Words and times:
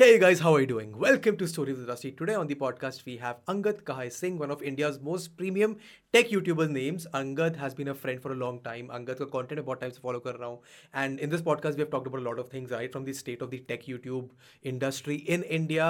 Hey 0.00 0.18
guys, 0.18 0.40
how 0.40 0.54
are 0.54 0.60
you 0.62 0.66
doing? 0.66 0.96
Welcome 0.96 1.36
to 1.36 1.46
Stories 1.46 1.76
with 1.76 1.86
Rusty. 1.86 2.10
Today 2.10 2.34
on 2.34 2.46
the 2.46 2.54
podcast 2.54 3.04
we 3.04 3.18
have 3.18 3.44
Angad 3.44 3.82
Kahai 3.82 4.10
Singh, 4.10 4.38
one 4.38 4.50
of 4.50 4.62
India's 4.62 4.98
most 4.98 5.36
premium 5.36 5.76
tech 6.14 6.32
YouTuber 6.32 6.68
names 6.68 7.04
Angad 7.06 7.56
has 7.56 7.74
been 7.76 7.88
a 7.88 7.92
friend 7.94 8.20
for 8.20 8.32
a 8.32 8.34
long 8.36 8.60
time 8.64 8.86
Angad 8.94 9.16
का 9.18 9.24
content 9.34 9.60
बहुत 9.60 9.80
time 9.80 9.92
से 9.92 10.00
follow 10.02 10.18
कर 10.20 10.34
रहा 10.34 10.48
हूँ 10.48 10.60
and 10.94 11.20
in 11.20 11.30
this 11.30 11.42
podcast 11.42 11.78
we 11.78 11.82
have 11.82 11.96
about 11.98 12.22
lot 12.22 12.38
of 12.38 12.46
things 12.54 12.72
right 12.72 12.92
from 12.92 13.04
the 13.04 13.12
state 13.18 13.42
of 13.42 13.50
the 13.50 13.60
tech 13.68 13.88
YouTube 13.88 14.30
industry 14.66 15.14
in 15.34 15.42
India 15.58 15.86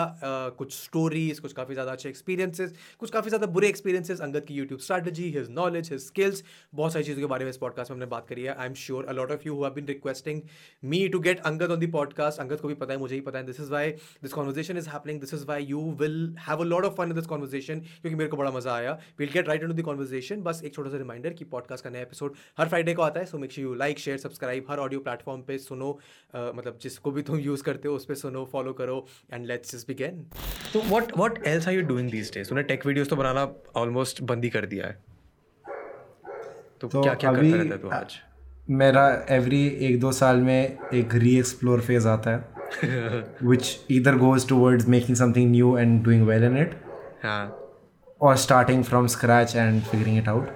कुछ 0.59 0.75
stories 0.75 1.39
कुछ 1.39 1.53
काफ़ी 1.53 1.75
ज़्यादा 1.75 1.93
अच्छे 1.93 2.09
एक्सपीरियंसेस 2.09 2.75
कुछ 2.99 3.11
काफ़ी 3.11 3.31
ज़्यादा 3.31 3.47
बुरे 3.55 3.69
एक्सपीरियंसेस 3.69 4.21
अंगद 4.21 4.45
की 4.49 4.55
YouTube 4.55 4.81
strategy 4.81 5.31
his 5.39 5.49
knowledge 5.61 5.91
his 5.93 6.05
skills 6.07 6.45
बहुत 6.75 6.93
सारी 6.93 7.05
चीज़ों 7.05 7.21
के 7.21 7.27
बारे 7.27 7.45
में 7.45 7.51
इस 7.51 7.57
पॉडकास्ट 7.65 7.91
में 7.91 7.97
हमने 7.97 8.11
बात 8.11 8.29
करी 8.29 8.43
है. 8.43 8.55
I 8.55 8.67
am 8.67 8.75
sure 8.83 9.05
a 9.05 9.13
lot 9.13 9.33
of 9.33 9.47
you 9.47 9.63
have 9.63 9.73
been 9.75 9.87
requesting 9.87 10.43
me 10.85 11.07
to 11.09 11.21
get 11.29 11.41
Angad 11.53 11.71
on 11.71 11.81
the 11.87 11.91
podcast 11.93 12.41
Angad 12.41 12.61
को 12.61 12.69
भी 12.69 12.75
पता 12.75 12.93
है, 12.93 12.99
मुझे 12.99 13.15
ही 13.15 13.21
पता 13.31 13.39
है. 13.39 13.47
This 13.47 13.61
is 13.61 13.73
why 13.73 13.91
this 14.23 14.33
conversation 14.33 14.79
is 14.79 14.89
happening 14.91 15.21
this 15.21 15.35
is 15.35 15.47
why 15.47 15.65
you 15.65 15.91
will 16.01 16.21
have 16.49 16.61
a 16.61 16.65
lot 16.67 16.85
of 16.85 16.95
fun 16.97 17.09
in 17.09 17.15
this 17.15 17.27
conversation 17.27 17.81
क्योंकि 17.81 18.15
मेरे 18.15 18.31
को 18.31 18.37
बड़ा 18.37 18.51
मज़ा 18.51 18.75
आया. 18.75 18.99
Will 19.19 19.31
get 19.33 19.49
right 19.49 19.63
in 19.63 19.69
into 19.75 19.83
conversation 19.83 20.09
conversation. 20.11 20.43
बस 20.43 20.61
एक 20.65 20.75
छोटा 20.75 20.91
सा 20.91 20.97
रिमाइंडर 20.97 21.31
कि 21.31 21.45
पॉडकास्ट 21.45 21.85
का 21.85 21.91
नया 21.91 22.03
एपिसोड 22.03 22.35
हर 22.59 22.69
फ्राइडे 22.69 22.95
को 22.95 23.03
आता 23.03 23.21
है 23.21 23.27
so 23.27 23.39
make 23.39 23.53
sure 23.53 23.69
you 23.69 23.75
like 23.75 23.99
share 23.99 24.19
subscribe 24.19 24.67
her 24.71 24.79
audio 24.79 25.01
platform 25.01 25.43
पे 25.43 25.59
सुनो 25.59 25.99
uh, 26.35 26.55
मतलब 26.55 26.79
जिसको 26.83 27.11
भी 27.11 27.23
तुम 27.23 27.39
यूज़ 27.39 27.63
करते 27.63 27.89
हो 27.89 27.95
उस 27.95 28.05
पर 28.05 28.15
सुनो 28.15 28.49
फॉलो 28.53 28.73
करो 28.73 29.07
एंड 29.33 29.47
लेट्स 29.47 29.77
जस्ट 29.77 29.89
बिगिन 29.89 30.25
तो 30.73 30.81
what 30.81 31.17
what 31.17 31.47
else 31.47 31.69
are 31.69 31.75
you 31.75 31.83
doing 31.83 32.11
these 32.11 32.33
days 32.35 32.49
तूने 32.49 32.63
टेक 32.63 32.87
वीडियोस 32.87 33.09
तो 33.09 33.17
बनाना 33.17 33.53
ऑलमोस्ट 33.77 34.23
बंद 34.23 34.45
ही 34.45 34.51
कर 34.51 34.67
दिया 34.67 34.87
है। 34.87 34.99
तो, 36.81 36.89
तो 36.89 37.03
क्या 37.03 37.15
क्या 37.15 37.33
करता 37.33 37.57
रहता 37.57 37.75
है 37.75 37.79
तू 37.79 37.89
आज? 37.89 38.17
मेरा 38.71 39.27
एवरी 39.31 39.67
एक 39.67 40.01
दो 40.01 40.13
साल 40.13 40.37
में 40.37 40.79
एक 40.95 41.15
री 41.15 41.39
एक्सप्लोर 41.39 41.81
फ़ेज़ 41.81 42.09
आता 42.09 42.31
है 42.31 42.59
विच 43.43 43.87
इधर 43.91 44.17
goes 44.17 44.49
towards 44.49 44.89
making 44.89 45.17
something 45.17 45.51
new 45.51 45.79
and 45.79 46.05
doing 46.05 46.27
well 46.27 46.45
in 46.45 46.59
it 46.59 46.75
हाँ। 47.23 47.60
और 48.21 48.37
starting 48.37 48.85
from 48.85 49.07
scratch 49.07 49.57
and 49.57 49.83
figuring 49.83 50.19
it 50.19 50.29
out 50.29 50.49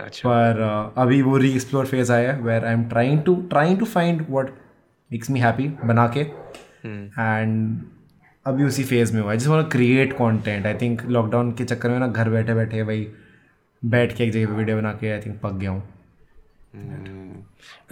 पर 0.00 0.60
uh, 0.62 1.00
अभी 1.02 1.20
वो 1.22 1.36
री 1.36 1.50
एक्सप्लोर 1.52 1.86
फ़ेज़ 1.86 2.12
आया 2.12 2.32
है 2.32 2.40
where 2.40 2.64
I 2.64 2.72
am 2.72 2.84
trying 2.88 3.22
to 3.22 3.34
trying 3.50 3.78
to 3.78 3.84
find 3.86 4.24
what 4.30 4.50
makes 5.10 5.30
me 5.30 5.40
happy 5.40 5.68
बना 5.84 6.06
के। 6.16 6.20
एंड 6.20 7.82
अभी 8.46 8.64
उसी 8.64 8.84
फ़ेज़ 8.84 9.14
में 9.14 9.20
हुआ 9.22 9.30
है। 9.32 9.38
जिस 9.38 9.48
want 9.48 9.70
create 9.72 10.16
content 10.18 10.66
I 10.66 10.74
think 10.74 11.02
lockdown 11.06 11.52
के 11.52 11.64
चक्कर 11.64 11.90
में 11.90 11.98
ना 11.98 12.06
घर 12.06 12.28
बैठे 12.30 12.54
बैठे 12.54 12.82
भाई 12.84 13.06
बैठ 13.82 14.16
के 14.16 14.24
एक 14.24 14.32
जगह 14.32 14.46
पे 14.46 14.52
वीडियो 14.52 14.76
बना 14.76 14.92
के 14.92 15.10
आई 15.12 15.20
थिंक 15.20 15.40
पक 15.42 15.52
गया 15.54 15.70
हूँ। 15.70 15.82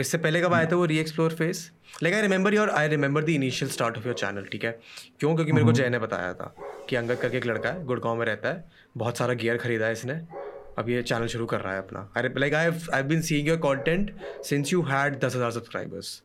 इससे 0.00 0.18
पहले 0.18 0.40
कब 0.40 0.54
आया 0.54 0.66
था 0.66 0.76
वो 0.76 0.84
reexplore 0.98 1.34
phase 1.34 1.68
like 2.02 2.14
I 2.14 2.22
remember 2.22 2.54
your 2.54 2.70
I 2.70 2.88
remember 2.88 3.24
the 3.24 3.28
initial 3.28 3.70
start 3.70 3.96
of 3.98 4.06
your 4.06 4.14
channel 4.14 4.44
ठीक 4.52 4.64
है? 4.64 4.70
क्यों? 5.20 5.34
क्योंकि 5.34 5.52
मेरे 5.52 5.64
को 5.66 5.72
जय 5.72 5.88
ने 5.88 5.98
बताया 5.98 6.32
था 6.32 6.54
कि 6.88 6.96
अंगद 6.96 7.16
करके 7.16 7.36
एक 7.36 7.46
लड़का 7.46 7.68
है 7.68 7.84
गुड़गांव 7.84 8.16
में 8.16 8.26
रहता 8.26 8.48
है। 8.48 8.64
बहुत 8.96 9.18
सारा 9.18 9.34
गियर 9.34 9.56
खरीदा 9.58 9.86
है 9.86 9.92
इसने। 9.92 10.14
अब 10.78 10.88
ये 10.88 11.02
चैनल 11.02 11.26
शुरू 11.26 11.46
कर 11.46 11.60
रहा 11.60 11.72
है 11.72 11.78
अपना। 11.78 12.00
I 12.16 12.28
like 12.38 12.54
I 12.54 12.70
I 12.94 13.02
been 13.02 13.20
seeing 13.22 13.48
your 13.48 13.56
content 13.58 14.10
since 14.44 14.72
you 14.72 14.82
had 14.84 15.18
दस 15.24 15.36
हज़ार 15.36 15.50
सब्सक्राइबर्स 15.50 16.22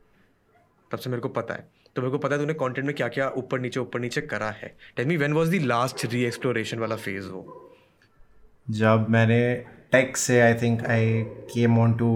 तब 0.91 0.99
से 0.99 1.09
मेरे 1.09 1.21
को 1.21 1.29
पता 1.29 1.53
है। 1.53 1.67
तो 1.95 2.01
मेरे 2.01 2.11
को 2.11 2.17
पता 2.17 2.35
है 2.35 2.41
तूने 2.41 2.53
कंटेंट 2.55 2.85
में 2.87 2.95
क्या 2.95 3.07
क्या 3.09 3.29
ऊपर 3.37 3.59
नीचे 3.59 3.79
ऊपर 3.79 3.99
नीचे 3.99 4.21
करा 4.23 4.49
है। 4.57 4.73
Tell 4.97 5.05
me 5.07 5.17
when 5.17 5.33
was 5.33 5.49
the 5.49 5.61
last 5.63 6.05
reexploration 6.25 6.79
वाला 6.79 6.95
फ़ेज़ 6.97 7.27
वो 7.27 7.41
जब 8.79 9.05
मैंने 9.09 9.41
टेक 9.91 10.17
से 10.17 10.39
I 10.41 10.53
think 10.61 10.85
I 10.87 11.21
came 11.53 11.79
on 11.79 11.93
to 11.99 12.09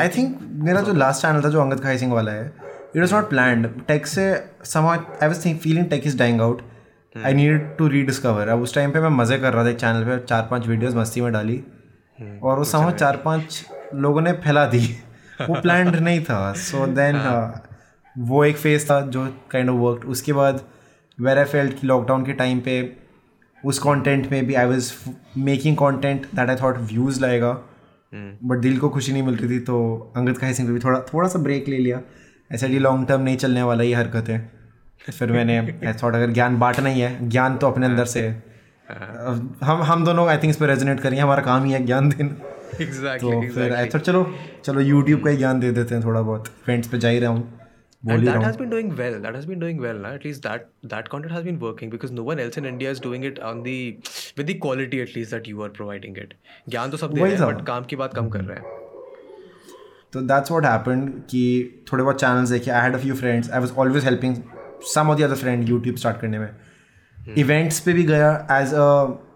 I 0.00 0.08
think 0.16 0.38
मेरा 0.64 0.80
जो 0.80 0.92
लास्ट 0.94 1.22
चैनल 1.22 1.42
था 1.44 1.48
जो 1.48 1.60
अंगद 1.60 1.80
खाई 1.82 1.98
सिंह 1.98 2.12
वाला 2.12 2.32
है 2.32 2.46
it 2.46 3.00
was 3.00 3.14
not 3.14 3.28
plan 3.30 3.64
tech 3.88 4.06
से 4.06 4.24
समा 4.72 4.94
I 4.94 5.28
was 5.28 5.44
think 5.44 5.60
feeling 5.60 5.88
tech 5.90 6.06
is 6.06 6.18
dying 6.18 6.40
out 6.40 6.62
I 7.16 7.34
need 7.34 7.76
to 7.76 7.86
rediscover 7.88 8.48
अब 8.48 8.60
उस 8.62 8.74
टाइम 8.74 8.90
पे 8.90 9.00
मैं 9.00 9.08
मज़े 9.10 9.38
कर 9.38 9.52
रहा 9.52 9.64
था 9.64 9.68
एक 9.68 9.76
चैनल 9.76 10.04
पे 10.04 10.18
चार 10.24 10.46
पाँच 10.50 10.66
वीडियोस 10.66 10.94
मस्ती 10.94 11.20
में 11.20 11.32
डाली। 11.32 11.56
और 12.42 12.58
वो 12.58 12.64
समा 12.64 12.90
चार 12.92 13.16
पाँच 13.16 13.64
लोगों 13.94 14.20
ने 14.20 14.32
फैला 14.44 14.64
दी। 14.66 14.78
वो 15.40 15.60
प्लान 15.60 15.88
नहीं 15.96 16.20
था। 16.24 16.52
सो 16.54 16.86
देन 16.88 17.16
वो 18.16 18.44
एक 18.44 18.56
फ़ेज़ 18.56 18.84
था 18.90 19.00
जो 19.06 19.26
काइंड 19.50 19.70
ऑफ़ 19.70 19.76
वर्क 19.76 20.04
उसके 20.06 20.32
बाद 20.32 20.60
वेर 21.18 21.38
आई 21.38 21.44
फेल्ट 21.44 21.78
कि 21.80 21.86
लॉकडाउन 21.86 22.24
के 22.24 22.32
टाइम 22.32 22.60
पे 22.60 22.76
उस 23.64 23.78
कंटेंट 23.78 24.30
में 24.32 24.46
भी 24.46 24.54
I 24.54 24.66
was 24.66 24.92
making 25.38 25.76
content 25.76 26.26
that 26.34 26.50
I 26.50 26.56
thought 26.56 26.78
views 26.92 27.20
लाएगा। 27.22 27.52
बट 28.12 28.58
दिल 28.58 28.78
को 28.78 28.88
खुशी 28.88 29.12
नहीं 29.12 29.22
मिल 29.22 29.36
रही 29.36 29.48
थी 29.50 29.60
तो 29.64 29.82
अंगद 30.16 30.38
खाई 30.38 30.54
सिंह 30.54 30.68
पे 30.68 30.74
भी 30.74 30.80
थोड़ा 30.80 31.00
थोड़ा 31.12 31.28
सा 31.28 31.38
ब्रेक 31.38 31.68
ले 31.68 31.78
लिया। 31.78 32.00
ऐसा 32.50 32.66
ये 32.66 32.78
लॉन्ग 32.78 33.08
टर्म 33.08 33.20
नहीं 33.20 33.36
चलने 33.36 33.62
वाला 33.62 33.84
ये 33.84 33.94
हरकत 33.94 34.28
है। 34.28 34.38
फिर 35.18 35.32
मैंने 35.32 35.60
थॉट 36.02 36.14
अगर 36.14 36.30
ज्ञान 36.30 36.58
बांटना 36.58 36.88
ही 36.88 37.00
है 37.00 37.28
ज्ञान 37.28 37.56
तो 37.56 37.66
अपने 37.66 37.86
अंदर 37.86 38.04
से 38.04 38.20
है 38.20 38.50
हम 39.62 39.82
हम 39.82 40.04
दोनों 40.04 40.28
आई 40.28 40.36
थिंक 40.36 40.50
इस 40.50 40.56
पर 40.56 40.66
रेजोनेट 40.66 41.00
करेंगे 41.00 41.20
हमारा 41.22 41.42
काम 41.42 41.64
ही 41.64 41.72
है 41.72 41.84
ज्ञान 41.86 42.08
देना 42.08 42.82
एग्जैक्टली 42.82 43.30
तो 43.30 43.54
फिर 43.54 43.74
आई 43.74 43.88
थॉट 43.94 44.00
चलो 44.00 44.26
चलो 44.64 44.80
यूट्यूब 44.80 45.24
का 45.24 45.30
ही 45.30 45.36
ज्ञान 45.36 45.60
दे 45.60 45.70
देते 45.70 45.94
हैं 45.94 46.04
थोड़ा 46.04 46.20
बहुत 46.20 46.48
इवेंट्स 46.68 46.88
पे 46.88 46.98
जा 46.98 47.08
ही 47.08 47.18
रहा 47.18 47.30
हूँ 47.30 47.60
And 48.02 48.26
that 48.26 48.42
has 48.42 48.56
been 48.56 48.70
doing 48.70 48.96
well. 48.98 49.16
That 49.20 49.34
has 49.34 49.44
been 49.44 49.58
doing 49.58 49.78
well. 49.78 49.98
Now. 50.02 50.10
At 50.18 50.22
least 50.24 50.42
that 50.42 50.68
that 50.84 51.08
content 51.10 51.32
has 51.32 51.42
been 51.44 51.58
working 51.60 51.90
because 51.94 52.10
no 52.10 52.22
one 52.22 52.38
else 52.40 52.56
in 52.56 52.68
India 52.68 52.90
is 52.90 53.00
doing 53.06 53.24
it 53.24 53.40
on 53.48 53.58
the 53.62 53.74
with 54.38 54.46
the 54.46 54.54
quality 54.54 55.00
at 55.02 55.14
least 55.16 55.34
that 55.36 55.50
you 55.50 55.64
are 55.66 55.68
providing 55.78 56.16
it. 56.22 56.32
ज्ञान 56.68 56.90
तो 56.90 56.96
सब 56.96 57.12
दे 57.14 57.20
रहे 57.20 57.34
हैं। 57.34 57.46
But 57.46 57.64
काम 57.66 57.84
की 57.90 57.96
बात 57.96 58.14
कम 58.14 58.28
कर 58.28 58.44
रहे 58.44 58.56
हैं 58.58 58.78
तो 60.12 60.20
दैट्स 60.30 60.50
व्हाट 60.50 60.66
हैपेंड 60.66 61.10
कि 61.30 61.42
थोड़े 61.92 62.02
बहुत 62.02 62.20
चैनल्स 62.20 62.50
देखे 62.50 62.70
I 62.70 62.82
had 62.82 62.94
a 62.94 62.98
few 62.98 63.14
friends 63.14 63.50
I 63.50 63.60
was 63.60 63.72
always 63.78 64.04
helping 64.04 64.36
some 64.84 65.10
of 65.10 65.18
the 65.18 65.22
other 65.22 65.34
friend 65.36 65.68
YouTube 65.68 65.96
start 65.96 66.20
करने 66.20 66.38
में। 66.38 66.48
इवेंट्स 67.38 67.80
पे 67.80 67.92
भी 67.92 68.02
गया 68.04 68.30
as 68.52 68.72
a 68.74 68.86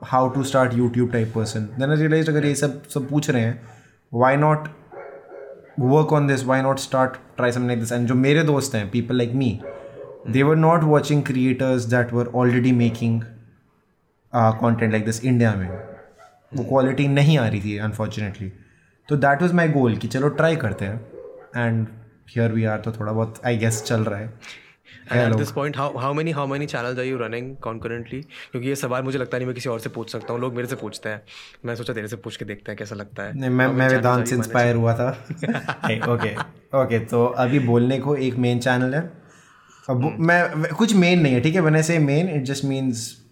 how 0.06 0.28
to 0.31 0.43
start 0.44 0.75
YouTube 0.75 1.10
type 1.12 1.32
person 1.34 1.65
then 1.78 1.91
I 1.91 1.97
realise 1.97 2.31
अगर 2.31 2.47
ये 2.47 2.55
सब 2.55 2.82
सब 2.88 3.09
पूछ 3.09 3.31
रहे 3.31 3.43
हैं 3.43 3.60
why 4.12 4.37
not 4.37 4.69
work 5.81 6.12
on 6.12 6.27
this 6.27 6.44
why 6.47 6.62
not 6.62 6.78
start 6.78 7.16
try 7.37 7.50
like 7.59 7.81
this 7.81 7.93
and 7.93 8.06
जो 8.09 8.15
मेरे 8.15 8.43
दोस्त 8.44 8.75
हैं 8.75 8.88
people 8.91 9.16
like 9.16 9.32
me 9.34 9.59
they 10.28 10.43
were 10.43 10.56
not 10.56 10.84
watching 10.84 11.22
creators 11.22 11.84
that 11.84 12.12
were 12.12 12.31
already 12.34 12.72
making 12.72 13.21
content 14.32 14.91
like 14.93 15.05
this 15.05 15.25
India 15.25 15.55
में। 15.55 15.69
वो 15.69 16.65
क्वालिटी 16.65 17.09
नहीं 17.09 17.38
आ 17.38 17.47
रही 17.49 17.61
थी 17.61 17.76
अनफॉर्चुनेटली 17.78 18.53
तो 19.09 19.16
दैट 19.16 19.43
वॉज़ 19.43 19.53
माई 19.53 19.69
गोल 19.69 19.97
कि 19.97 20.09
चलो 20.09 20.28
ट्राई 20.31 20.56
करते 20.56 20.84
हैं। 20.84 21.00
एंड 21.56 21.87
हियर 22.28 22.53
वी 22.53 22.65
आर 22.65 22.81
तो 22.81 22.93
थोड़ा 22.93 23.12
बहुत 23.12 23.41
आई 23.47 23.56
गेस 23.59 23.82
चल 23.82 24.05
रहा 24.05 24.19
है। 24.19 24.32
And 25.10 25.20
at 25.20 25.38
this 25.38 25.53
point, 25.53 25.76
how 25.76 25.87
how 25.98 26.12
many 26.19 26.32
how 26.32 26.47
many 26.47 26.66
channels 26.66 26.98
are 26.98 27.06
you 27.09 27.16
running 27.22 27.48
concurrently? 27.66 28.20
क्योंकि 28.53 28.69
ये 28.69 28.76
सवाल 28.76 29.03
मुझे 29.03 29.19
लगता 29.19 29.37
नहीं 29.38 29.47
मैं 29.47 29.54
किसी 29.54 29.69
और 29.69 29.81
से 29.81 29.88
पूछ 29.88 30.12
सकता 30.12 30.32
हूँ 30.32 30.41
लोग 30.41 30.54
मेरे 30.54 30.69
से 30.69 30.76
पूछते 30.76 31.09
हैं। 31.09 31.22
मैं 31.65 31.75
सोचा 31.76 31.92
तेरे 31.92 32.09
से 32.09 32.16
पूछ 32.16 32.37
के 32.37 32.44
देखते 32.44 32.72
हैं 32.72 32.78
कैसा 32.78 32.94
लगता 32.94 33.22
है। 33.22 33.38
नहीं 33.38 33.50
मैं 33.50 33.66
मैं 33.66 33.88
वेदांत 33.88 34.26
से 34.26 34.34
इंस्पायर 34.34 34.76
हुआ 34.76 34.94
था। 34.94 35.09
ओके 36.12 36.34
ओके 36.78 36.98
तो 36.98 37.25
अभी 37.26 37.59
बोलने 37.59 37.98
को 37.98 38.16
एक 38.16 38.34
मेन 38.37 38.59
चैनल 38.59 38.94
है। 38.94 39.12
अब 39.91 40.16
मैं 40.19 40.75
कुछ 40.75 40.94
मेन 40.94 41.20
नहीं 41.20 41.34
है 41.34 41.41
ठीक 41.41 41.54
है? 41.54 41.60
मैंने 41.60 41.82
से 41.82 41.98
main 41.98 42.28
it 42.28 42.43
just 42.43 42.64
means 42.64 43.25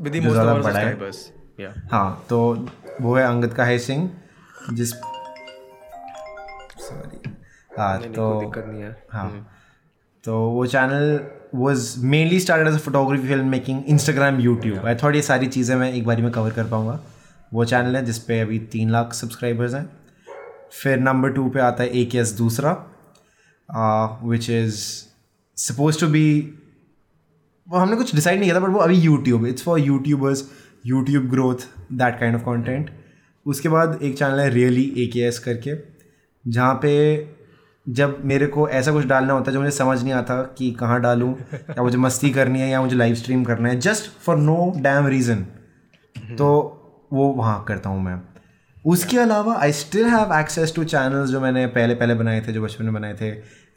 with 0.00 0.12
the 0.12 0.16
most 0.24 0.38
बड़ा 0.38 0.52
है। 0.52 0.62
सब्सक्राइबर्स 0.62 1.32
हाँ 1.92 2.26
तो 2.28 2.68
वो 3.00 3.16
है 3.16 3.24
अंगद 3.24 3.54
का 3.54 3.64
है 3.64 3.78
सिंह 3.78 4.10
जिस 4.72 4.90
सॉरी 6.80 7.30
हाँ 7.78 7.98
तो 8.02 8.40
दिक्कत 8.40 8.64
नहीं 8.68 8.82
है। 8.82 9.02
हाँ। 9.10 9.56
तो 10.24 10.38
वो 10.50 10.66
channel 10.66 11.20
was 11.54 11.84
mainly 12.06 12.40
started 12.40 12.68
as 12.68 12.78
photography 12.80 13.28
film 13.28 13.48
making 13.48 13.82
Instagram 13.88 14.40
YouTube 14.40 14.86
I 14.86 14.94
thought 15.02 15.14
ये 15.14 15.22
सारी 15.22 15.46
चीज़ें 15.46 15.74
मैं 15.76 15.92
एक 15.92 16.04
बारी 16.06 16.22
में 16.22 16.30
कवर 16.32 16.50
कर 16.52 16.64
पाऊँगा। 16.70 16.98
वो 17.52 17.64
चैनल 17.64 17.96
है 17.96 18.04
जिसपे 18.04 18.38
अभी 18.40 18.58
तीन 18.72 18.90
लाख 18.90 19.12
सब्सक्राइबर्स 19.14 19.74
हैं। 19.74 19.88
फिर 20.72 21.00
नंबर 21.00 21.32
टू 21.32 21.48
पे 21.50 21.60
आता 21.60 21.82
है 21.82 22.00
ए 22.00 22.04
के 22.12 22.18
एस 22.18 22.32
दूसरा 22.38 22.72
which 24.24 24.50
is 24.50 24.76
suppose 25.56 26.00
to 26.00 26.06
be 26.08 26.26
वो 27.66 27.78
हमने 27.78 27.96
कुछ 27.96 28.14
डिसाइड 28.14 28.38
नहीं 28.38 28.50
किया 28.50 28.60
था 28.60 28.66
बट 28.66 28.74
वो 28.74 28.80
अभी 28.80 28.96
YouTube 28.96 29.46
it's 29.46 29.62
for 29.62 29.80
YouTubers 29.80 30.44
YouTube 30.86 31.28
growth 31.30 31.66
that 31.92 32.18
kind 32.20 32.34
of 32.36 32.42
content 32.44 32.90
उसके 33.46 33.68
बाद 33.68 33.98
एक 34.02 34.18
चैनल 34.18 34.40
है 34.40 34.48
रियली 34.50 34.84
ए 34.98 35.06
के 35.12 35.20
एस 35.20 35.38
करके 35.38 35.74
जहाँ 36.44 36.74
पे 36.74 36.92
जब 37.90 38.18
मेरे 38.24 38.46
को 38.46 38.68
ऐसा 38.68 38.92
कुछ 38.92 39.06
डालना 39.06 39.32
होता 39.32 39.50
है 39.50 39.52
जो 39.52 39.60
मुझे 39.60 39.70
समझ 39.70 40.02
नहीं 40.02 40.12
आता 40.12 40.42
कि 40.42 40.70
कहाँ 40.70 41.00
डालूँ 41.00 41.34
या 41.54 41.82
मुझे 41.82 41.98
मस्ती 41.98 42.30
करनी 42.30 42.60
है 42.60 42.68
या 42.70 42.80
मुझे 42.82 42.96
लाइव 42.96 43.14
स्ट्रीम 43.14 43.44
करना 43.44 43.68
है 43.68 43.80
just 43.80 44.10
for 44.22 44.36
no 44.36 44.72
damn 44.76 45.06
reason 45.06 45.46
तो 46.38 46.48
वो 47.12 47.28
वहाँ 47.28 47.64
करता 47.68 47.90
हूँ 47.90 48.02
मैं। 48.02 48.20
उसके 48.86 49.18
अलावा 49.18 49.54
I 49.60 49.72
still 49.72 50.04
have 50.04 50.34
access 50.40 50.72
to 50.76 50.84
channels 50.84 51.30
जो 51.30 51.40
मैंने 51.40 51.66
पहले 51.66 51.94
पहले 51.94 52.14
बनाए 52.14 52.40
थे 52.40 52.52
जो 52.52 52.62
बचपन 52.62 52.84
में 52.84 52.94
बनाए 52.94 53.14
थे 53.14 53.28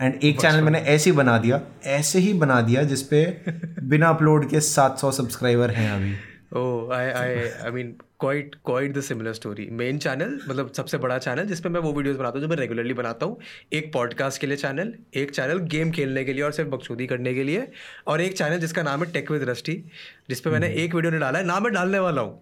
एंड 0.01 0.13
एक 0.23 0.41
चैनल 0.41 0.61
मैंने 0.61 0.79
ऐसे 0.79 1.09
ही 1.09 1.15
बना 1.15 1.37
दिया 1.37 1.61
ऐसे 1.85 2.19
ही 2.19 2.33
बना 2.33 2.61
दिया 2.61 2.83
जिसपे 2.83 3.43
बिना 3.83 4.09
अपलोड 4.09 4.49
के 4.49 4.59
700 4.59 5.11
सब्सक्राइबर 5.11 5.71
हैं 5.71 5.91
अभी। 5.91 6.13
Oh, 6.59 6.87
I 6.91 7.03
I 7.19 7.29
I 7.67 7.69
mean 7.75 7.87
quite 8.23 8.51
quite 8.69 8.91
the 8.95 9.01
similar 9.05 9.31
story. 9.37 9.63
Main 9.77 9.97
channel 9.97 10.33
मतलब 10.49 10.71
सबसे 10.77 10.97
बड़ा 11.05 11.17
चैनल 11.17 11.45
जिस 11.45 11.59
पे 11.59 11.69
मैं 11.69 11.79
वो 11.81 11.93
वीडियोस 11.93 12.17
बनाता 12.17 12.37
हूँ 12.37 12.41
जो 12.41 12.47
मैं 12.47 12.57
रेगुलरली 12.57 12.93
बनाता 12.93 13.25
हूँ 13.25 13.37
एक 13.73 13.91
पॉडकास्ट 13.93 14.41
के 14.41 14.47
लिए 14.47 14.57
चैनल 14.57 14.93
एक 15.21 15.31
चैनल 15.31 15.59
गेम 15.73 15.91
खेलने 15.91 16.23
के 16.23 16.33
लिए 16.33 16.43
और 16.43 16.51
सिर्फ़ 16.51 16.69
बकचोदी 16.69 17.07
करने 17.07 17.33
के 17.33 17.43
लिए 17.43 17.67
और 18.07 18.21
एक 18.21 18.37
चैनल 18.37 18.59
जिसका 18.59 18.83
नाम 18.83 19.03
है 19.03 19.11
टेक 19.11 19.31
विद 19.31 19.43
रस्टी 19.49 19.73
जिस 20.29 20.41
पे 20.41 20.49
मैंने 20.49 20.69
एक 20.83 20.95
वीडियो 20.95 21.11
नहीं 21.11 21.21
डाला 21.21 21.39
है 21.39 21.45
ना 21.45 21.59
मैं 21.59 21.73
डालने 21.73 21.99
वाला 21.99 22.21
हूँ 22.21 22.39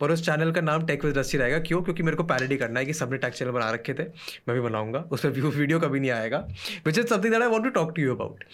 पर 0.00 0.10
उस 0.10 0.26
चैनल 0.26 0.52
का 0.52 0.60
नाम 0.60 0.86
टेक 0.86 1.04
विद 1.04 1.18
रस्टी 1.18 1.38
रहेगा। 1.38 1.58
क्यों? 1.66 1.82
क्योंकि 1.82 2.02
मेरे 2.02 2.16
को 2.16 2.24
पैरडी 2.24 2.56
करना 2.56 2.80
है 2.80 2.86
कि 2.86 2.92
सबने 2.94 3.18
टेक 3.18 3.34
चैनल 3.34 3.50
बना 3.50 3.70
रखे 3.70 3.94
थे 3.94 4.04
मैं 4.48 4.54
भी 4.54 4.60
बनाऊँगा 4.60 5.08
उस 5.12 5.22
पर 5.22 5.30
व्यू 5.30 5.50
वीडियो 5.52 5.80
कभी 5.80 6.00
नहीं 6.00 6.10
आएगा 6.10 6.46
which 6.86 6.98
is 6.98 7.06
something 7.06 7.32
that 7.32 7.42
I 7.42 7.48
want 7.48 7.64
to 7.64 7.70
talk 7.80 7.96
to 7.96 8.02
you 8.02 8.14
about 8.14 8.44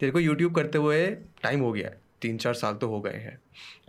तेरे 0.00 0.12
को 0.12 0.20
यूट्यूब 0.20 0.54
करते 0.54 0.78
हुए 0.78 1.06
टाइम 1.42 1.60
हो 1.60 1.72
गया 1.72 1.88
है। 1.88 2.07
तीन 2.22 2.36
चार 2.38 2.54
साल 2.54 2.74
तो 2.74 2.88
हो 2.88 3.00
गए 3.00 3.18
हैं। 3.18 3.38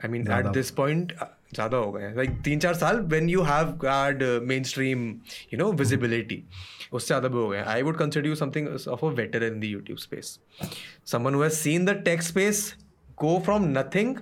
I 0.03 0.09
mean 0.11 0.31
at 0.31 0.47
this 0.53 0.71
point 0.71 1.13
ज़्यादा 1.53 1.77
हो 1.77 1.91
गए 1.91 2.03
हैं। 2.03 2.15
लाइक 2.15 2.29
तीन 2.45 2.59
चार 2.59 2.73
साल 2.75 2.99
when 3.13 3.29
you 3.29 3.41
have 3.43 3.71
had 3.83 4.23
mainstream 4.63 5.07
you 5.53 5.59
know 5.59 5.71
visibility 5.73 6.43
उससे 6.91 7.07
ज़्यादा 7.07 7.27
भी 7.27 7.37
हो 7.37 7.47
गए 7.49 7.61
I 7.67 7.81
would 7.81 7.97
consider 7.97 8.27
you 8.27 8.35
something 8.35 8.67
of 8.67 9.05
a 9.05 9.09
veteran 9.15 9.43
in 9.43 9.59
the 9.59 9.63
YouTube 9.63 9.97
space 9.99 10.37
someone 11.11 11.35
who 11.35 11.43
has 11.43 11.53
seen 11.53 11.85
the 11.85 12.01
tech 12.05 12.21
space 12.23 12.73
go 13.21 13.39
from 13.45 13.65
nothing 13.77 14.15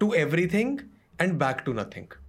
to 0.00 0.12
everything 0.14 0.78
and 1.20 1.32
back 1.38 1.62
to 1.66 1.72
nothing 1.72 2.20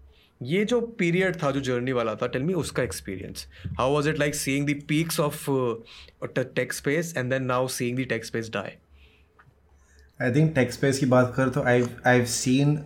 ये 0.41 0.63
जो 0.65 0.79
period 0.99 1.35
था 1.43 1.49
जो 1.51 1.59
journey 1.61 1.91
वाला 1.91 2.13
था 2.21 2.27
टेल 2.27 2.43
मी 2.43 2.53
उसका 2.61 2.83
experience 2.83 3.47
how 3.79 3.93
was 3.93 4.07
it 4.07 4.19
like 4.19 4.35
seeing 4.35 4.67
the 4.69 4.79
peaks 4.87 5.19
of 5.19 5.45
tech 6.55 6.73
space 6.73 7.13
and 7.17 7.29
then 7.29 7.43
now 7.45 7.67
seeing 7.75 7.97
the 7.99 8.07
tech 8.09 8.25
space 8.25 8.49
die 8.53 8.71
I 10.19 10.31
think 10.31 10.53
tech 10.55 10.73
space 10.73 10.99
की 10.99 11.05
बात 11.05 11.33
करें 11.37 11.51
तो 11.51 11.63
I 11.63 11.83
I 12.07 12.25
seen 12.25 12.77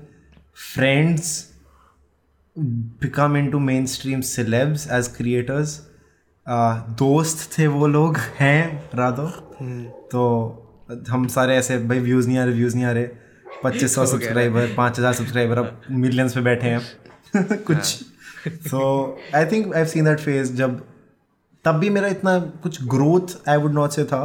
friends 0.74 1.30
become 3.02 3.38
into 3.52 3.60
mainstream 3.86 4.22
celebs 4.30 4.88
as 4.92 5.08
creators 5.18 5.80
दोस्त 7.00 7.58
थे 7.58 7.68
वो 7.68 7.88
लोग 7.88 8.18
हैं 8.40 8.90
राधो। 8.96 9.28
तो 10.12 10.24
हम 11.10 11.28
सारे 11.28 11.56
ऐसे 11.58 11.78
भाई 11.78 12.00
व्यूज़ 12.00 12.28
नहीं 12.28 12.38
आ 12.38 12.44
रहे 12.44 12.54
व्यूज़ 12.54 12.76
नहीं 12.76 12.86
आ 12.86 12.92
रहे। 12.92 13.08
पच्चीस 13.64 13.96
सौ 13.96 14.06
सब्सक्राइबर 14.06 14.74
पाँच 14.78 15.00
हज़ार 15.00 15.14
सब्सक्राइबर 15.14 15.58
अब 15.58 15.82
मिलियंस 15.92 16.34
पे 16.36 16.42
बैठे 16.42 16.68
हैं। 16.68 17.58
कुछ। 17.68 17.84
So 18.68 18.82
I 19.36 19.46
think 19.46 19.74
I 19.76 19.86
seen 19.86 20.06
that 20.06 20.20
phase 20.20 20.54
जब 20.56 20.82
तब 21.66 21.80
भी 21.80 21.90
मेरा 21.90 22.08
इतना 22.08 22.40
कुछ 22.64 22.84
growth 22.88 23.36
I 23.50 23.58
would 23.58 23.74
not 23.74 23.92
say 23.92 24.04
था। 24.06 24.24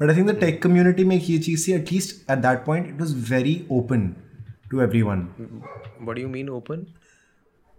But 0.00 0.10
I 0.10 0.16
think 0.16 0.30
the 0.30 0.38
tech 0.40 0.62
community 0.62 1.04
में 1.04 1.16
एक 1.16 1.30
ये 1.30 1.38
चीज़ 1.38 1.68
थी 1.68 1.72
at least 1.72 2.30
at 2.30 2.38
that 2.38 2.64
point 2.64 2.86
it 2.86 3.00
was 3.00 3.16
very 3.32 3.54
open 3.72 4.08
to 4.70 4.80
everyone 5.02 5.26
what 6.02 6.18
you 6.18 6.28
mean 6.28 6.48
open 6.48 6.86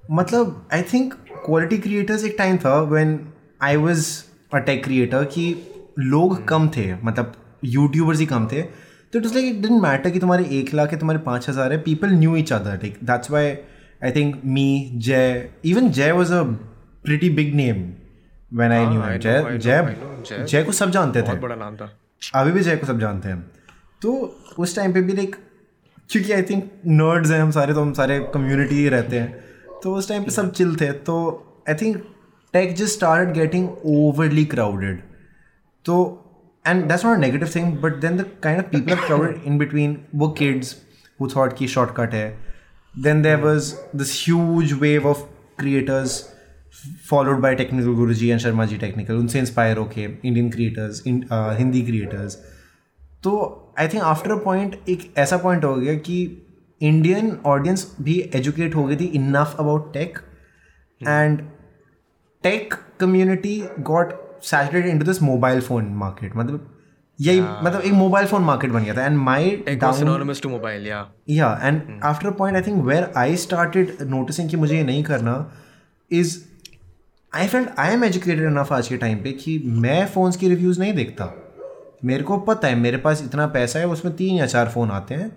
मतलब 0.04 0.68
आई 0.74 0.82
थिंक 0.94 1.14
क्वालिटी 1.46 1.78
क्रिएटर्स 1.78 2.24
एक 2.26 2.36
टाइम 2.38 2.58
था 2.66 2.82
when 2.82 3.20
I 3.64 3.76
was 3.78 4.06
a 4.54 4.58
tech 4.58 4.84
creator 4.84 5.24
कि 5.36 5.56
लोग 6.00 6.44
कम 6.48 6.68
थे 6.78 6.94
मतलब 7.04 7.34
यूट्यूबर्स 7.66 8.20
ही 8.20 8.26
कम 8.26 8.48
थे। 8.52 8.62
तो 8.62 9.20
it 9.20 9.26
is 9.26 9.34
like 9.34 9.46
it 9.46 9.62
didn't 9.62 9.82
matter 9.82 10.10
कि 10.10 10.20
तुम्हारे 10.20 10.46
एक 10.60 10.74
लाख 10.74 10.92
है 10.92 11.00
तुम्हारे 11.00 11.20
पाँच 11.24 11.50
हज़ार 11.50 11.72
है 11.72 11.78
people 11.82 12.12
knew 12.14 12.36
each 12.36 12.54
other 12.54 12.76
like 12.84 12.98
that's 13.04 13.32
why 13.32 13.52
I 14.04 14.12
think 14.12 14.42
me 14.46 14.68
Jay 15.08 15.50
even 15.66 15.90
Jay 15.90 16.12
was 16.12 16.34
a 16.34 16.42
pretty 17.06 17.30
big 17.36 17.54
name 17.56 17.84
when 18.54 18.72
I 18.72 18.86
knew 18.86 19.02
Jay 19.20 19.58
Jay 19.60 20.46
Jay 20.46 20.64
को 20.64 20.72
सब 20.72 20.92
जानते 20.92 21.22
थे। 21.22 21.38
बड़ा 21.40 21.56
नाम 21.56 21.76
था। 21.76 21.90
अभी 22.22 22.52
भी 22.52 22.62
जय 22.62 22.76
को 22.78 22.88
सब 22.88 23.00
जानते 23.00 23.30
हैं। 23.30 23.42
तो 24.02 24.14
उस 24.60 24.76
टाइम 24.76 24.94
पे 24.94 25.02
भी 25.02 25.14
लाइक 25.14 25.36
क्योंकि 26.10 26.32
आई 26.32 26.42
थिंक 26.42 26.72
नर्ड्स 26.88 27.32
हैं 27.32 27.42
हम 27.42 27.52
सारे 27.52 27.74
तो 27.74 27.82
हम 27.82 27.94
सारे 27.94 28.20
कम्युनिटी 28.34 28.76
ही 28.76 28.90
रहते 28.90 29.20
हैं। 29.20 29.80
तो 29.84 29.94
उस 29.96 30.10
टाइम 30.10 30.24
पे 30.24 30.32
सब 30.32 30.52
चिल 30.52 30.76
थे 30.76 30.92
तो 31.08 31.16
I 31.70 31.76
think 31.76 32.04
tech 32.54 32.74
just 32.76 32.94
start 32.94 33.30
getting 33.30 33.70
overly 33.86 34.46
crowded 34.46 35.02
तो 35.86 35.96
and 36.66 36.84
that's 36.84 37.06
not 37.06 37.18
negative 37.20 37.50
thing 37.56 37.78
but 37.80 37.96
then 38.02 38.18
the 38.18 38.26
kind 38.44 38.60
of 38.60 38.70
people 38.72 38.92
are 38.92 39.06
crowded 39.06 39.44
in 39.46 39.58
between 39.58 39.98
वो 40.16 40.30
किड्स 40.40 40.76
हु 41.20 41.28
थॉट 41.36 41.58
की 41.58 41.68
शॉर्टकट 41.68 42.14
है। 42.14 42.30
Then 42.94 43.22
there 43.22 43.38
was 43.38 43.74
this 43.96 44.24
huge 44.26 44.74
wave 44.82 45.08
of 45.08 45.22
creators 45.60 46.22
followed 47.10 47.40
by 47.40 47.56
technical 47.56 47.94
guru 47.94 48.14
ji 48.14 48.28
and 48.28 48.40
Sharma 48.40 48.66
ji 48.66 48.78
technical 48.78 49.14
उनसे 49.14 49.40
inspire 49.40 49.78
होके 49.78 50.02
Indian 50.02 50.50
creators 50.50 51.04
Hindi 51.60 51.82
creators 51.82 52.36
तो 53.24 53.34
I 53.80 53.88
think 53.88 54.04
after 54.04 54.32
a 54.32 54.36
point 54.36 54.76
एक 54.90 55.14
ऐसा 55.18 55.38
point 55.38 55.66
हो 55.66 55.76
गया 55.76 55.94
कि 55.94 56.48
इंडियन 56.82 57.38
ऑडियंस 57.46 57.96
भी 58.02 58.32
एजुकेट 58.36 58.76
हो 58.76 58.84
गई 58.84 58.96
थी 58.96 59.06
enough 59.06 59.56
about 59.60 59.94
tech 59.94 60.18
and 61.08 61.42
tech 62.44 62.74
community 63.00 63.64
got 63.80 64.14
saturated 64.44 64.92
into 64.92 65.06
this 65.06 65.22
mobile 65.22 65.62
phone 65.62 65.86
market 65.86 66.36
मतलब 66.36 66.72
यही 67.22 67.42
मतलब 67.42 67.82
एक 67.82 67.94
मोबाइल 67.94 68.28
फ़ोन 68.28 68.42
मार्केट 68.42 68.72
बन 68.72 68.84
गया 68.84 68.98
था. 68.98 69.06
And 69.06 69.18
my 69.18 69.64
to 69.68 70.48
mobile 70.48 70.84
yeah. 70.84 71.04
या 71.30 71.60
and 71.64 72.02
after 72.04 72.28
a 72.28 72.32
point 72.32 72.58
I 72.58 72.64
think 72.64 72.84
where 72.84 73.14
I 73.18 73.36
started 73.36 73.98
noticing 74.02 74.50
कि 74.50 74.58
मुझे 74.58 74.78
ये 74.78 74.84
नहीं 74.84 75.04
करना 75.04 75.52
is 76.12 76.55
I 77.36 77.48
felt 77.48 77.70
I 77.80 77.94
am 77.94 78.04
educated 78.04 78.44
enough 78.44 78.72
आज 78.74 78.88
के 78.88 78.98
टाइम 78.98 79.18
पे 79.24 79.32
कि 79.32 79.58
मैं 79.66 80.06
फ़ोन्स 80.08 80.38
की 80.38 80.50
रिव्यूज़ 80.50 80.80
नहीं 80.80 80.94
देखता। 80.94 81.26
मेरे 82.06 82.24
को 82.24 82.38
पता 82.40 82.68
है 82.68 82.76
मेरे 82.76 82.98
पास 82.98 83.24
इतना 83.24 83.48
पैसा 83.48 83.80
है 83.80 83.88
उसमें 83.88 84.16
तीन 84.16 84.38
या 84.38 84.46
चार 84.46 84.70
फ़ोन 84.70 84.92
आते 84.92 85.16
हैं 85.16 85.32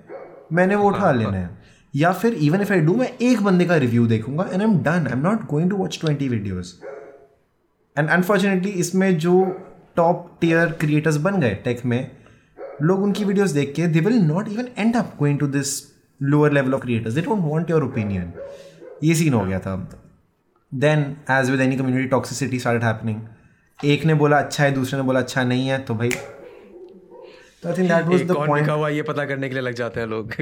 मैंने 0.52 0.74
वो 0.74 0.90
उठा 0.90 1.10
लेना 1.12 1.36
है। 1.36 1.50
या 1.94 2.12
फिर 2.12 2.34
इवन 2.34 2.60
इफ़ 2.60 2.72
आई 2.72 2.80
डू 2.80 2.94
मैं 2.94 3.10
एक 3.22 3.42
बंदे 3.42 3.64
का 3.64 3.76
रिव्यू 3.76 4.06
देखूँगा 4.06 4.48
and 4.52 4.62
I 4.62 4.68
am 4.68 4.78
done 4.78 5.06
I 5.06 5.12
am 5.12 5.26
not 5.26 5.46
going 5.46 5.70
to 5.70 5.76
watch 5.76 5.98
twenty 6.00 6.28
videos 6.28 6.72
and 7.96 8.08
unfortunately 8.08 8.70
इसमें 8.80 9.18
जो 9.18 9.44
टॉप 9.96 10.30
टीयर 10.40 10.72
क्रिएटर्स 10.80 11.16
बन 11.16 11.40
गए 11.40 11.54
टेक 11.64 11.84
में 11.84 12.00
लोग 12.82 13.02
उनकी 13.02 13.24
वीडियोस 13.24 13.50
देख 13.50 13.72
के 13.76 13.86
they 13.86 14.00
will 14.00 14.20
not 14.22 14.48
even 14.48 14.68
end 14.78 14.96
up 14.96 15.14
going 15.18 15.38
to 15.38 15.46
this 15.46 15.80
lower 16.20 16.52
level 16.52 16.74
of 16.74 16.82
creators 16.82 17.14
they 17.14 17.20
don't 17.20 17.52
want 17.52 17.70
your 17.70 17.84
opinion 17.84 18.32
ये 19.04 19.14
सीन 19.14 19.32
हो 19.32 19.44
गया 19.46 19.58
था 19.58 19.74
then 20.72 21.16
as 21.30 21.50
with 21.50 21.60
any 21.60 21.76
community 21.76 22.08
toxicity 22.08 22.58
start 22.58 22.82
happening 22.82 23.20
एक 23.84 24.04
ने 24.04 24.14
बोला 24.14 24.38
अच्छा 24.38 24.64
है 24.64 24.70
दूसरे 24.72 25.00
ने 25.00 25.06
बोला 25.06 25.20
अच्छा 25.20 25.44
नहीं 25.44 25.68
है 25.68 25.78
तो 25.78 25.94
भाई 25.94 26.10
तो 27.62 27.68
I 27.68 27.76
think 27.78 27.88
that 27.88 28.04
was 28.04 28.22
the 28.22 28.32
point 28.32 28.68
हुआ 28.68 28.88
ये 28.88 29.02
पता 29.02 29.24
करने 29.24 29.48
के 29.48 29.54
लिए 29.54 29.62
लग 29.62 29.74
जाते 29.74 30.00
हैं 30.00 30.06
लोग। 30.06 30.32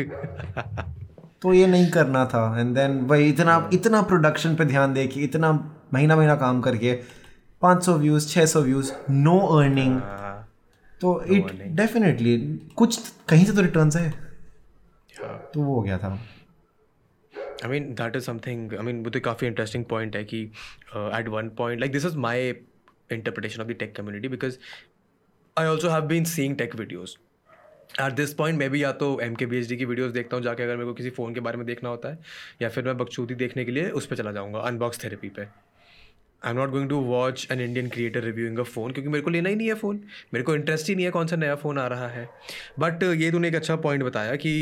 तो 1.43 1.53
ये 1.53 1.67
नहीं 1.67 1.91
करना 1.91 2.25
था। 2.27 2.61
एंड 2.61 2.75
देन 2.75 2.99
वही 3.01 3.29
इतना 3.29 3.71
इतना 3.73 4.03
प्रोडक्शन 4.03 4.55
पे 4.55 4.65
ध्यान 4.65 4.95
दे 4.95 5.07
के 5.07 5.21
इतना 5.21 5.53
महीना 5.95 6.17
महीना 6.17 6.35
काम 6.37 6.61
करके 6.61 6.99
500 7.63 7.97
व्यूज़ 7.99 8.29
600 8.29 8.63
व्यूज़ 8.63 8.93
नो 9.11 9.39
अर्निंग 9.59 10.01
तो 11.01 11.21
इट 11.25 11.53
डेफिनेटली 11.77 12.39
कुछ 12.77 13.13
कहीं 13.29 13.45
से 13.45 13.53
तो 13.53 13.63
रिटर्न्स 13.63 13.97
है। 13.97 14.11
तो 15.55 15.61
वो 15.61 15.75
हो 15.75 15.83
गया 15.83 15.99
था। 15.99 16.19
I 17.65 17.69
mean 17.69 17.93
that 17.95 18.17
is 18.17 18.25
something 18.25 18.75
I 18.75 18.85
mean 18.85 19.03
वो 19.05 19.11
तो 19.11 19.21
काफ़ी 19.21 19.47
इंटरेस्टिंग 19.47 19.85
पॉइंट 19.85 20.17
है 20.17 20.25
कि 20.25 20.43
at 20.97 21.29
one 21.29 21.49
point 21.59 21.81
like 21.81 21.93
this 21.93 22.05
is 22.07 22.17
my 22.19 22.49
interpretation 23.13 23.63
of 23.63 23.69
the 23.69 23.77
tech 23.79 23.95
community 23.97 24.29
because 24.29 24.59
I 25.57 25.67
also 25.67 25.89
have 25.89 26.07
been 26.07 26.25
seeing 26.25 26.57
tech 26.57 26.75
videos 26.77 27.17
at 28.03 28.13
this 28.13 28.35
point 28.35 28.59
मैं 28.59 28.69
भी 28.71 28.83
या 28.83 28.91
तो 28.95 29.19
M 29.23 29.35
K 29.35 29.47
B 29.47 29.59
H 29.59 29.69
D 29.69 29.77
की 29.77 29.85
वीडियोज़ 29.85 30.13
देखता 30.13 30.37
हूँ 30.37 30.45
जाके 30.45 30.63
अगर 30.63 30.77
मेरे 30.77 30.87
को 30.87 30.95
किसी 30.95 31.11
फ़ोन 31.11 31.35
के 31.35 31.41
बारे 31.41 31.57
में 31.57 31.67
देखना 31.67 31.89
होता 31.89 32.09
है, 32.09 32.19
या 32.63 32.69
फिर 32.69 32.85
मैं 32.85 32.97
बकचोदी 32.99 33.35
देखने 33.35 33.65
के 33.65 33.73
लिए 33.73 33.91
उस 33.91 34.07
पर 34.07 34.17
चला 34.17 34.33
जाऊँगा 34.33 34.61
अनबॉक्स 34.61 35.03
थेरेपी 35.05 35.29
पे। 35.29 35.47
I 36.47 36.53
am 36.53 36.59
not 36.59 36.71
going 36.71 36.89
to 36.89 36.97
watch 36.97 37.47
an 37.53 37.61
Indian 37.61 37.89
creator 37.89 38.23
reviewing 38.25 38.59
a 38.59 38.63
phone 38.63 38.93
क्योंकि 38.93 39.11
मेरे 39.11 39.23
को 39.23 39.31
लेना 39.31 39.49
ही 39.49 39.55
नहीं 39.57 39.69
है 39.69 39.75
फ़ोन 39.75 39.97
मेरे 40.35 40.43
को 40.45 40.55
इंटरेस्ट 40.55 40.89
ही 40.89 40.95
नहीं 40.95 41.05
है 41.05 41.11
कौन 41.11 41.27
सा 41.27 41.37
नया 41.37 41.55
फ़ोन 41.55 41.79
आ 41.79 41.87
रहा 41.87 42.09
है. 42.09 42.29
बट 42.79 43.03
ये 43.03 43.31
तूने 43.31 43.49
एक 43.49 43.55
अच्छा 43.55 43.77
पॉइंट 43.77 44.03
बताया 44.03 44.37
कि 44.37 44.53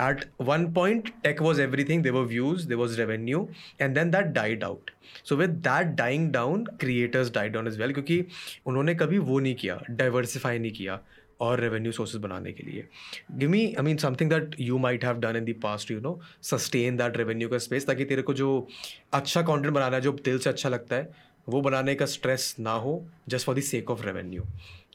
at 0.00 0.24
one 0.40 0.72
point 0.72 1.08
tech 1.22 1.42
was 1.42 1.62
everything 1.84 2.02
they 2.02 2.10
was 2.10 2.28
views 2.28 2.68
they 2.68 2.74
was 2.74 2.98
revenue 2.98 3.48
and 3.80 3.94
then 3.94 4.10
that 4.10 4.26
died 4.34 4.64
out 4.64 4.90
so 5.24 5.36
with 5.36 5.50
that 5.66 5.86
dying 5.96 6.30
down 6.32 6.64
creators 6.80 7.32
died 7.34 7.52
down 7.52 7.68
is 7.68 7.80
well 7.80 7.92
क्योंकि 7.92 8.24
उन्होंने 8.66 8.94
कभी 8.94 9.18
वो 9.18 9.38
नहीं 9.38 9.54
किया 9.54 9.80
डाइवर्सिफाई 9.90 10.58
नहीं 10.58 10.72
किया 10.72 11.00
और 11.40 11.60
रेवेन्यू 11.60 11.92
सोर्सेज 11.92 12.20
बनाने 12.20 12.50
के 12.52 12.62
लिए. 12.62 12.84
Give 13.32 13.50
me 13.50 13.64
I 13.68 13.82
mean 13.84 13.96
something 13.96 14.30
that 14.30 14.54
you 14.60 14.78
might 14.78 15.04
have 15.04 15.18
done 15.20 15.36
in 15.36 15.44
the 15.44 15.52
past 15.62 15.90
you 15.90 16.00
know 16.00 16.20
sustain 16.42 16.96
that 16.96 17.16
revenue 17.16 17.48
का 17.48 17.58
स्पेस 17.58 17.86
ताकि 17.86 18.04
तेरे 18.04 18.22
को 18.22 18.34
जो 18.34 18.68
अच्छा 19.12 19.42
कंटेंट 19.42 19.74
बनाना 19.74 19.96
है, 19.96 20.02
जो 20.02 20.12
दिल 20.24 20.38
से 20.38 20.50
अच्छा 20.50 20.68
लगता 20.68 20.96
है 20.96 21.30
वो 21.48 21.60
बनाने 21.60 21.94
का 21.94 22.06
स्ट्रेस 22.06 22.56
ना 22.60 22.72
हो 22.72 23.04
just 23.28 23.46
for 23.46 23.54
the 23.54 23.60
sake 23.60 23.90
of 23.90 24.02
revenue 24.02 24.42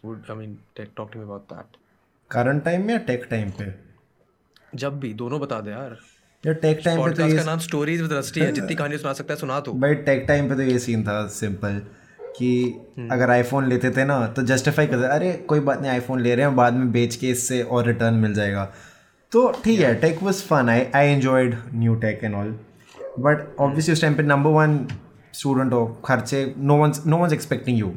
would 0.06 0.24
I 0.32 0.38
mean 0.38 0.58
talk 0.80 1.12
to 1.14 1.20
me 1.20 1.26
about 1.26 1.42
that 1.42 1.78
current 2.32 2.64
time 2.64 2.86
में 2.86 2.94
या 2.94 3.00
टेक 3.00 3.28
टाइम 3.30 3.52
पे? 3.52 3.74
जब 4.76 5.00
भी 5.00 5.14
दोनों 5.14 5.40
बता 5.40 5.60
दे 5.60 5.72
यार. 5.72 5.98
या 6.46 6.54
टेक 6.54 6.82
टाइम 6.86 6.98
पे 6.98 7.02
तो 7.02 7.08
पॉडकास्ट 7.08 7.32
ये 7.32 7.38
का 7.38 7.44
नाम 7.44 7.60
स्टोरीज 7.60 8.02
विद 8.02 8.14
रस्टी 8.14 8.40
है 8.40 8.52
जितनी 8.52 8.76
कहानी 8.76 8.98
सुना 8.98 9.14
सकता 9.14 9.34
है 9.34 9.40
सुना 9.40 9.60
तो 9.60 9.74
भाई 9.74 9.96
टेक 9.96 10.26
टाइम 10.28 10.50
पे 10.50 10.56
तो 10.56 10.62
ये 10.62 10.80
सीन 10.80 11.04
था 11.04 11.28
सिंपल 11.28 11.82
कि 12.22 12.74
अगर 13.12 13.30
आईफोन 13.30 13.68
लेते 13.68 13.92
थे 13.92 14.06
ना 14.06 14.28
तो 14.28 14.42
जस्टिफाई 14.44 14.88
करते 14.88 15.08
अरे 15.08 15.34
कोई 15.34 15.60
बात 15.60 15.82
नहीं 15.82 15.92
आईफोन 15.92 16.22
ले 16.22 16.36
रहे 16.36 16.46
हैं 16.46 16.56
बाद 16.56 16.74
में 16.74 16.92
बेच 16.92 17.16
के 17.16 17.30
इससे 17.30 17.62
और 17.62 17.86
रिटर्न 17.86 18.14
मिल 18.14 18.34
जाएगा. 18.34 18.74
तो 19.32 19.62
ठीक 19.64 19.80
है 19.80 19.96
tech 19.96 20.24
was 20.24 20.44
fun 20.44 20.70
I 20.70 20.86
I 20.96 21.08
enjoyed 21.08 21.58
new 21.74 21.96
tech 21.96 22.24
and 22.24 22.36
all 22.36 22.60
but 23.20 23.56
obviously 23.60 23.94
उस 23.94 24.02
टाइम 24.02 24.16
पे 24.16 24.24
नंबर 24.24 24.50
वन 24.50 24.88
स्टूडेंट 25.38 25.74
हो 25.74 25.86
खर्चे 26.06 26.44
no 26.58 26.78
one 26.78 26.94
no 27.08 27.18
one 27.18 27.34
expecting 27.34 27.80
you 27.80 27.88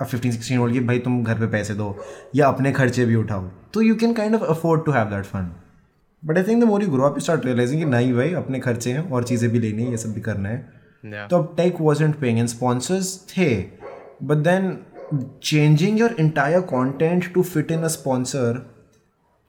अब 0.00 0.06
फिफ्टीन 0.06 0.32
सिक्सटीन 0.32 0.58
ओल्ड 0.58 0.74
की 0.74 0.80
भाई 0.86 0.98
तुम 0.98 1.22
घर 1.24 1.38
पे 1.38 1.46
पैसे 1.48 1.74
दो 1.74 1.96
या 2.34 2.48
अपने 2.48 2.72
खर्चे 2.72 3.04
भी 3.04 3.14
उठाओ. 3.14 3.48
तो 3.74 3.82
you 3.82 3.94
can 3.94 4.12
kind 4.14 4.34
of 4.34 4.42
afford 4.44 4.84
to 4.86 4.92
have 4.92 5.10
that 5.10 5.24
fun 5.24 5.50
but 6.22 6.38
I 6.38 6.44
think 6.44 6.62
the 6.62 6.66
more 6.66 6.82
you 6.82 6.90
grow 6.90 7.04
up 7.04 7.18
start 7.18 7.44
realising 7.46 7.80
कि 7.80 7.86
नहीं 7.90 8.12
भाई 8.14 8.32
अपने 8.34 8.60
खर्चे 8.60 8.92
हैं 8.92 9.10
और 9.10 9.24
चीज़ें 9.24 9.50
भी 9.50 9.58
लेनी 9.58 9.84
है 9.84 9.90
ये 9.90 9.96
सब 9.96 10.12
भी 10.12 10.20
करना 10.20 10.48
है। 10.48 10.58
Yeah. 11.06 11.28
तो 11.30 11.38
अब 11.38 11.54
tech 11.56 11.80
wasn't 11.80 12.14
paying 12.20 12.38
and 12.38 12.48
sponsors 12.48 13.16
थे 13.30 13.48
but 14.22 14.36
then 14.44 14.76
changing 15.42 16.00
your 16.00 16.14
entire 16.20 16.60
content 16.70 17.32
to 17.34 17.42
fit 17.42 17.70
in 17.70 17.82
a 17.82 17.88
sponsor 17.88 18.58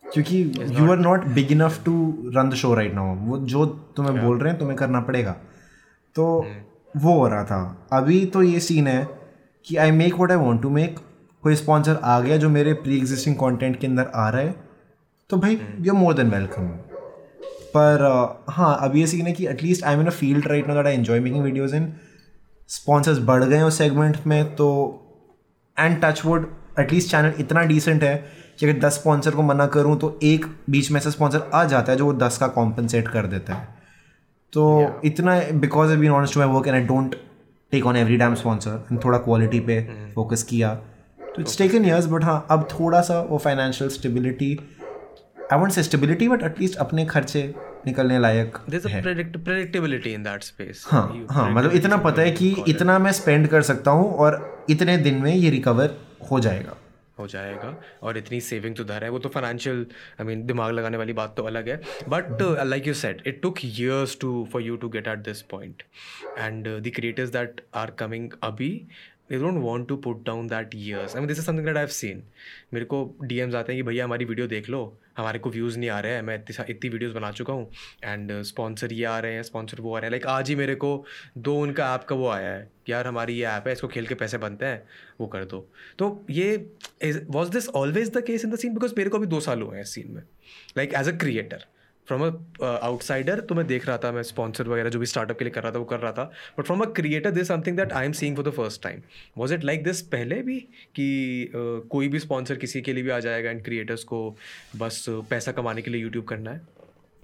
क्योंकि 0.06 0.42
you 0.80 0.92
are 0.92 0.98
not 1.00 1.26
big 1.36 1.52
enough 1.52 1.84
to 1.86 1.94
run 2.36 2.50
the 2.50 2.54
show 2.54 2.74
right 2.76 2.94
now 2.94 3.16
वो 3.20 3.38
जो 3.38 3.66
तुम्हें 3.66 4.14
yeah. 4.14 4.26
बोल 4.26 4.40
रहे 4.40 4.52
हैं 4.52 4.60
तुम्हें 4.60 4.78
करना 4.78 5.02
पड़ेगा। 5.02 5.32
तो 6.16 6.46
वो 6.98 7.14
हो 7.14 7.28
रहा 7.28 7.44
था। 7.44 7.88
अभी 7.94 8.26
तो 8.26 8.44
ये 8.44 8.60
सीन 8.60 8.88
है 8.88 9.08
कि 9.66 9.76
I 9.76 9.92
make 9.92 10.20
what 10.20 10.32
I 10.32 10.38
want 10.38 10.62
to 10.62 10.70
make 10.70 11.00
कोई 11.44 11.56
स्पॉन्सर 11.56 12.00
आ 12.04 12.20
गया 12.20 12.38
जो 12.38 12.50
मेरे 12.50 12.74
प्री 12.74 12.98
एग्जिस्टिंग 12.98 13.36
कॉन्टेंट 13.36 13.80
के 13.80 13.88
अंदर 13.88 14.12
आ 14.16 14.30
रहा 14.30 14.42
है 14.42 14.56
तो 15.30 15.38
भाई 15.38 15.62
you 15.80 15.94
are 15.94 16.00
more 16.00 16.14
than 16.14 16.30
welcome 16.30 16.68
पर 17.78 18.02
uh, 18.40 18.54
हाँ 18.54 18.78
अब 18.82 18.96
ये 18.96 19.08
सीन 19.08 19.28
है 19.28 19.34
कि 19.34 19.48
at least 19.48 19.84
I 19.84 19.94
am 19.94 20.02
in 20.02 20.08
a 20.08 20.10
field 20.10 20.48
right 20.48 20.68
no 20.68 20.74
that 20.74 20.86
I 20.86 20.94
enjoy 20.94 21.20
making 21.20 21.44
videos 21.44 21.76
in 21.76 21.94
sponsors 22.68 23.20
बढ़ 23.20 23.44
गए 23.44 23.62
उस 23.62 23.78
सेगमेंट 23.78 24.18
में 24.28 24.56
तो 24.56 24.68
and 25.80 26.02
touch 26.02 26.26
wood 26.26 26.54
at least 26.80 27.12
channel 27.12 27.34
इतना 27.40 27.64
डिसेंट 27.64 28.04
है 28.04 28.26
कि 28.60 28.70
अगर 28.70 28.80
दस 28.80 28.94
स्पॉन्सर 28.94 29.32
को 29.32 29.42
मना 29.42 29.66
करूँ 29.68 30.00
तो 30.00 30.20
एक 30.24 30.46
बीच 30.70 30.92
में 30.92 31.02
से 31.02 31.12
स्पॉन्सर 31.12 31.50
आ 31.54 31.64
जाता 31.64 31.92
है 31.92 31.98
जो 31.98 32.06
वो 32.06 32.14
दस 32.14 32.38
का 32.38 32.48
कॉम्पनसेट 32.48 33.08
कर 33.08 33.26
देता 33.26 33.54
है। 33.54 33.77
तो 34.54 34.66
इतना 35.06 35.40
because 35.54 35.92
I 35.92 35.98
been 35.98 36.12
honest 36.12 36.34
to 36.34 36.40
my 36.40 36.50
work 36.50 36.68
and 36.68 36.76
I 36.76 36.82
don't 36.84 37.16
take 37.72 37.86
on 37.86 37.96
every 37.96 38.18
damn 38.18 38.36
sponsor 38.36 38.86
and 38.92 39.04
थोड़ा 39.06 39.18
क्वालिटी 39.18 39.60
पे 39.60 39.80
फोकस 40.16 40.44
किया 40.44 40.74
तो 41.20 41.42
इट्स 41.42 41.58
टेकन 41.58 41.86
ईयर्स 41.86 42.06
बट 42.08 42.24
हाँ 42.24 42.46
अब 42.52 42.68
थोड़ा 42.72 43.02
सा 43.02 43.20
वो 43.30 43.38
financial 43.38 43.90
stability 43.90 44.58
I 45.54 45.60
want 45.60 45.74
say 45.74 45.84
stability 45.84 46.28
but 46.30 46.44
at least 46.44 46.78
अपने 46.78 47.06
खर्चे 47.06 47.54
निकलने 47.88 48.20
लायक 48.20 48.58
There's 48.70 48.86
a 48.86 49.02
predict- 49.04 49.38
predictability 49.44 50.14
in 50.18 50.24
that 50.24 50.46
space. 50.48 50.80
हाँ 50.88 51.28
हाँ 51.32 51.50
मतलब 51.52 51.72
इतना 51.72 51.98
पता 51.98 52.22
है 52.22 52.32
कि 52.32 52.56
इतना 52.68 52.98
मैं 53.00 53.12
स्पेंड 53.12 53.48
कर 53.48 53.62
सकता 53.62 53.92
हूँ 53.92 54.12
और 54.16 54.66
इतने 54.70 54.98
दिन 54.98 55.22
में 55.22 55.34
ये 55.36 55.50
रिकवर 55.50 55.96
हो 56.32 56.40
जाएगा। 56.40 56.76
हो 57.20 57.28
जाएगा 57.28 57.76
और 58.04 58.18
इतनी 58.18 58.40
सेविंग 58.42 58.76
तो 58.76 58.84
धर 58.84 59.04
है। 59.04 59.10
वो 59.10 59.20
तो 59.20 59.30
फाइनेंशियल 59.30 59.86
आई 60.20 60.26
मीन 60.28 60.46
दिमाग 60.48 60.72
लगाने 60.74 60.98
वाली 60.98 61.14
बात 61.14 61.36
तो 61.38 61.44
अलग 61.44 61.70
है। 61.70 61.82
But 62.10 62.42
like 62.68 62.88
you 62.88 62.94
said 62.94 63.28
it 63.28 63.42
took 63.42 63.58
years 63.64 64.18
to 64.22 64.48
for 64.54 64.62
you 64.62 64.76
to 64.78 64.90
get 64.90 65.08
at 65.08 65.20
this 65.26 65.42
point 65.52 65.84
and 66.38 66.68
the 66.68 66.92
creators 66.96 67.30
that 67.30 67.62
are 67.76 67.92
coming 68.00 68.32
अभी 68.44 68.72
they 69.30 69.38
don't 69.42 69.62
want 69.62 69.88
to 69.88 69.98
put 69.98 70.24
down 70.28 70.48
that 70.48 70.74
years. 70.74 71.16
I 71.16 71.20
mean, 71.20 71.30
this 71.32 71.40
is 71.40 71.48
something 71.50 71.68
that 71.70 71.78
i've 71.78 71.96
seen. 71.96 72.22
मेरे 72.74 72.86
को 72.86 73.00
DMs 73.24 73.56
आते 73.56 73.74
हैं 73.74 73.82
कि 73.82 73.88
भैया, 73.88 74.06
हमारी 74.06 74.26
video 74.26 74.48
देख 74.48 74.70
लो। 74.70 74.82
हमारे 75.18 75.40
को 75.40 75.50
व्यूज़ 75.50 75.78
नहीं 75.80 75.90
आ 75.90 76.00
रहे 76.00 76.14
हैं। 76.14 76.22
मैं 76.22 76.36
इतनी 76.36 76.66
इतनी 76.72 76.90
वीडियोस 76.90 77.14
बना 77.14 77.32
चुका 77.32 77.54
हूँ। 77.54 77.70
एंड 78.04 78.32
स्पॉन्सर 78.44 78.94
ये 78.94 79.06
आ 79.06 79.18
रहे 79.20 79.34
हैं 79.34 79.44
स्पॉन्सर 79.44 79.82
वो 79.82 79.96
आ 79.96 80.00
रहे 80.00 80.08
हैं। 80.08 80.12
लाइक 80.12 80.26
आज 80.28 80.50
ही 80.50 80.56
मेरे 80.56 80.76
को 80.76 80.92
दो 81.38 81.56
उनका 81.62 81.94
ऐप 81.96 82.04
का 82.10 82.16
वो 82.16 82.28
आया 82.30 82.52
है 82.52 82.70
यार, 82.90 83.08
हमारी 83.08 83.34
ये 83.34 83.46
ऐप 83.46 83.68
है, 83.68 83.74
इसको 83.74 83.88
खेल 83.88 84.06
के 84.08 84.16
पैसे 84.16 84.38
बनते 84.38 84.66
हैं, 84.66 84.84
वो 85.22 85.28
कर 85.28 85.46
दो। 85.46 85.60
तो 86.00 86.26
ये 86.30 86.56
was 87.30 87.50
this 87.52 87.70
always 87.70 88.10
the 88.10 88.24
case 88.28 88.46
in 88.46 88.52
the 88.52 88.56
scene 88.56 88.74
because 88.74 88.94
मेरे 88.98 89.10
को 89.10 89.18
अभी 89.18 89.28
दो 89.28 89.40
साल 89.40 89.62
हुए 89.62 89.76
हैं 89.76 89.84
इस 89.84 89.94
सीन 89.94 90.12
में। 90.12 90.22
Like 90.78 90.94
as 90.94 91.10
a 91.10 91.18
creator 91.18 91.66
from 92.08 92.22
a 92.28 92.66
outsider 92.66 93.40
तो 93.40 93.56
मैं 93.56 93.66
देख 93.68 93.88
रहा 93.88 93.98
था 93.98 94.12
मैं 94.12 94.24
स्पॉन्सर 94.24 94.68
वगैरह 94.68 94.90
जो 94.90 95.00
भी 95.00 95.06
स्टार्टअप 95.06 95.38
के 95.38 95.46
लिए 95.46 95.52
कर 95.52 95.64
रहा 95.64 95.72
था 95.72 95.80
वो 95.80 95.86
कर 95.86 96.00
रहा 96.00 96.12
था। 96.12 96.24
But 96.60 96.66
from 96.66 96.82
a 96.82 96.86
creator 96.92 97.32
this 97.32 97.48
something 97.48 97.78
that 97.78 97.94
I 97.94 98.06
am 98.06 98.12
seeing 98.12 98.36
for 98.36 98.46
the 98.46 98.52
first 98.52 98.84
time 98.84 99.02
was 99.38 99.54
it 99.54 99.64
like 99.64 99.84
this 99.84 100.02
पहले 100.08 100.42
भी 100.42 100.60
कि 100.96 101.08
uh, 101.48 101.88
कोई 101.90 102.08
भी 102.08 102.20
स्पॉन्सर 102.20 102.56
किसी 102.56 102.82
के 102.82 102.94
लिए 102.94 103.04
भी 103.04 103.10
आ 103.10 103.20
जाएगा 103.20 103.50
एंड 103.50 103.64
क्रिएटर्स 103.64 104.04
को 104.04 104.20
बस 104.78 105.06
uh, 105.10 105.24
पैसा 105.30 105.52
कमाने 105.52 105.82
के 105.82 105.92
लिए 105.92 106.02
यूट्यूब 106.02 106.26
करना 106.26 106.52
है? 106.52 106.62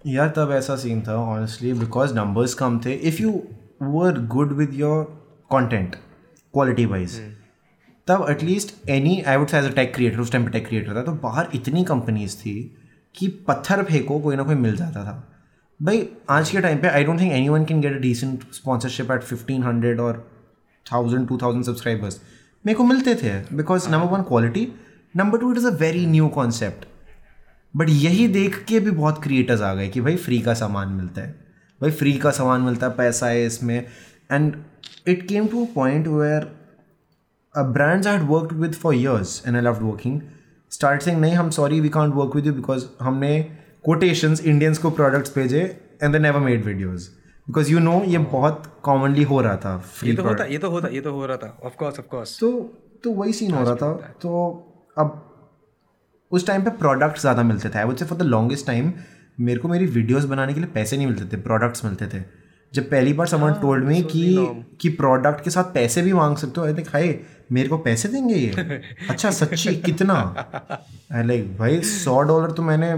यार 0.08 0.30
तब 0.30 0.52
ऐसा 0.52 0.76
सीन 0.76 1.02
था 1.02 1.16
ऑनेस्टली 1.16 1.74
बिकॉज़ 1.74 2.14
नंबर्स 2.16 2.54
कम 2.54 2.80
थे। 2.86 2.94
If 2.94 3.22
you 3.22 3.32
were 3.82 4.20
good 4.28 4.54
with 4.54 4.74
your 4.74 5.04
content 5.50 5.96
quality 6.54 6.86
wise 6.86 7.20
तब 8.08 8.26
at least 8.30 8.76
any 8.90 9.22
I 9.22 9.38
would 9.38 9.48
say 9.48 9.58
as 9.58 9.66
a 9.66 9.74
tech 9.76 9.94
creator 9.96 10.20
उस 10.20 10.32
टाइम 10.32 10.46
पे 10.46 10.52
टेक 10.52 10.68
क्रिएटर 10.68 10.96
था 10.96 11.02
तो 11.02 11.12
बाहर 11.24 11.50
इतनी 11.56 11.84
कंपनीज़ 11.84 12.38
थी 12.38 12.56
कि 13.16 13.28
पत्थर 13.48 13.84
फेंको, 13.84 14.20
कोई 14.20 14.36
ना 14.36 14.44
कोई 14.44 14.56
मिल 14.56 14.76
जाता 14.76 15.04
था। 15.04 15.30
भाई, 15.80 16.08
आज 16.30 16.50
के 16.50 16.62
टाइम 16.62 16.78
पे 16.78 16.88
I 16.88 17.04
don't 17.04 17.20
think 17.20 17.32
anyone 17.50 17.66
can 17.66 17.82
get 17.82 17.96
a 17.96 18.00
decent 18.00 18.44
sponsorship 18.54 19.12
at 19.12 19.24
fifteen 19.24 19.64
hundred 19.64 20.00
और 20.00 20.26
थाउज़ेंड 20.86 21.28
टू 21.28 21.38
थाउज़ेंड 21.38 21.66
सब्सक्राइबर्स 21.66 22.20
मेरे 22.66 22.78
को 22.78 22.84
मिलते 22.84 23.16
थे 23.16 23.34
because 23.56 23.90
number 23.90 24.08
one 24.08 24.22
quality 24.24 24.68
number 25.16 25.38
two 25.38 25.52
it 25.52 25.58
is 25.58 25.68
a 25.68 25.72
very 25.78 26.06
new 26.06 26.28
concept 26.30 26.86
but 27.74 27.90
यही 27.90 28.28
देख 28.28 28.64
के 28.64 28.80
भी 28.80 28.92
बहुत 28.92 29.22
क्रिएटर्स 29.24 29.62
आ 29.62 29.74
गए 29.74 29.88
कि 29.88 30.02
भाई 30.02 30.16
फ्री 30.18 30.40
का 30.42 30.54
सामान 30.54 30.90
मिलता 30.90 31.22
है। 31.22 31.32
भाई 31.82 31.92
फ्री 31.92 32.14
का 32.14 32.32
सामान 32.32 32.62
मिलता 32.62 32.88
है, 32.88 32.94
पैसा 32.94 33.28
है 33.28 33.46
इसमें। 33.46 33.78
And 34.32 34.56
it 35.08 35.28
came 35.28 35.48
to 35.48 35.66
a 35.66 35.68
point 35.76 36.08
where 36.08 36.46
brands 37.56 38.08
had 38.08 38.22
worked 38.22 38.58
with 38.58 38.74
for 38.74 38.96
years 38.96 39.42
and 39.48 39.56
I 39.56 39.62
loved 39.62 39.84
working 39.84 40.22
start 40.74 41.02
saying 41.02 41.20
नहीं 41.22 41.34
हम 41.36 41.50
sorry 41.58 41.80
we 41.80 41.90
can't 41.90 42.16
work 42.16 42.36
with 42.36 42.46
you 42.46 42.54
because 42.54 42.86
हमने 43.02 43.40
कोटेशंस 43.86 44.42
इंडियंस 44.44 44.78
को 44.78 44.90
प्रोडक्ट्स 44.92 45.36
भेजे 45.36 45.62
and 46.04 46.12
they 46.14 46.20
never 46.20 46.40
made 46.40 46.66
videos 46.66 47.10
because 47.48 47.72
you 47.72 47.80
know 47.80 48.02
ये 48.06 48.18
बहुत 48.30 48.72
commonly 48.84 49.24
हो 49.24 49.42
रहा 49.42 49.56
था 49.56 49.84
ये 50.04 50.14
तो 50.14 50.24
होता 50.24 50.44
ये 50.46 50.58
तो 50.58 50.70
होता 50.70 50.88
ये 50.88 51.02
तो 51.02 51.14
हो 51.14 51.26
रहा 51.26 51.38
था 51.38 51.58
ऑफ़ 51.66 51.74
कोर्स 51.80 52.00
ऑफ़ 52.00 52.08
कोर्स 52.08 52.40
तो 52.40 52.52
तो 53.04 53.12
वही 53.14 53.34
सीन 53.34 53.52
हो 53.52 53.64
रहा 53.64 53.76
था। 53.76 53.92
तो 54.22 54.30
अब 54.98 55.20
उस 56.32 56.46
टाइम 56.48 56.64
पे 56.64 56.70
प्रोडक्ट 56.78 57.20
ज़्यादा 57.20 57.44
मिलते 57.44 57.70
थे। 57.70 57.80
I 57.80 57.86
would 57.86 57.96
say 57.98 58.06
for 58.06 58.18
the 58.18 58.22
longest 58.22 58.68
time 58.68 58.92
मेरे 59.40 59.60
को 59.60 59.68
मेरी 59.68 59.86
वीडियोस 59.88 60.26
बनाने 60.26 60.54
के 60.54 60.60
लिए 60.60 60.70
पैसे 60.74 60.98
नहीं 60.98 61.08
मिलते 61.08 61.26
थे 61.32 61.42
प्रोडक्ट्स 61.42 61.86
मिलते 61.86 62.08
थे। 62.08 62.24
जब 62.74 62.90
पहली 62.90 63.14
बार 63.14 63.28
समन 63.28 63.54
टोल्ड 63.62 63.86
मी 63.86 64.02
कि 64.04 64.24
कि 64.82 64.90
प्रोडक्ट 64.92 65.44
के 65.44 65.50
साथ 65.50 65.74
पैसे 65.74 66.02
भी 66.02 66.14
मांग 66.14 66.38
सकते 66.38 66.62
हो 66.62 66.68
आई 66.68 66.74
थिंक 66.74 66.88
हाय 66.94 67.08
मेरे 67.52 67.70
को 67.70 67.78
पैसे 67.78 68.10
देंगे 68.10 68.36
ये? 68.36 68.82
अच्छा 69.10 69.32
सच्ची 69.32 69.76
कितना? 69.76 70.16
लाइक 71.14 71.58
भाई 71.58 71.82
सौ 71.82 72.22
डॉलर 72.22 72.52
तो 72.52 72.64
मैंने 72.64 72.92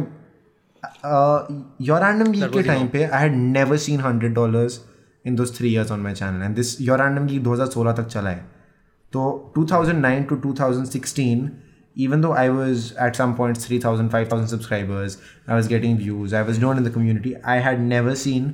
योर 1.85 2.03
रैंडम 2.03 2.31
गीक 2.31 2.51
के 2.53 2.63
टाइम 2.63 2.87
पे 2.87 3.03
I 3.03 3.21
had 3.21 3.35
never 3.35 3.77
seen 3.77 3.99
hundred 3.99 4.33
dollars 4.33 4.79
in 5.25 5.35
those 5.35 5.57
three 5.57 5.73
years 5.73 5.91
on 5.91 5.99
my 5.99 6.13
channel 6.13 6.43
and 6.43 6.55
this 6.55 6.81
Your 6.81 7.01
Random 7.01 7.27
Geek 7.27 7.43
2016 7.43 7.97
तक 7.97 8.07
चला 8.07 8.29
है। 8.29 8.45
तो 9.13 9.53
2009 9.57 10.23
to 10.29 10.35
2016 10.45 11.49
even 12.05 12.23
though 12.23 12.31
i 12.39 12.47
was 12.49 12.85
at 13.03 13.17
some 13.19 13.33
points 13.35 13.67
3000 13.67 14.07
5000 14.13 14.47
subscribers 14.53 15.13
i 15.47 15.59
was 15.59 15.67
getting 15.73 15.93
views 15.99 16.33
i 16.39 16.41
was 16.49 16.57
known 16.63 16.81
in 16.81 16.87
the 16.87 16.91
community 16.95 17.31
i 17.53 17.55
had 17.67 17.83
never 17.91 18.15
seen 18.23 18.49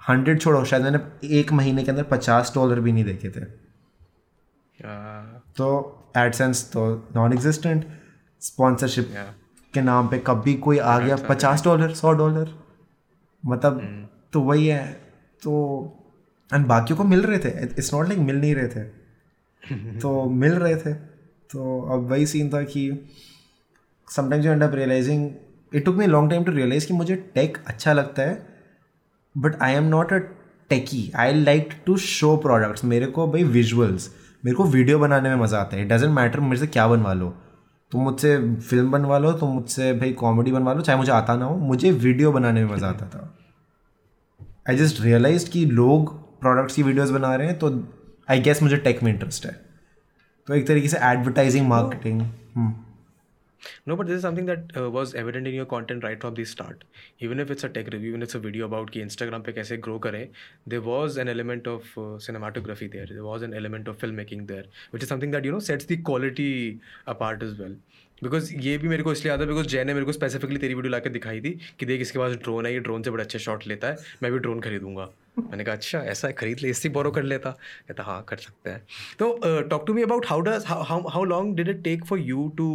100 0.00 0.36
छोड़ो 0.38 0.64
शायद 0.64 0.82
मैंने 0.82 1.00
एक 1.40 1.52
महीने 1.52 1.82
के 1.84 1.90
अंदर 1.90 2.06
50 2.12 2.54
डॉलर 2.54 2.80
भी 2.80 2.92
नहीं 2.92 3.04
देखे 3.04 3.28
थे। 3.28 3.44
तो 5.56 5.68
एडसेंस 6.16 6.70
तो 6.72 6.86
नॉन 7.16 7.32
एग्जिस्टेंट 7.32 7.86
स्पॉन्सरशिप 8.40 9.14
के 9.74 9.80
नाम 9.80 10.08
पे 10.08 10.18
कभी 10.18 10.54
कोई 10.54 10.78
आ 10.78 10.98
गया 10.98 11.16
पचास 11.28 11.64
डॉलर 11.64 11.94
सौ 11.94 12.12
डॉलर 12.12 12.54
मतलब 13.46 13.80
तो 14.32 14.40
वही 14.40 14.66
है. 14.66 14.92
तो 15.42 15.52
एंड 16.54 16.66
बाकियों 16.66 16.96
को 16.98 17.04
मिल 17.04 17.22
रहे 17.22 17.38
थे. 17.38 17.48
इट्स 17.64 17.94
नॉट 17.94 18.08
लाइक 18.08 18.20
मिल 18.20 18.36
नहीं 18.36 18.54
रहे 18.54 18.68
थे. 18.68 19.98
तो 20.00 20.24
मिल 20.30 20.52
रहे 20.52 20.76
थे. 20.76 20.94
तो 21.50 21.80
अब 21.92 22.08
वही 22.10 22.26
सीन 22.26 22.48
था 22.48 22.62
कि 22.62 23.10
sometimes 24.08 24.46
you 24.46 24.52
end 24.52 24.62
up 24.62 24.74
realising 24.74 25.30
it 25.74 25.84
took 25.84 25.96
me 25.96 26.06
long 26.06 26.30
time 26.30 26.44
to 26.44 26.52
realise 26.52 26.86
कि 26.86 26.94
मुझे 26.94 27.16
टेक 27.34 27.58
अच्छा 27.66 27.92
लगता 27.92 28.22
है 28.22 28.46
but 29.34 29.62
I 29.62 29.72
am 29.72 29.84
not 29.84 30.12
a 30.12 30.18
techie 30.68 31.12
I 31.16 31.34
like 31.34 31.70
to 31.86 31.96
show 31.96 32.36
products 32.36 32.84
मेरे 32.84 33.06
को 33.06 33.26
भाई 33.26 33.44
विजुअल्स 33.44 34.10
मेरे 34.42 34.56
को 34.56 34.64
वीडियो 34.66 34.98
बनाने 34.98 35.28
में 35.28 35.36
मज़ा 35.36 35.58
आता 35.58 35.76
है। 35.76 35.82
इट 35.82 35.88
डजेंट 35.88 36.12
मैटर 36.12 36.40
मेरे 36.40 36.56
से 36.56 36.66
क्या 36.68 36.86
बनवा 36.88 37.12
लो। 37.12 37.28
तुम 37.92 38.02
मुझसे 38.02 38.36
फ़िल्म 38.60 38.90
बनवा 38.90 39.18
लो, 39.18 39.32
तुम 39.32 39.50
मुझसे 39.50 39.92
भाई 39.92 40.12
कॉमेडी 40.14 40.52
बनवा 40.52 40.72
लो, 40.72 40.80
चाहे 40.80 40.98
मुझे 40.98 41.12
आता 41.12 41.36
ना 41.36 41.44
हो, 41.44 41.56
मुझे 41.56 41.90
वीडियो 41.92 42.32
बनाने 42.32 42.64
में 42.64 42.72
मज़ा 42.72 42.88
आता 42.88 43.06
था। 43.06 43.34
आई 44.68 44.76
जस्ट 44.76 45.00
रियलाइज़ 45.00 45.50
कि 45.50 45.64
लोग 45.66 46.14
प्रोडक्ट्स 46.40 46.74
की 46.74 46.82
वीडियोज़ 46.82 47.12
बना 47.12 47.34
रहे 47.36 47.46
हैं 47.46 47.58
तो 47.58 47.68
आई 48.28 48.40
गेस 48.40 48.62
मुझे 48.62 48.76
टेक 48.76 49.02
में 49.02 49.12
इंटरेस्ट 49.12 49.46
है। 49.46 49.52
तो 50.48 50.54
एक 50.54 50.66
तरीके 50.66 50.88
से 50.88 50.98
advertising 51.02 51.66
marketing 51.68 52.20
No, 53.85 53.95
but 53.95 54.07
this 54.07 54.15
is 54.17 54.21
something 54.21 54.45
that 54.45 54.71
uh, 54.77 54.89
was 54.89 55.13
evident 55.15 55.47
in 55.47 55.53
your 55.53 55.65
content 55.65 56.03
right 56.03 56.21
from 56.21 56.35
the 56.35 56.45
start. 56.45 56.83
Even 57.19 57.39
if 57.39 57.49
it's 57.49 57.63
a 57.63 57.69
tech 57.69 57.87
review, 57.87 58.09
even 58.09 58.21
if 58.21 58.27
it's 58.27 58.35
a 58.35 58.39
video 58.39 58.65
about 58.65 58.91
कि 58.91 59.01
Instagram 59.03 59.43
पे 59.45 59.53
कैसे 59.53 59.79
grow 59.81 59.99
करें, 59.99 60.29
there 60.67 60.81
was 60.81 61.17
an 61.17 61.27
element 61.27 61.67
of 61.67 61.81
uh, 61.97 62.17
cinematography 62.27 62.91
there. 62.91 63.07
There 63.07 63.25
was 63.25 63.41
an 63.41 63.53
element 63.53 63.87
of 63.87 63.97
filmmaking 63.97 64.47
there, 64.47 64.65
which 64.91 65.03
is 65.03 65.09
something 65.09 65.31
that 65.31 65.43
you 65.45 65.51
know 65.51 65.59
sets 65.59 65.85
the 65.85 65.97
quality 65.97 66.79
apart 67.07 67.43
as 67.43 67.57
well. 67.57 67.75
Because 68.22 68.52
ये 68.56 68.76
भी 68.78 68.88
मेरे 68.88 69.02
को 69.02 69.12
इसलिए 69.12 69.32
आता 69.32 69.42
है 69.42 69.48
बिकॉज़ 69.48 69.66
जय 69.66 69.84
ने 69.84 69.94
मेरे 69.94 70.06
को 70.06 70.12
स्पेसिफिकली 70.12 70.58
तेरी 70.58 70.74
वीडियो 70.74 70.90
लाकर 70.90 71.10
दिखाई 71.10 71.40
थी 71.40 71.58
कि 71.78 71.86
देख 71.86 72.00
इसके 72.00 72.18
पास 72.18 72.32
ड्रोन 72.34 72.66
है, 72.66 72.72
ये 72.72 72.80
ड्रोन 72.80 73.02
से 73.02 73.10
बड़े 73.10 73.24
अच्छे 73.24 73.38
शॉट 73.38 73.66
लेता 73.66 73.88
है, 73.88 73.96
मैं 74.22 74.32
भी 74.32 74.38
ड्रोन 74.38 74.60
खरीदूँगा। 74.60 75.08
मैंने 75.38 75.64
कहा 75.64 75.74
अच्छा 75.74 75.98
ऐसा 76.00 76.28
है, 76.28 76.34
खरीद 76.34 76.60
ले, 76.60 76.70
इससे 76.70 76.88
बोरो 76.90 77.10
कर 77.10 77.22
लेता। 77.22 77.50
कहता 77.88 78.02
हाँ 78.02 78.22
कर 78.28 78.36
सकते 78.36 78.70
हैं। 78.70 78.82
तो 79.18 79.62
talk 79.68 79.86
to 79.86 79.94
me 79.94 80.02
about 80.02 80.26
how 80.26 80.40
does 80.40 80.64
how 80.66 81.24
long 81.24 81.56
did 81.56 81.68
it 81.68 81.82
take 81.84 82.04
for 82.04 82.18
you 82.20 82.48
to 82.56 82.68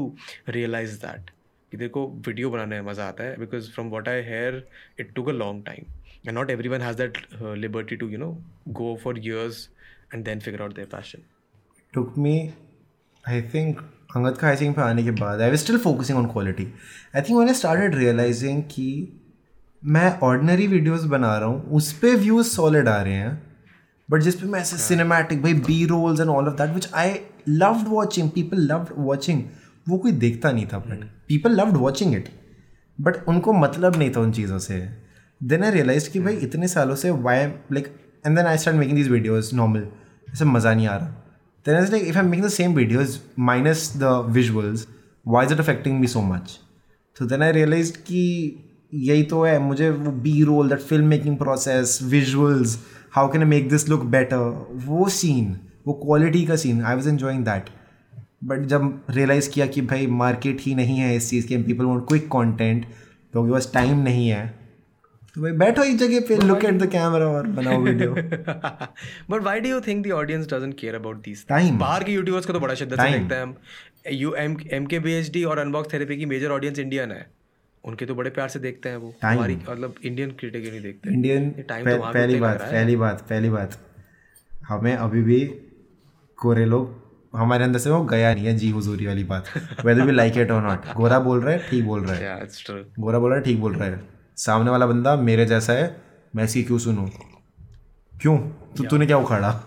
realise 0.49 0.95
that 1.01 1.31
कि 1.71 1.77
देखो 1.77 2.07
वीडियो 2.27 2.49
बनाने 2.49 2.81
में 2.81 2.89
मज़ा 2.89 3.07
आता 3.07 3.23
है 3.23 3.37
because 3.39 3.71
from 3.71 3.89
what 3.89 4.09
I 4.09 4.21
hear 4.23 4.63
it 4.99 5.13
took 5.15 5.29
a 5.29 5.33
long 5.33 5.65
time 5.65 5.85
and 6.27 6.37
not 6.37 6.49
everyone 6.69 6.81
has 6.81 6.97
that 6.97 7.17
liberty 7.57 7.95
to 7.95 8.09
you 8.09 8.17
know 8.17 8.31
go 8.79 8.95
for 9.03 9.19
years 9.19 9.67
and 10.13 10.23
then 10.25 10.39
figure 10.39 10.61
out 10.61 10.75
their 10.75 10.87
passion 10.91 11.23
took 11.93 12.13
me 12.17 12.39
I 13.25 13.41
think 13.51 13.81
Angad 14.15 14.37
का 14.37 14.47
हाइसिंग 14.47 14.73
पे 14.75 14.81
आने 14.81 15.03
के 15.03 15.11
बाद 15.11 15.41
I 15.41 15.51
was 15.51 15.59
still 15.59 15.77
focusing 15.77 16.17
on 16.17 16.25
quality 16.25 16.67
I 17.15 17.21
think 17.21 17.39
when 17.39 17.49
I 17.49 17.55
started 17.59 17.97
realizing 17.97 18.61
कि 18.71 18.87
मैं 19.83 20.19
ordinary 20.19 20.67
videos 20.67 21.03
बना 21.05 21.37
रहा 21.37 21.49
हूँ 21.49 21.69
उस 21.71 21.91
पर 21.93 22.15
व्यूज़ 22.15 22.47
सॉलिड 22.47 22.87
आ 22.87 23.01
रहे 23.01 23.13
हैं 23.13 23.35
बट 24.09 24.21
जिस 24.21 24.35
पे 24.35 24.47
मैं 24.47 24.59
ऐसे 24.59 24.77
सिनेमैटिक 24.77 25.41
भाई 25.41 25.53
B 25.53 25.85
rolls 25.85 26.19
and 26.19 26.29
all 26.29 26.47
of 26.47 26.55
that 26.55 26.73
which 26.75 26.89
I 26.93 27.13
loved 27.49 27.87
watching 27.87 28.29
people 28.29 28.61
loved 28.63 28.89
watching 28.97 29.43
वो 29.87 29.97
कोई 29.97 30.11
देखता 30.23 30.51
नहीं 30.51 30.65
था 30.65 30.79
but 30.79 31.03
people 31.27 31.51
loved 31.51 31.77
watching 31.77 32.15
it 32.15 32.29
but 32.99 33.27
उनको 33.27 33.53
मतलब 33.53 33.95
नहीं 33.95 34.11
था 34.11 34.19
उन 34.19 34.31
चीज़ों 34.31 34.59
से 34.59 34.79
देन 35.41 35.63
आई 35.63 35.71
रियलाइज़ 35.71 36.09
कि 36.09 36.19
भाई 36.19 36.35
इतने 36.43 36.67
सालों 36.67 36.95
से 36.95 37.09
why 37.21 37.45
like 37.45 37.87
and 38.25 38.35
then 38.37 38.45
I 38.45 38.57
start 38.57 38.77
making 38.77 38.97
these 38.97 39.09
videos 39.09 39.55
normal 39.55 39.87
ऐसे 40.33 40.45
मज़ा 40.45 40.73
नहीं 40.73 40.87
आ 40.87 40.95
रहा 40.97 41.26
then 41.67 41.83
it's 41.83 41.91
like 41.91 42.03
if 42.03 42.17
I'm 42.17 42.29
making 42.29 42.43
the 42.43 42.49
same 42.49 42.73
videos 42.75 43.19
minus 43.35 43.89
the 43.89 44.11
visuals, 44.37 44.87
why 45.25 45.43
is 45.43 45.51
it 45.51 45.59
affecting 45.59 45.99
me 45.99 46.07
so 46.07 46.21
much? 46.21 46.59
So 47.15 47.25
then 47.25 47.41
I 47.41 47.51
realized 47.51 47.97
कि 48.05 48.23
यही 48.93 49.23
तो 49.31 49.41
है 49.43 49.57
मुझे 49.59 49.89
वो 49.89 50.11
B 50.21 50.43
roll 50.43 50.69
that 50.69 50.79
film 50.79 51.07
making 51.07 51.37
process 51.37 51.99
visuals 52.03 52.77
how 53.15 53.31
can 53.31 53.41
I 53.41 53.47
make 53.47 53.69
this 53.69 53.87
look 53.89 54.03
better 54.13 54.37
वो 54.85 55.07
scene 55.09 55.55
वो 55.87 55.93
quality 56.03 56.45
का 56.45 56.55
scene 56.55 56.81
I 56.81 56.95
was 56.95 57.09
enjoying 57.09 57.43
that 57.45 57.69
but 58.43 58.65
जब 58.65 59.01
रियलाइज़ 59.09 59.49
किया 59.49 59.65
कि 59.65 59.81
भाई 59.81 60.07
मार्केट 60.21 60.61
ही 60.61 60.75
नहीं 60.75 60.97
है 60.99 61.15
इस 61.15 61.29
चीज़ 61.29 61.47
के 61.47 61.57
पीपल 61.63 61.85
वॉन्ट 61.85 62.07
क्विक 62.07 62.27
कॉन्टेंट 62.27 62.85
क्योंकि 62.85 63.51
बस 63.51 63.69
टाइम 63.73 63.99
नहीं 64.03 64.27
है 64.29 64.45
तो 65.37 65.41
भाई 65.41 65.51
बैठो 65.53 65.83
एक 65.83 65.97
जगह 65.97 66.19
पे 66.27 66.35
लुक 66.41 66.63
एट 66.65 66.77
द 66.81 66.85
कैमरा 66.91 67.25
और 67.29 67.47
बनाओ 67.57 67.81
video 67.81 68.13
but 68.13 69.41
why 69.41 69.59
do 69.59 69.69
you 69.69 69.79
think 69.87 70.05
the 70.05 70.11
audience 70.11 70.47
doesn't 70.53 70.73
care 70.79 70.95
about 70.95 71.17
this 71.25 71.45
Time. 71.47 71.77
बाहर 71.79 72.03
के 72.03 72.11
यूट्यूबर्स 72.11 72.45
को 72.45 72.53
तो 72.53 72.59
बड़ा 72.59 72.75
शिद्दत 72.75 73.01
से 73.01 73.09
देखते 73.11 73.35
हैं 73.35 73.41
हम। 73.41 73.53
You 74.11 74.33
M 74.35 74.55
M 74.73 74.85
K 74.93 74.99
B 74.99 75.13
H 75.13 75.29
D 75.33 75.43
और 75.43 75.59
अनबॉक्स 75.59 75.93
थेरेपी 75.93 76.17
की 76.17 76.25
मेजर 76.33 76.51
ऑडियंस 76.51 76.79
इंडियन 76.79 77.11
है। 77.11 77.25
उनके 77.83 78.05
तो 78.05 78.15
बड़े 78.15 78.29
प्यार 78.39 78.49
से 78.49 78.59
देखते 78.59 78.89
हैं 78.89 78.97
वो। 78.97 79.13
हमारी 79.23 79.55
मतलब 79.69 79.95
इंडियन 80.03 80.31
क्रिटिक 80.39 80.69
नहीं 80.69 80.81
देखते। 80.81 81.13
इंडियन 81.13 81.53
time 81.71 81.89
तो 81.89 81.97
वहाँ 81.97 82.13
पहली 82.13 82.39
बात 82.39 82.61
पहली 82.61 82.95
बात 83.05 83.21
पहली 83.29 83.49
बात। 83.49 83.79
हमें 84.67 84.93
अभी 84.95 85.21
भी 85.23 85.39
कोरे 86.37 86.65
लोग 86.65 87.37
हमारे 87.37 87.63
अंदर 87.63 87.79
से 87.79 87.89
वो 87.89 88.03
गया 88.07 88.33
नहीं 88.33 88.45
है 88.45 88.57
जी 88.57 88.69
हुजूरी 88.71 89.05
वाली 89.05 89.23
बात 89.31 89.53
वेदर 89.85 90.01
भी 90.01 90.11
लाइक 90.11 90.37
इट 90.37 90.51
और 90.51 90.63
नॉट 90.63 90.93
गोरा 90.97 91.19
बोल 91.31 91.41
रहा 91.41 91.53
है 91.53 91.69
ठीक 91.69 91.85
बोल 91.85 92.05
रहा 92.05 92.15
है. 92.15 92.47
गोरा 92.99 93.19
बोल 93.19 93.29
रहा 93.31 93.39
है 93.39 93.45
ठीक 93.45 93.59
बोल 93.61 93.73
रहा 93.75 93.89
है। 93.89 94.05
सामने 94.37 94.69
वाला 94.71 94.85
बंदा 94.85 95.15
मेरे 95.15 95.45
जैसा 95.45 95.73
है 95.73 96.01
मैं 96.35 96.43
इसकी 96.43 96.63
क्यों 96.63 96.77
सुनूँ? 96.77 97.09
क्यों? 98.21 98.37
तो 98.77 98.83
तूने 98.83 99.05
क्या 99.05 99.17
उखाड़ा? 99.17 99.63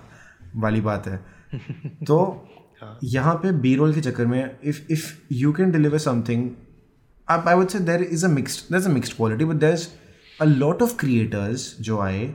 वाली 0.57 0.81
बात 0.81 1.07
है। 1.07 1.17
तो 2.07 2.47
यहाँ 3.05 3.35
पे 3.35 3.53
बी 3.53 3.75
रोल 3.75 3.95
के 3.95 4.01
चक्कर 4.01 4.27
में 4.27 4.59
if 4.65 4.81
if 4.93 5.19
you 5.33 5.53
can 5.53 5.71
deliver 5.71 5.99
something 5.99 6.51
आप 7.29 7.49
I 7.49 7.55
would 7.55 7.69
say 7.69 7.79
there 7.79 8.03
is 8.03 8.27
a 8.27 8.29
mixed 8.29 8.73
there 8.73 8.81
is 8.81 8.89
a 8.89 8.93
mixed 8.93 9.17
quality 9.17 9.45
but 9.45 9.55
there 9.55 9.75
is 9.75 9.89
a 10.41 10.45
lot 10.45 10.83
of 10.83 10.97
creators 10.97 11.77
जो 11.81 12.01
आए 12.01 12.35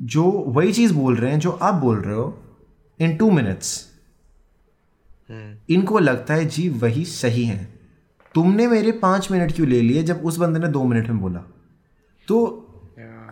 जो 0.00 0.24
वही 0.24 0.72
चीज़ 0.72 0.94
बोल 0.94 1.16
रहे 1.16 1.30
हैं 1.32 1.40
जो 1.40 1.50
आप 1.50 1.74
बोल 1.74 2.00
रहे 2.00 2.14
हो 2.14 2.42
इन 3.00 3.16
टू 3.16 3.30
मिनट्स 3.30 3.88
इनको 5.70 5.98
लगता 5.98 6.34
है 6.34 6.44
जी 6.44 6.68
वही 6.68 7.04
सही 7.04 7.44
है। 7.44 7.68
तुमने 8.34 8.66
मेरे 8.66 8.92
पाँच 8.92 9.30
मिनट 9.30 9.52
क्यों 9.52 9.68
ले 9.68 9.80
लिए 9.80 10.02
जब 10.02 10.22
उस 10.24 10.36
बंदे 10.36 10.60
ने 10.60 10.68
दो 10.68 10.84
मिनट 10.84 11.08
में 11.08 11.18
बोला? 11.18 11.44
तो 12.28 12.64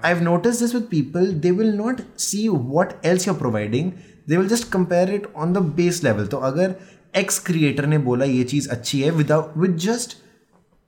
I 0.04 0.12
have 0.12 0.22
notice 0.22 0.60
this 0.60 0.74
with 0.74 0.84
people 0.90 1.26
they 1.26 1.50
will 1.50 1.72
not 1.74 2.00
see 2.18 2.48
what 2.48 2.92
else 3.04 3.28
you 3.28 3.34
are 3.34 3.38
providing 3.38 3.92
they 4.28 4.36
will 4.36 4.48
just 4.48 4.70
compare 4.72 5.10
it 5.10 5.32
on 5.36 5.52
the 5.52 5.58
base 5.58 6.04
level 6.04 6.26
तो 6.26 6.36
अगर 6.36 6.74
एक्स 7.16 7.38
क्रिएटर 7.38 7.86
ने 7.86 7.98
बोला 7.98 8.24
ये 8.24 8.44
चीज़ 8.44 8.68
अच्छी 8.68 9.00
है 9.02 9.10
without 9.10 9.56
with 9.56 9.76
just 9.76 10.16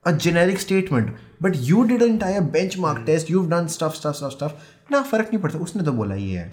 a 0.06 0.12
generic 0.12 0.60
statement 0.60 1.08
but 1.40 1.56
you 1.56 1.86
did 1.86 2.02
an 2.02 2.10
entire 2.10 2.40
benchmark 2.40 3.06
test 3.06 3.28
you've 3.28 3.48
done 3.48 3.68
stuff 3.68 3.94
stuff 3.94 4.16
stuff 4.16 4.32
stuff 4.32 4.50
ना 4.92 5.02
फ़र्क 5.02 5.26
नहीं 5.26 5.38
पड़ता। 5.38 5.58
उसने 5.58 5.82
तो 5.82 5.92
बोला 5.92 6.14
ये 6.14 6.38
है। 6.38 6.52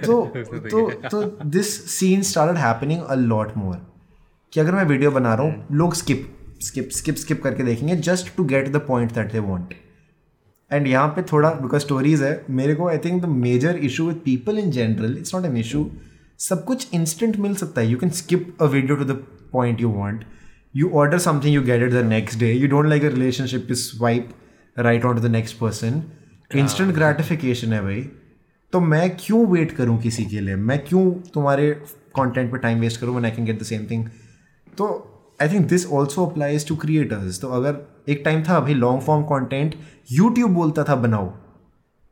तो 0.00 0.26
तो 0.70 0.90
तो 0.90 1.22
this 1.44 1.98
scene 1.98 2.22
started 2.22 2.56
happening 2.56 3.02
a 3.02 3.14
lot 3.14 3.56
more 3.56 3.76
कि 4.52 4.60
अगर 4.60 4.72
मैं 4.72 4.84
वीडियो 4.84 5.10
बना 5.10 5.34
रहा 5.34 5.42
हूँ 5.42 5.66
लोग 5.72 5.94
स्किप 5.94 6.36
स्किप 6.60 6.88
स्किप 6.90 7.14
स्किप 7.14 7.42
करके 7.42 7.62
देखेंगे 7.62 7.96
just 7.96 8.36
to 8.36 8.44
get 8.44 8.72
the 8.72 8.76
point 8.76 9.12
that 9.12 9.32
they 9.32 9.38
want 9.38 9.74
and 10.70 10.86
यहाँ 10.86 11.08
पे 11.08 11.22
थोड़ा 11.22 11.50
बिकॉज़ 11.52 11.82
स्टोरीज 11.82 12.22
है 12.22 12.44
मेरे 12.50 12.74
को 12.74 12.88
I 12.88 12.98
think 12.98 13.22
the 13.22 13.26
major 13.26 13.76
issue 13.84 14.06
with 14.08 14.16
people 14.24 14.58
in 14.58 14.70
general 14.70 15.16
it's 15.18 15.34
not 15.34 15.44
an 15.44 15.56
issue 15.56 15.90
सब 16.38 16.64
कुछ 16.64 16.88
इंस्टेंट 16.94 17.36
मिल 17.36 17.54
सकता 17.54 17.80
है। 17.80 17.86
You 17.86 17.98
can 17.98 18.10
skip 18.10 18.62
a 18.62 18.64
video 18.66 18.96
to 18.96 19.04
the 19.04 19.22
point 19.52 19.80
you 19.80 19.88
want 19.88 20.24
you 20.76 20.90
order 20.94 21.18
something 21.18 21.54
you 21.54 21.62
get 21.62 21.82
it 21.82 21.92
the 21.92 22.04
next 22.06 22.38
day 22.38 22.52
you 22.52 22.68
don't 22.68 22.86
like 22.86 23.04
a 23.04 23.08
relationship 23.08 23.68
is 23.70 23.78
swipe 23.78 24.28
right 24.78 25.04
on 25.04 25.16
to 25.16 25.22
the 25.22 25.30
next 25.30 25.58
person 25.58 26.02
instant 26.56 26.94
gratification 26.94 27.72
है 27.72 27.82
भाई। 27.82 28.00
तो 28.72 28.80
मैं 28.80 29.10
क्यों 29.20 29.46
wait 29.46 29.72
करूँ 29.72 29.98
किसी 30.02 30.24
के 30.24 30.40
लिए? 30.40 30.56
मैं 30.56 30.78
क्यों 30.84 31.10
तुम्हारे 31.34 31.70
कॉन्टेंट 32.14 32.50
पर 32.52 32.58
टाइम 32.58 32.80
वेस्ट 32.80 33.00
करूँ 33.00 33.14
when 33.16 33.24
I 33.24 33.30
can 33.30 33.44
get 33.44 33.60
the 33.60 33.64
same 33.64 33.86
thing 33.90 34.06
तो 34.78 34.88
I 35.40 35.48
think 35.48 35.66
this 35.68 35.86
also 35.88 36.26
applies 36.26 36.66
to 36.68 36.76
creators 36.76 37.40
तो 37.40 37.48
अगर 37.52 37.76
एक 38.12 38.22
टाइम 38.24 38.42
था 38.44 38.60
भाई 38.60 38.74
लॉन्ग 38.74 39.02
फॉर्म 39.02 39.24
कॉन्टेंट 39.24 39.74
यूट्यूब 40.12 40.50
बोलता 40.50 40.84
था 40.84 40.94
बनाओ। 40.96 41.32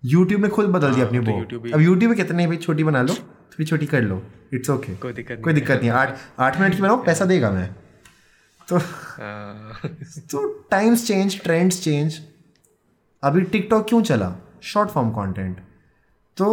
यूट्यूब 0.03 0.41
में 0.41 0.51
खुद 0.51 0.67
बदल 0.71 0.95
दिया 0.95 1.07
अपनी 1.07 1.19
वो। 1.21 1.41
अब 1.75 1.81
यूट्यूब 1.81 2.11
में 2.11 2.17
कितने 2.17 2.47
भाई 2.47 2.57
छोटी 2.57 2.85
बना 2.85 3.03
लो 3.03 3.15
थोड़ी 3.15 3.65
छोटी 3.65 3.87
कर 3.87 4.03
लो। 4.03 4.23
इट्स 4.55 4.71
ओके 4.71 4.95
कोई 4.97 5.13
दिक्कत 5.13 5.41
कोई 5.45 5.53
दिक्कत 5.55 5.81
नहीं। 5.81 5.91
आठ 5.93 6.17
आठ 6.39 6.61
मिनट 6.61 6.75
की 6.75 6.83
बनाओ 6.83 7.03
पैसा 7.05 7.25
देगा 7.25 7.51
मैं। 7.51 7.69
तो 8.69 8.79
तो 10.31 10.47
टाइम्स 10.71 11.07
चेंज 11.07 11.41
ट्रेंड्स 11.43 11.83
चेंज 11.83 12.21
अभी 13.23 13.43
टिकटॉक 13.43 13.89
क्यों 13.89 14.03
चला? 14.03 14.33
शॉर्ट 14.63 14.91
फॉर्म 14.91 15.11
कंटेंट 15.11 15.57
तो 16.37 16.47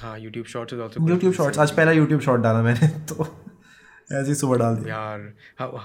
हाँ 0.00 0.18
यूट्यूब 0.18 0.46
शॉर्ट्स 0.46 0.72
यूट्यूब 1.00 1.32
शॉर्ट्स 1.34 1.58
आज 1.58 1.70
पहला 1.70 1.92
यूट्यूब 1.92 2.20
शॉर्ट 2.20 2.42
डाला 2.42 2.62
मैंने 2.62 2.88
तो 3.08 3.26
ऐसे 4.12 4.34
सुबह 4.34 4.58
डाल 4.58 4.76
दिया 4.76 4.94
यार 4.94 5.32
how 5.60 5.82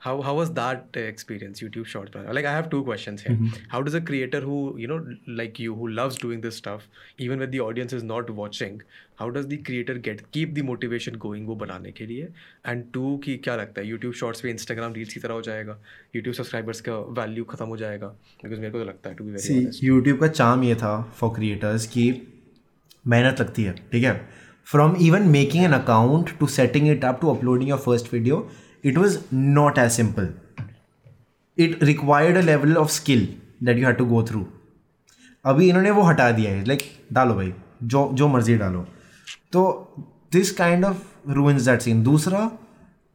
how 0.00 0.12
how 0.22 0.34
was 0.34 0.50
that 0.52 0.96
uh, 0.96 1.00
experience 1.00 1.60
youtube 1.62 1.86
shorts 1.86 2.14
like 2.36 2.46
i 2.46 2.52
have 2.52 2.70
two 2.70 2.82
questions 2.84 3.22
here 3.22 3.34
mm-hmm. 3.34 3.66
how 3.68 3.82
does 3.82 3.96
a 3.98 4.00
creator 4.00 4.40
who 4.40 4.60
you 4.78 4.88
know 4.92 4.98
like 5.40 5.58
you 5.58 5.74
who 5.74 5.88
loves 5.88 6.16
doing 6.16 6.40
this 6.40 6.56
stuff 6.56 6.86
even 7.18 7.38
when 7.38 7.50
the 7.50 7.60
audience 7.60 7.92
is 7.92 8.02
not 8.02 8.30
watching 8.30 8.80
how 9.16 9.28
does 9.28 9.46
the 9.48 9.58
creator 9.58 9.98
get 10.08 10.22
keep 10.32 10.54
the 10.54 10.64
motivation 10.70 11.20
going 11.26 11.46
वो 11.46 11.54
बनाने 11.64 11.92
के 11.92 12.06
लिए 12.06 12.28
and 12.72 12.88
two 12.96 13.12
कि 13.24 13.36
क्या 13.44 13.56
लगता 13.56 13.80
है 13.80 13.90
youtube 13.90 14.16
shorts 14.22 14.40
पे 14.40 14.54
instagram 14.54 14.96
reels 14.98 15.12
की 15.12 15.20
तरह 15.20 15.34
हो 15.34 15.42
जाएगा 15.50 15.78
youtube 16.16 16.40
subscribers 16.40 16.80
का 16.88 16.98
value 17.20 17.48
खत्म 17.50 17.66
हो 17.66 17.76
जाएगा 17.76 18.14
because 18.44 18.58
मेरे 18.58 18.70
को 18.70 18.78
तो 18.78 18.84
लगता 18.84 19.10
है 19.10 19.16
to 19.16 19.22
be 19.22 19.36
very 19.36 19.46
see 19.46 19.60
honest 19.60 19.84
YouTube 19.84 20.20
का 20.20 20.28
चाम 20.28 20.64
ये 20.64 20.74
था 20.84 21.00
फॉर 21.20 21.34
क्रिएटर्स 21.36 21.86
कि 21.86 22.10
मेहनत 23.06 23.40
लगती 23.40 23.62
है 23.62 23.74
ठीक 23.92 24.04
है 24.04 24.20
from 24.70 24.94
even 25.00 25.22
making 25.28 25.64
an 25.64 25.72
account 25.72 26.30
to 26.40 26.46
setting 26.46 26.88
it 26.88 27.04
up 27.04 27.20
to 27.20 27.34
uploading 27.34 27.70
your 27.70 27.78
first 27.78 28.12
video 28.14 28.48
it 28.84 28.98
was 28.98 29.18
not 29.34 29.78
as 29.78 29.90
simple 29.92 30.28
it 31.58 31.82
required 31.84 32.36
a 32.36 32.40
level 32.40 32.76
of 32.76 32.90
skill 32.90 33.28
that 33.62 33.78
you 33.78 33.86
have 33.86 33.94
to 33.94 34.04
go 34.06 34.22
through 34.22 34.46
अभी 35.44 35.68
इन्होंने 35.68 35.90
वो 35.90 36.02
हटा 36.02 36.30
दिया 36.30 36.50
है 36.50 36.64
like 36.64 36.82
डालो 37.12 37.34
भाई 37.34 37.52
जो 37.82 38.08
जो 38.14 38.28
मर्ज़ी 38.28 38.56
डालो। 38.56 38.86
तो 39.52 39.62
this 40.32 40.50
kind 40.52 40.84
of 40.84 41.30
ruins 41.30 41.62
that 41.62 41.80
scene 41.82 42.02
दूसरा 42.02 42.50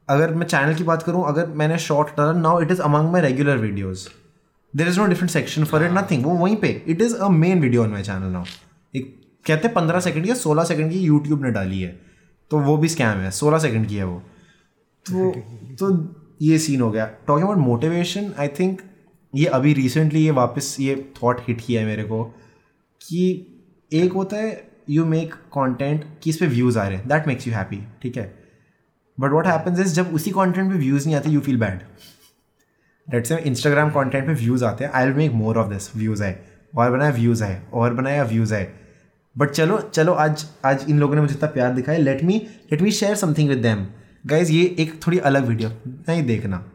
अगर 0.08 0.34
मैं 0.34 0.46
चैनल 0.46 0.74
की 0.74 0.84
बात 0.84 1.02
करूँ 1.02 1.26
अगर 1.28 1.46
मैंने 1.60 1.78
शॉर्ट 1.78 2.16
डाला 2.16 2.32
now 2.40 2.60
it 2.62 2.70
is 2.70 2.80
among 2.82 3.12
my 3.12 3.20
regular 3.22 3.56
videos 3.58 4.08
there 4.74 4.88
is 4.88 5.00
no 5.00 5.06
different 5.06 5.30
section 5.30 5.64
for 5.64 5.84
it 5.84 5.92
nothing 5.92 6.24
वो 6.24 6.34
वहीं 6.36 6.56
पे 6.56 6.70
it 6.86 7.02
is 7.02 7.14
a 7.16 7.28
main 7.28 7.60
video 7.60 7.82
on 7.82 7.90
my 7.90 8.02
channel 8.02 8.32
now 8.32 8.44
एक 8.94 9.14
कहते 9.46 9.66
हैं 9.68 9.74
पंद्रह 9.74 10.00
सेकंड 10.00 10.26
या 10.26 10.34
सोलह 10.34 10.64
सेकंड 10.64 10.92
की 10.92 10.98
यूट्यूब 10.98 11.44
ने 11.44 11.50
डाली 11.50 11.80
है। 11.80 12.00
तो 12.50 12.58
वो 12.58 12.76
भी 12.76 12.88
स्कैम 12.88 13.18
है, 13.18 13.30
सोलह 13.30 13.58
सेकंड 13.58 13.88
की 13.88 13.96
है 13.96 14.04
वो। 14.04 14.22
तो 15.06 15.30
तो 15.76 15.88
ये 16.42 16.58
सीन 16.58 16.80
हो 16.80 16.90
गया। 16.90 17.06
Talking 17.26 17.48
about 17.48 17.58
motivation 17.58 18.32
I 18.38 18.48
think 18.48 18.80
ये 19.34 19.46
अभी 19.46 19.72
रिसेंटली 19.72 20.24
ये 20.24 20.30
वापस 20.30 20.76
ये 20.80 21.12
थॉट 21.22 21.40
हिट 21.48 21.60
किया 21.60 21.80
है 21.80 21.86
मेरे 21.86 22.04
को 22.04 22.24
कि 23.02 23.20
एक 23.92 24.12
होता 24.12 24.36
है 24.36 24.68
यू 24.90 25.04
मेक 25.06 25.34
कंटेंट 25.34 26.04
कि 26.22 26.30
इस 26.30 26.36
पे 26.36 26.46
व्यूज़ 26.46 26.78
आ 26.78 26.86
रहे 26.88 26.98
हैं। 26.98 27.08
दैट 27.08 27.26
मेक्स 27.26 27.48
यू 27.48 27.54
हैप्पी 27.54 27.80
ठीक 28.02 28.16
है? 28.16 28.26
बट 29.20 29.30
वॉट 29.30 29.46
हैपेंस 29.46 29.78
इज़ 29.80 29.94
जब 29.94 30.14
उसी 30.14 30.30
कॉन्टेंट 30.30 30.70
पर 30.72 30.78
व्यूज़ 30.78 31.06
नहीं 31.06 31.16
आते 31.16 31.30
you 31.30 31.40
feel 31.40 31.60
bad 31.60 31.80
let's 33.14 33.28
say 33.28 33.36
Instagram 33.36 33.90
content 33.90 34.26
पे 34.26 34.34
व्यूज़ 34.34 34.64
आते 34.64 34.84
हैं 34.84 34.90
I 34.92 35.06
will 35.06 35.14
make 35.14 35.32
more 35.32 35.58
of 35.58 35.72
this 35.72 35.96
views 35.96 36.22
आए। 36.22 36.38
और 36.76 36.90
बनाया 36.90 37.10
व्यूज़ 37.10 37.44
आए। 37.44 37.62
और 37.72 37.94
बनाया 37.94 38.22
व्यूज़ 38.22 38.54
आए। 38.54 38.85
बट 39.38 39.50
चलो 39.50 39.78
चलो 39.94 40.12
आज 40.12 40.46
आज 40.64 40.84
इन 40.88 40.98
लोगों 40.98 41.14
ने 41.14 41.20
मुझे 41.20 41.34
इतना 41.34 41.48
प्यार 41.50 41.72
दिखाया। 41.72 41.98
Let 41.98 42.22
me 42.24 42.36
let 42.72 42.82
me 42.82 42.90
share 42.90 43.14
something 43.16 43.48
with 43.48 43.58
them 43.58 43.86
guys 44.26 44.52
ये 44.52 44.76
एक 44.78 45.06
थोड़ी 45.06 45.18
अलग 45.18 45.46
वीडियो 45.46 45.70
नहीं 45.86 46.22
देखना। 46.22 46.72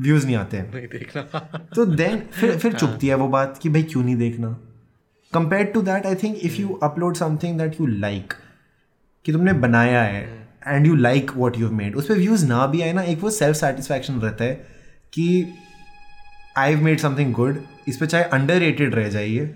व्यूज़ 0.00 0.26
नहीं 0.26 0.36
आते 0.36 0.56
हैं। 0.56 0.74
नहीं 0.74 0.86
देखना। 0.86 1.22
तो 1.76 1.86
देन 1.86 2.22
फिर 2.32 2.58
फिर 2.58 2.72
चुपती 2.72 3.06
है 3.06 3.14
वो 3.14 3.28
बात 3.28 3.58
कि 3.62 3.68
भाई 3.68 3.82
क्यों 3.82 4.02
नहीं 4.04 4.16
देखना? 4.16 4.48
Compare 5.32 5.64
to 5.64 5.82
that 5.82 6.06
I 6.06 6.14
think 6.14 6.38
if 6.42 6.54
you 6.54 6.74
upload 6.82 7.16
something 7.16 7.58
that 7.58 7.80
you 7.80 7.86
like 7.86 8.32
कि 9.24 9.32
तुमने 9.32 9.52
बनाया 9.52 10.02
है 10.02 10.48
and 10.66 10.86
you 10.86 10.94
like 10.94 11.30
what 11.36 11.58
you 11.58 11.70
made 11.70 11.96
उस 11.96 12.06
पर 12.06 12.14
व्यूज़ 12.14 12.46
ना 12.46 12.66
भी 12.66 12.80
आए 12.82 12.92
ना 12.92 13.02
एक 13.02 13.18
वो 13.18 13.30
सेल्फ 13.30 13.56
सेटिस्फैक्शन 13.56 14.20
रहता 14.20 14.44
है 14.44 14.54
कि 15.12 15.54
I 16.56 16.74
have 16.74 16.84
made 16.84 16.98
something 16.98 17.32
good 17.32 17.62
इस 17.88 17.96
पर 17.96 18.06
चाहे 18.06 18.24
अंडर 18.24 18.58
रेटेड 18.58 18.94
रह 18.94 19.08
जाइए 19.08 19.46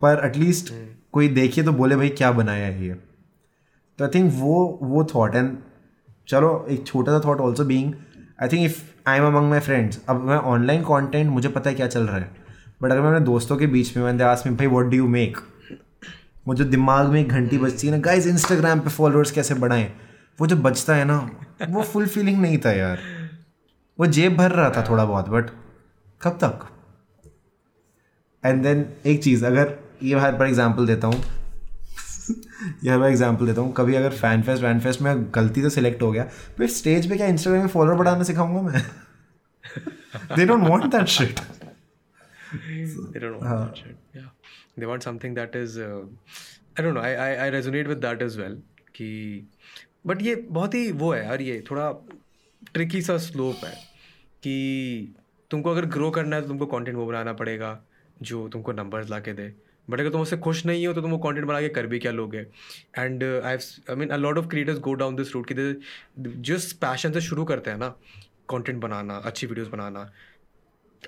पर 0.00 0.22
एटलीस्ट 0.24 0.72
कोई 1.16 1.28
देखिए 1.28 1.64
तो 1.64 1.72
बोले, 1.72 1.96
भाई, 1.96 2.08
क्या 2.08 2.30
बनाया 2.32 2.66
है 2.66 2.86
ये? 2.86 2.94
तो 3.98 4.04
आई 4.04 4.10
थिंक 4.14 4.32
वो 4.34 4.78
वो 4.82 5.04
थॉट 5.04 5.34
एंड 5.34 5.56
चलो, 6.28 6.66
एक 6.70 6.86
छोटा 6.86 7.18
सा 7.18 7.28
thought 7.28 7.40
also 7.40 7.64
being 7.64 7.92
I 8.42 8.48
think 8.48 8.64
if 8.64 8.82
I 9.08 9.18
am 9.18 9.26
among 9.26 9.50
my 9.50 9.60
friends 9.60 10.00
अब 10.08 10.20
मैं 10.20 10.36
ऑनलाइन 10.36 10.82
कॉन्टेंट 10.82 11.30
मुझे 11.30 11.48
पता 11.48 11.70
है 11.70 11.76
क्या 11.76 11.86
चल 11.86 12.02
रहा 12.02 12.16
है। 12.16 12.30
बट 12.82 12.90
अगर 12.90 13.00
मैं 13.00 13.08
अपने 13.08 13.20
दोस्तों 13.20 13.56
के 13.56 13.66
बीच 13.66 13.96
में 13.96 14.04
मैंने 14.04 14.24
आस 14.24 14.42
में 14.46 14.56
भाई 14.56 14.66
वॉट 14.66 14.84
डू 14.84 14.96
यू 14.96 15.08
मेक 15.08 15.38
मुझे 16.48 16.64
दिमाग 16.64 17.08
में 17.08 17.20
एक 17.20 17.28
घंटी 17.28 17.58
बजती 17.58 17.86
है 17.86 17.92
ना 17.92 17.98
गाइज़ 17.98 18.28
इंस्टाग्राम 18.28 18.80
पे 18.80 18.90
फॉलोअर्स 18.90 19.30
कैसे 19.30 19.54
बढ़ाएँ? 19.54 19.92
वो 20.40 20.46
जो 20.46 20.56
बचता 20.56 20.94
है 20.94 21.04
ना, 21.04 21.30
वो 21.68 21.82
फुल 21.82 22.06
फीलिंग 22.06 22.40
नहीं 22.42 22.58
था 22.58 22.72
यार। 22.72 22.98
वो 24.00 24.06
जेब 24.06 24.36
भर 24.36 24.50
रहा 24.50 24.70
था 24.70 24.86
थोड़ा 24.90 25.04
बहुत 25.04 25.28
बट 25.28 25.50
कब 26.22 26.38
तक? 26.44 26.68
एंड 28.44 28.62
देन 28.62 28.86
एक 29.06 29.22
चीज़, 29.22 29.46
अगर 29.46 29.85
ये 30.02 30.18
हर 30.20 30.38
पर 30.38 30.46
एग्ज़ाम्पल 30.46 30.86
देता 30.86 31.06
हूँ 31.06 31.22
ये 32.84 32.90
हर 32.90 32.98
बार 32.98 33.08
एग्ज़ाम्पल 33.10 33.46
देता 33.46 33.60
हूँ 33.60 33.72
कभी 33.74 33.94
अगर 33.94 34.14
फ़ैन 34.14 34.42
फेस्ट 34.42 34.62
वैन 34.62 34.80
फेस्ट 34.80 35.00
में 35.02 35.26
गलती 35.34 35.62
से 35.62 35.70
सिलेक्ट 35.70 36.02
हो 36.02 36.10
गया 36.12 36.24
फिर 36.56 36.68
स्टेज 36.70 37.08
पे 37.10 37.16
क्या 37.16 37.26
इंस्टाग्राम 37.26 37.62
में 37.62 37.68
फॉलोअर 37.70 37.98
बढ़ाना 37.98 38.22
सिखाऊँगा 38.24 38.62
मैं 38.62 38.82
they 40.36 40.46
don't 40.46 40.68
want 40.68 40.84
that 40.94 41.06
shit 41.08 41.40
they 42.52 43.18
don't 43.18 43.40
want 43.40 43.48
that 43.50 43.76
shit. 43.76 43.96
Yeah, 44.14 44.28
they 44.76 44.86
want 44.86 45.02
something 45.02 45.34
that 45.34 45.54
is. 45.54 45.78
Uh, 45.78 46.04
I 46.76 46.82
don't 46.82 46.94
know. 46.94 47.00
I 47.00 47.12
I 47.16 47.46
I 47.46 47.50
resonate 47.50 47.88
with 47.88 48.00
that 48.02 48.22
as 48.22 48.38
well. 48.38 48.56
कि 48.94 49.48
but 50.06 50.22
ये 50.22 50.34
बहुत 50.50 50.74
ही 50.74 50.90
वो 50.92 51.12
है 51.12 51.24
यार 51.24 51.42
ये 51.42 51.62
थोड़ा 51.70 51.90
ट्रिकी 52.74 53.00
सा 53.02 53.16
स्लोप 53.18 53.64
है 53.64 53.72
कि 54.42 54.54
तुमको 55.50 55.70
अगर 55.70 55.86
ग्रो 55.96 56.10
करना 56.10 56.36
है 56.36 56.42
तो 56.42 56.48
तुमको 56.48 56.66
कंटेंट 56.66 56.96
वो 56.96 57.06
बनाना 57.06 57.32
पड़ेगा 57.40 57.78
जो 58.22 58.48
तुमको 58.48 58.72
नंबर्स 58.72 59.10
ला 59.10 59.18
के 59.20 59.32
दे 59.32 59.48
बट 59.90 60.00
अगर 60.00 60.10
तुम 60.10 60.20
उससे 60.20 60.36
खुश 60.38 60.64
नहीं 60.66 60.86
हो 60.86 60.92
तो 60.92 61.02
तुम 61.02 61.10
वो 61.10 61.18
कंटेंट 61.18 61.46
बना 61.46 61.60
के 61.60 61.68
कर 61.70 61.86
भी 61.86 61.98
क्या 61.98 62.12
लोगे? 62.12 62.38
And 62.98 63.24
I 63.24 63.56
I 63.90 63.96
mean 63.96 64.08
a 64.08 64.16
lot 64.16 64.38
of 64.38 64.46
creators 64.48 64.78
go 64.80 64.94
down 64.94 65.16
this 65.16 65.34
route 65.34 65.52
कि 65.52 65.82
जिस 66.42 66.72
पैशन 66.74 67.12
से 67.12 67.20
शुरू 67.20 67.44
करते 67.44 67.70
हैं 67.70 67.78
ना 67.78 67.88
कंटेंट 68.50 68.80
बनाना, 68.80 69.16
अच्छी 69.16 69.46
videos 69.46 69.68
banana 69.68 70.10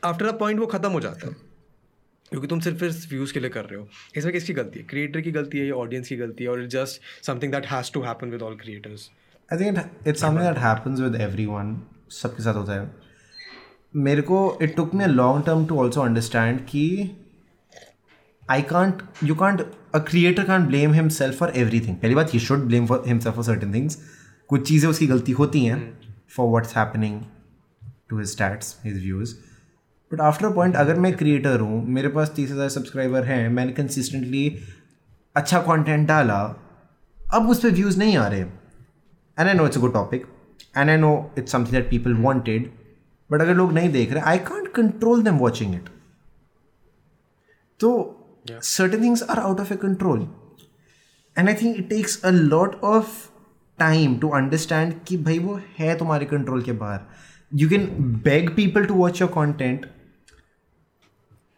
after 0.04 0.26
a 0.26 0.32
point 0.38 0.60
वो 0.60 0.66
ख़त्म 0.66 0.90
हो 0.90 1.00
जाता 1.00 1.28
है। 1.28 1.34
क्योंकि 2.30 2.46
तुम 2.46 2.60
सिर्फ़ 2.60 2.84
इस 2.84 3.06
व्यूज़ 3.10 3.32
के 3.34 3.40
लिए 3.40 3.50
कर 3.50 3.64
रहे 3.64 3.78
हो। 3.80 3.88
इसमें 4.16 4.32
किसकी 4.32 4.52
गलती 4.52 4.78
है? 4.78 4.86
क्रिएटर 4.86 5.20
की 5.20 5.30
गलती 5.32 5.58
है 5.58 5.66
या 5.66 5.74
ऑडियंस 5.74 6.08
की 6.08 6.16
गलती 6.16 6.44
है? 6.44 6.50
और 6.50 6.62
it 6.62 6.68
just 6.70 7.24
something 7.26 7.52
that 7.52 7.66
has 7.66 7.92
to 7.92 8.02
happen 8.02 8.30
with 8.30 8.42
all 8.42 8.56
creators 8.56 9.10
I 9.50 9.58
think 9.58 9.78
it's 10.06 10.20
something 10.20 10.40
that 10.40 10.58
happens 10.58 11.00
with 11.00 11.20
everyone 11.20 11.80
सबके 12.12 12.42
साथ 12.42 12.54
होता 12.54 12.80
है। 12.80 12.90
मेरे 13.96 14.22
को 14.22 14.58
it 14.62 14.76
took 14.76 14.94
me 14.94 15.06
long 15.06 15.44
term 15.46 15.64
to 15.66 15.78
also 15.80 16.00
understand 16.00 16.60
कि 16.66 16.84
I 18.50 18.62
can't 18.62 19.02
you 19.24 19.34
can't 19.34 19.62
a 19.94 19.98
creator 19.98 20.44
can't 20.44 20.68
blame 20.68 20.92
himself 21.08 21.38
for 21.38 21.52
everything 21.56 21.96
पहली 21.96 22.14
बात 22.14 22.34
he 22.34 22.38
should 22.40 22.64
blame 22.64 22.86
for 22.86 23.02
himself 23.06 23.36
for 23.36 23.44
certain 23.44 23.74
things 23.74 23.98
कुछ 24.50 24.68
चीज़ें 24.68 24.88
उसकी 24.90 25.06
गलती 25.06 25.32
होती 25.32 25.64
हैं 25.64 25.78
for 26.36 26.48
what's 26.48 26.76
happening 26.76 27.20
to 28.10 28.18
his 28.18 28.28
stats 28.28 28.76
his 28.84 29.02
views 29.02 29.34
but 30.12 30.20
after 30.20 30.46
a 30.46 30.50
point 30.50 30.76
अगर 30.76 30.98
मैं 31.00 31.12
क्रिएटर 31.16 31.60
हूँ 31.60 31.84
मेरे 31.86 32.08
पास 32.08 32.32
तीस 32.36 32.50
हज़ार 32.50 32.68
सब्सक्राइबर 32.68 33.24
हैं 33.24 33.48
मैंने 33.48 33.72
कंसिस्टेंटली 33.72 34.48
अच्छा 35.36 35.60
कंटेंट 35.60 36.08
डाला 36.08 36.40
अब 37.34 37.48
उस 37.50 37.62
पर 37.62 37.70
व्यूज़ 37.70 37.98
नहीं 37.98 38.16
आ 38.16 38.26
रहे. 38.26 38.40
And 38.40 39.48
I 39.48 39.54
know 39.54 39.66
it's 39.66 39.76
a 39.76 39.80
good 39.80 39.92
topic 39.92 40.26
and 40.76 40.90
I 40.90 40.96
know 40.96 41.10
it's 41.38 41.52
something 41.52 41.74
that 41.74 41.90
people 41.90 42.14
wanted 42.14 42.70
but 43.30 43.40
अगर 43.40 43.54
लोग 43.54 43.72
नहीं 43.72 43.92
देख 43.92 44.12
रहे 44.12 44.22
I 44.22 44.38
can't 44.38 44.72
control 44.74 45.22
them 45.22 45.38
watching 45.38 45.74
it 45.74 45.88
तो 47.80 47.90
certain 48.50 49.02
things 49.02 49.22
are 49.22 49.38
out 49.38 49.60
of 49.60 49.72
a 49.72 49.76
control 49.76 50.28
and 51.36 51.48
I 51.48 51.54
think 51.54 51.76
it 51.76 51.88
takes 51.88 52.22
a 52.24 52.30
lot 52.30 52.80
of 52.84 53.08
time 53.78 54.18
to 54.18 54.28
understand 54.28 54.94
कि 55.08 55.16
भाई 55.16 55.38
वो 55.38 55.60
है 55.78 55.96
तुम्हारे 55.98 56.26
कंट्रोल 56.26 56.62
के 56.62 56.72
बाहर। 56.72 57.00
You 57.52 57.68
can 57.68 57.86
beg 58.24 58.50
people 58.56 58.84
to 58.84 58.94
watch 58.94 59.20
your 59.20 59.30
content 59.30 59.86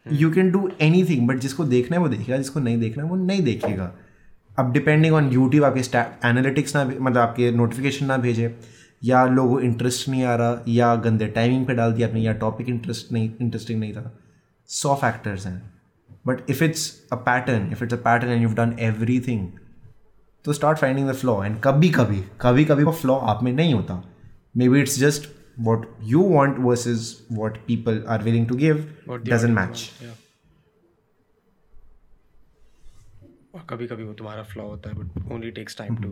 you 0.07 0.31
can 0.33 0.51
do 0.51 0.71
any 0.81 1.05
thing 1.05 1.27
but 1.29 1.39
जिसको 1.39 1.65
देखना 1.65 1.97
है 1.97 2.03
वो 2.03 2.09
देखेगा 2.09 2.37
जिसको 2.37 2.61
नहीं 2.61 2.79
देखना 2.81 3.05
है 3.05 3.11
वो 3.11 3.17
नहीं 3.17 3.43
देखेगा। 3.43 3.93
अब 4.59 4.73
डिपेंडिंग 4.73 5.15
ऑन 5.15 5.31
यूट्यूब 5.33 5.65
आपके 5.65 5.99
एनालिटिक्स 6.29 6.77
ना 6.77 6.85
मतलब 6.85 7.19
आपके 7.19 7.51
नोटिफिकेशन 7.53 8.07
ना 8.07 8.17
भेजे 8.17 8.59
या 9.05 9.25
लोगों 9.25 9.55
को 9.55 9.61
इंटरेस्ट 9.61 10.09
नहीं 10.09 10.25
आ 10.25 10.35
रहा 10.35 10.63
या 10.69 10.95
गंदे 10.95 11.27
टाइमिंग 11.27 11.67
पे 11.67 11.75
डाल 11.75 11.93
दिया 11.93 12.09
आपने 12.09 12.21
या 12.21 12.33
टॉपिक 12.33 12.69
इंटरेस्ट 12.69 13.13
नहीं 13.13 13.31
इंटरेस्टिंग 13.41 13.81
नहीं 13.81 13.93
था। 13.93 14.19
सौ 14.69 14.95
फैक्टर्स 14.95 15.47
हैं। 15.47 15.80
But 16.25 16.51
if 16.51 16.65
it's 16.65 16.87
a 17.13 17.17
pattern 17.29 17.73
if 17.73 17.85
it's 17.85 17.95
a 17.95 18.03
pattern 18.05 18.33
and 18.33 18.43
you 18.43 18.53
done 18.55 18.77
every 18.89 19.21
thing 19.27 19.49
तो 20.45 20.53
start 20.53 20.79
finding 20.79 21.09
the 21.11 21.15
flaw 21.17 21.43
and 21.45 21.61
कभी 21.65 21.91
कभी 21.91 22.23
कभी 22.41 22.65
कभी 22.65 22.85
वो 22.85 22.93
फ्लॉ 22.93 23.19
आप 23.33 23.43
में 23.43 23.53
नहीं 23.53 23.75
होता. 23.75 24.03
Maybe 24.69 24.81
it's 24.81 24.99
just 24.99 25.29
what 25.67 25.83
you 26.11 26.21
want 26.33 26.59
versus 26.67 27.07
what 27.39 27.57
people 27.67 28.05
are 28.09 28.23
willing 28.23 28.49
to 28.49 28.55
give 28.57 28.77
doesn't 29.27 29.57
match. 29.59 29.83
कभी 33.69 33.87
कभी 33.87 34.05
वो 34.05 34.13
तुम्हारा 34.15 34.43
फ्लॉ 34.43 34.65
होता 34.65 34.91
है 34.91 34.97
but 34.97 35.33
only 35.33 35.51
takes 35.51 35.77
time 35.79 35.97
to 35.97 36.09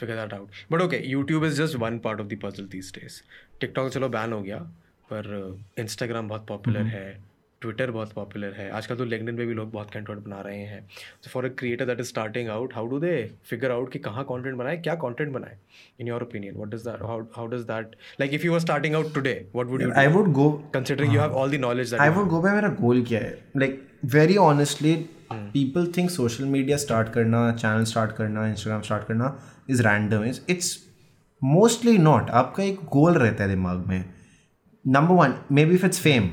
figure 0.00 0.16
that 0.16 0.34
out 0.34 0.48
but 0.72 0.80
okay 0.80 0.96
YouTube 1.08 1.44
is 1.44 1.62
just 1.62 1.76
one 1.76 1.98
part 1.98 2.20
of 2.20 2.28
the 2.28 2.38
puzzle 2.42 2.66
these 2.72 2.92
days 2.94 3.20
TikTok 3.60 3.90
चलो 3.92 4.08
ban 4.08 4.32
हो 4.32 4.40
गया 4.42 4.58
पर 5.12 5.30
इंस्टाग्राम 5.78 6.28
बहुत 6.28 6.46
पॉपुलर 6.48 6.86
है. 6.86 7.31
ट्विटर 7.62 7.90
बहुत 7.90 8.12
पॉपुलर 8.12 8.54
है। 8.56 8.70
आजकल 8.70 8.96
तो 8.96 9.04
लेगनिन 9.04 9.34
में 9.34 9.46
भी 9.46 9.54
लोग 9.54 9.70
बहुत 9.72 9.90
कंटेंट 9.90 10.18
बना 10.18 10.40
रहे 10.40 10.62
हैं। 10.64 10.80
तो 11.24 11.30
for 11.30 11.44
a 11.44 11.48
creator 11.58 11.86
that 11.86 12.00
is 12.00 12.08
starting 12.08 12.48
out 12.50 12.74
how 12.74 12.86
do 12.88 12.98
they 13.00 13.14
figure 13.50 13.70
out 13.70 13.92
कि 13.92 13.98
कहाँ 14.00 14.24
कंटेंट 14.24 14.56
बनाए 14.56 14.76
क्या 14.78 14.94
कंटेंट 15.04 15.32
बनाए? 15.32 15.56
In 16.00 16.08
your 16.08 16.22
opinion 16.22 16.56
what 16.56 16.74
does 16.74 16.86
that 16.88 17.02
how 17.36 17.46
does 17.48 17.62
that 17.70 17.96
like 18.20 18.34
if 18.34 18.46
you 18.46 18.52
are 18.54 18.60
starting 18.60 18.94
out 18.94 19.14
today 19.14 19.34
what 19.56 19.66
would 19.66 19.82
you 19.82 19.90
I 19.96 20.06
would 20.14 20.32
go 20.32 20.50
considering 20.74 21.14
you 21.14 21.20
have 21.20 21.32
all 21.32 21.56
the 21.56 21.60
knowledge 21.60 21.94
I 21.94 22.08
would 22.10 22.28
go 22.28 22.40
by 22.42 22.54
मेरा 22.54 22.68
goal 22.80 23.02
क्या 23.04 23.20
है? 23.20 23.38
Like 23.56 23.82
very 24.14 24.36
honestly 24.42 24.94
people 25.32 25.86
think 25.96 26.10
social 26.10 26.44
media 26.44 26.76
start 26.76 27.08
करना 27.12 27.50
channel 27.52 27.84
start 27.84 28.12
करना 28.12 28.46
Instagram 28.48 28.80
start 28.82 29.06
करना 29.08 29.36
is 29.70 29.82
random 29.82 30.24
is 30.24 30.40
it's 30.50 30.76
mostly 31.42 31.96
not 31.98 32.30
आपका 32.30 32.62
एक 32.62 32.80
goal 32.92 33.14
रहता 33.14 33.44
है 33.44 33.48
दिमाग 33.50 33.86
में. 33.86 34.04
Number 34.84 35.14
one 35.14 35.34
maybe 35.64 35.74
if 35.74 35.86
it's 35.86 36.00
fame 36.00 36.28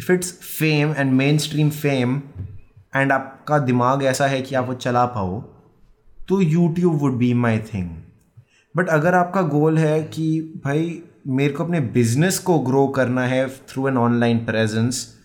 if 0.00 0.12
it's 0.12 0.32
fame 0.32 0.94
and 0.96 1.12
mainstream 1.38 1.70
fame 1.70 2.22
and 2.96 3.12
आपका 3.12 3.58
दिमाग 3.58 4.02
ऐसा 4.02 4.26
है 4.26 4.42
कि 4.42 4.54
आप 4.54 4.66
वो 4.66 4.74
चला 4.74 5.04
पाओ 5.06 5.40
तो 6.28 6.40
YouTube 6.40 6.94
would 6.94 7.12
be 7.12 7.34
my 7.34 7.58
thing 7.58 7.90
but 8.76 8.88
अगर 8.88 9.14
आपका 9.14 9.42
गोल 9.42 9.78
है 9.78 10.02
कि 10.02 10.40
भाई, 10.64 11.02
मेरे 11.28 11.52
को 11.52 11.64
अपने 11.64 11.80
बिज़नेस 11.80 12.38
को 12.38 12.58
ग्रो 12.58 12.86
करना 12.88 13.26
है 13.26 13.48
थ्रू 13.48 13.88
एन 13.88 13.96
ऑनलाइन 13.96 14.38
प्रेजेंस 14.38 15.16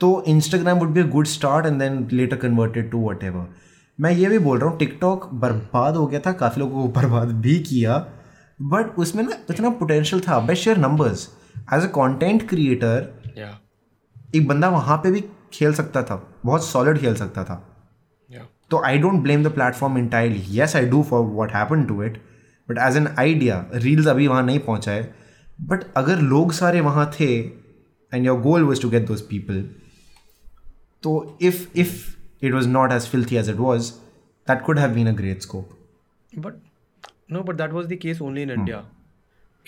तो 0.00 0.24
Instagram 0.28 0.78
would 0.78 0.88
be 0.88 1.00
a 1.00 1.06
good 1.06 1.26
start 1.26 1.66
and 1.66 1.78
then 1.78 2.08
later 2.12 2.36
converted 2.36 2.90
to 2.90 3.08
whatever 3.24 3.46
मैं 4.00 4.12
ये 4.12 4.28
भी 4.28 4.38
बोल 4.38 4.58
रहा 4.58 4.70
हूँ 4.70 4.78
टिकटॉक 4.78 5.30
बर्बाद 5.34 5.96
हो 5.96 6.06
गया 6.06 6.20
था, 6.20 6.32
काफ़ी 6.32 6.60
लोगों 6.60 6.82
को 6.82 7.00
बर्बाद 7.00 7.28
भी 7.28 7.58
किया 7.58 8.06
बट 8.62 8.98
उसमें 8.98 9.24
ना 9.24 9.36
इतना 9.50 9.70
पोटेंशियल 9.70 10.22
था। 10.28 10.38
Best 10.40 10.62
share 10.62 10.76
numbers 10.76 11.28
as 11.74 11.82
a 11.82 11.86
content 11.86 12.48
creator 12.48 13.17
एक 14.34 14.48
बंदा 14.48 14.68
वहाँ 14.70 14.96
पे 15.02 15.10
भी 15.10 15.24
खेल 15.52 15.74
सकता 15.74 16.02
था 16.02 16.16
बहुत 16.44 16.64
सॉलिड 16.64 16.98
खेल 16.98 17.14
सकता 17.16 17.44
था। 17.44 17.56
तो 18.70 18.82
I 18.84 18.98
don't 18.98 19.22
blame 19.22 19.44
the 19.44 19.52
platform 19.54 19.98
entirely 19.98 20.42
yes 20.56 20.76
I 20.76 20.86
do 20.88 21.02
for 21.10 21.24
what 21.26 21.52
happen 21.52 21.84
to 21.86 22.02
it 22.02 22.20
but 22.68 22.78
as 22.88 22.96
an 22.96 23.06
idea 23.18 23.64
reels 23.74 24.06
अभी 24.08 24.26
वहाँ 24.26 24.42
नहीं 24.42 24.58
पहुँचा 24.66 24.92
है। 24.92 25.14
बट 25.60 25.84
अगर 25.96 26.20
लोग 26.34 26.52
सारे 26.52 26.80
वहाँ 26.80 27.10
थे 27.20 27.32
and 27.38 28.26
your 28.26 28.40
goal 28.40 28.64
was 28.64 28.82
to 28.82 28.90
get 28.90 29.06
those 29.08 29.20
people 29.30 29.62
तो 31.02 31.38
if 31.42 31.66
if 31.78 32.06
it 32.46 32.52
was 32.54 32.66
not 32.72 32.92
as 32.94 33.06
filthy 33.12 33.36
as 33.38 33.48
it 33.50 33.56
was, 33.62 33.86
that 34.48 34.60
could 34.66 34.80
have 34.80 34.92
been 34.96 35.08
a 35.12 35.14
great 35.20 35.44
scope. 35.44 35.70
But 36.42 36.58
no, 37.36 37.40
but 37.48 37.56
that 37.60 37.72
was 37.76 37.88
the 37.92 37.96
case 38.04 38.20
only 38.26 38.44
in 38.46 38.52
India. 38.56 38.78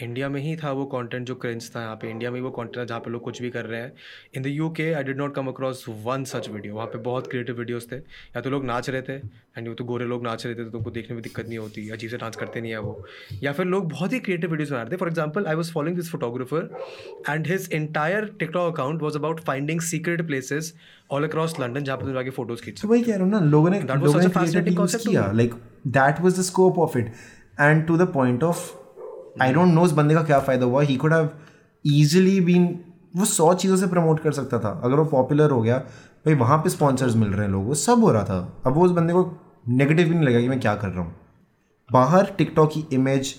India 0.03 0.29
में 0.29 0.41
ही 0.41 0.55
था 0.57 0.71
वो 0.73 0.85
content 0.87 1.27
जो 1.27 1.35
क्रेंच 1.35 1.71
था 1.75 1.81
यहाँ 1.83 1.97
पे। 1.97 2.11
India 2.11 2.31
में 2.31 2.39
ही 2.39 2.43
वो 2.43 2.51
कंटेंट 2.51 2.87
जहाँ 2.87 3.01
पे 3.01 3.11
लोग 3.11 3.23
कुछ 3.23 3.41
भी 3.43 3.51
कर 3.51 3.65
रहे 3.67 3.81
हैं। 3.81 3.93
In 4.37 4.43
the 4.43 4.47
U 4.47 4.69
K 4.71 4.93
I 4.93 5.05
did 5.05 5.19
not 5.19 5.35
come 5.35 5.49
across 5.49 5.85
one 6.05 6.25
such 6.25 6.49
video 6.49 6.75
वहाँ 6.75 6.87
पे 6.87 6.99
बहुत 7.01 7.27
क्रिएटिव 7.31 7.59
वीडियोस 7.59 7.87
थे। 7.93 7.97
या 7.97 8.41
तो 8.41 8.51
लोग 8.51 8.65
नाच 8.65 8.91
रहे 8.91 9.03
थे 9.03 9.17
एंड 9.59 9.69
वो 9.69 9.75
तो 9.75 9.85
गोरे 9.85 10.07
लोग 10.07 10.23
नाच 10.25 10.45
रहे 10.47 10.55
थे 10.55 10.65
तो 10.65 10.71
तुमको 10.71 10.91
देखने 10.91 11.15
में 11.15 11.23
दिक्कत 11.23 11.49
नहीं 11.49 11.59
होती 11.59 11.89
अजीब 11.91 12.11
से 12.11 12.17
डांस 12.17 12.37
करते 12.37 12.61
नहीं 12.61 12.73
है 12.73 12.79
वो। 12.81 13.05
या 13.43 13.53
फिर 13.53 13.67
लोग 13.67 13.89
बहुत 13.91 14.13
ही 14.13 14.21
क्रिएटिव 14.21 14.51
वीडियोज़ 14.51 14.73
बना 14.73 14.83
रहे 14.83 14.93
थे। 14.93 14.97
For 14.97 15.09
example 15.09 15.47
I 15.47 15.55
was 15.55 15.73
following 15.73 15.97
this 15.97 16.11
photographer 16.11 16.69
and 17.29 17.47
his 17.47 17.69
entire 17.73 18.31
TikTok 18.39 18.73
account 18.75 19.03
was 19.03 19.19
about 19.19 19.41
finding 19.45 19.81
secret 19.83 20.27
places 20.27 20.75
all 21.11 21.25
across 21.25 21.59
London 21.61 21.85
जहाँ 21.85 21.99
पे 21.99 22.05
तुम 22.05 22.15
जाके 22.15 22.31
फ़ोटोज़ 22.31 22.63
खींच 22.63 22.83
तो 22.83 22.89
वही 22.89 23.03
कह 23.03 23.15
रहा 23.15 23.25
हूँ 23.25 23.31
ना 23.31 23.41
लोगों 23.47 23.71
ने 23.71 23.81
to 23.81 25.07
किया। 25.07 25.31
Like 25.33 25.55
that 25.89 26.21
was 26.21 26.39
the 26.39 26.43
scope 26.45 26.79
of 26.79 26.99
it 26.99 27.13
and 27.61 27.87
to 27.87 27.97
the 27.97 28.13
point 28.13 28.45
of 28.45 28.69
I 29.43 29.53
don't 29.53 29.69
know 29.69 29.83
उस 29.83 29.93
बंदे 29.93 30.15
का 30.15 30.23
क्या 30.23 30.41
फ़ायदा 30.41 30.67
हुआ। 30.67 30.83
He 30.83 30.97
could 30.97 31.13
have 31.13 31.31
easily 31.87 32.41
been 32.41 32.85
वो 33.17 33.25
सौ 33.25 33.55
चीज़ों 33.55 33.77
से 33.77 33.87
प्रमोट 33.87 34.21
कर 34.21 34.33
सकता 34.33 34.59
था। 34.59 34.81
अगर 34.85 34.97
वो 34.97 35.05
पॉपुलर 35.05 35.51
हो 35.51 35.63
गया 35.63 35.79
भाई 36.27 36.35
वहाँ 36.35 36.59
पे 36.59 36.71
स्पॉन्सर्स 36.71 37.17
मिल 37.17 37.29
रहे 37.29 37.47
हैं 37.47 37.53
लोगों 37.53 37.75
सब 37.75 38.05
हो 38.05 38.13
रहा 38.13 38.25
था। 38.25 38.63
अब 38.67 38.73
वो 38.73 38.85
उस 38.85 38.91
बंदे 38.91 39.13
को 39.13 39.41
नेगेटिव 39.69 40.09
भी 40.09 40.15
नहीं 40.15 40.29
लगा 40.29 40.41
कि 40.41 40.49
मैं 40.49 40.61
क्या 40.61 40.75
कर 40.75 40.89
रहा 40.89 41.01
हूँ। 41.01 41.17
बाहर 41.93 42.25
टिकटॉक 42.39 42.71
की 42.73 42.87
image 42.93 43.35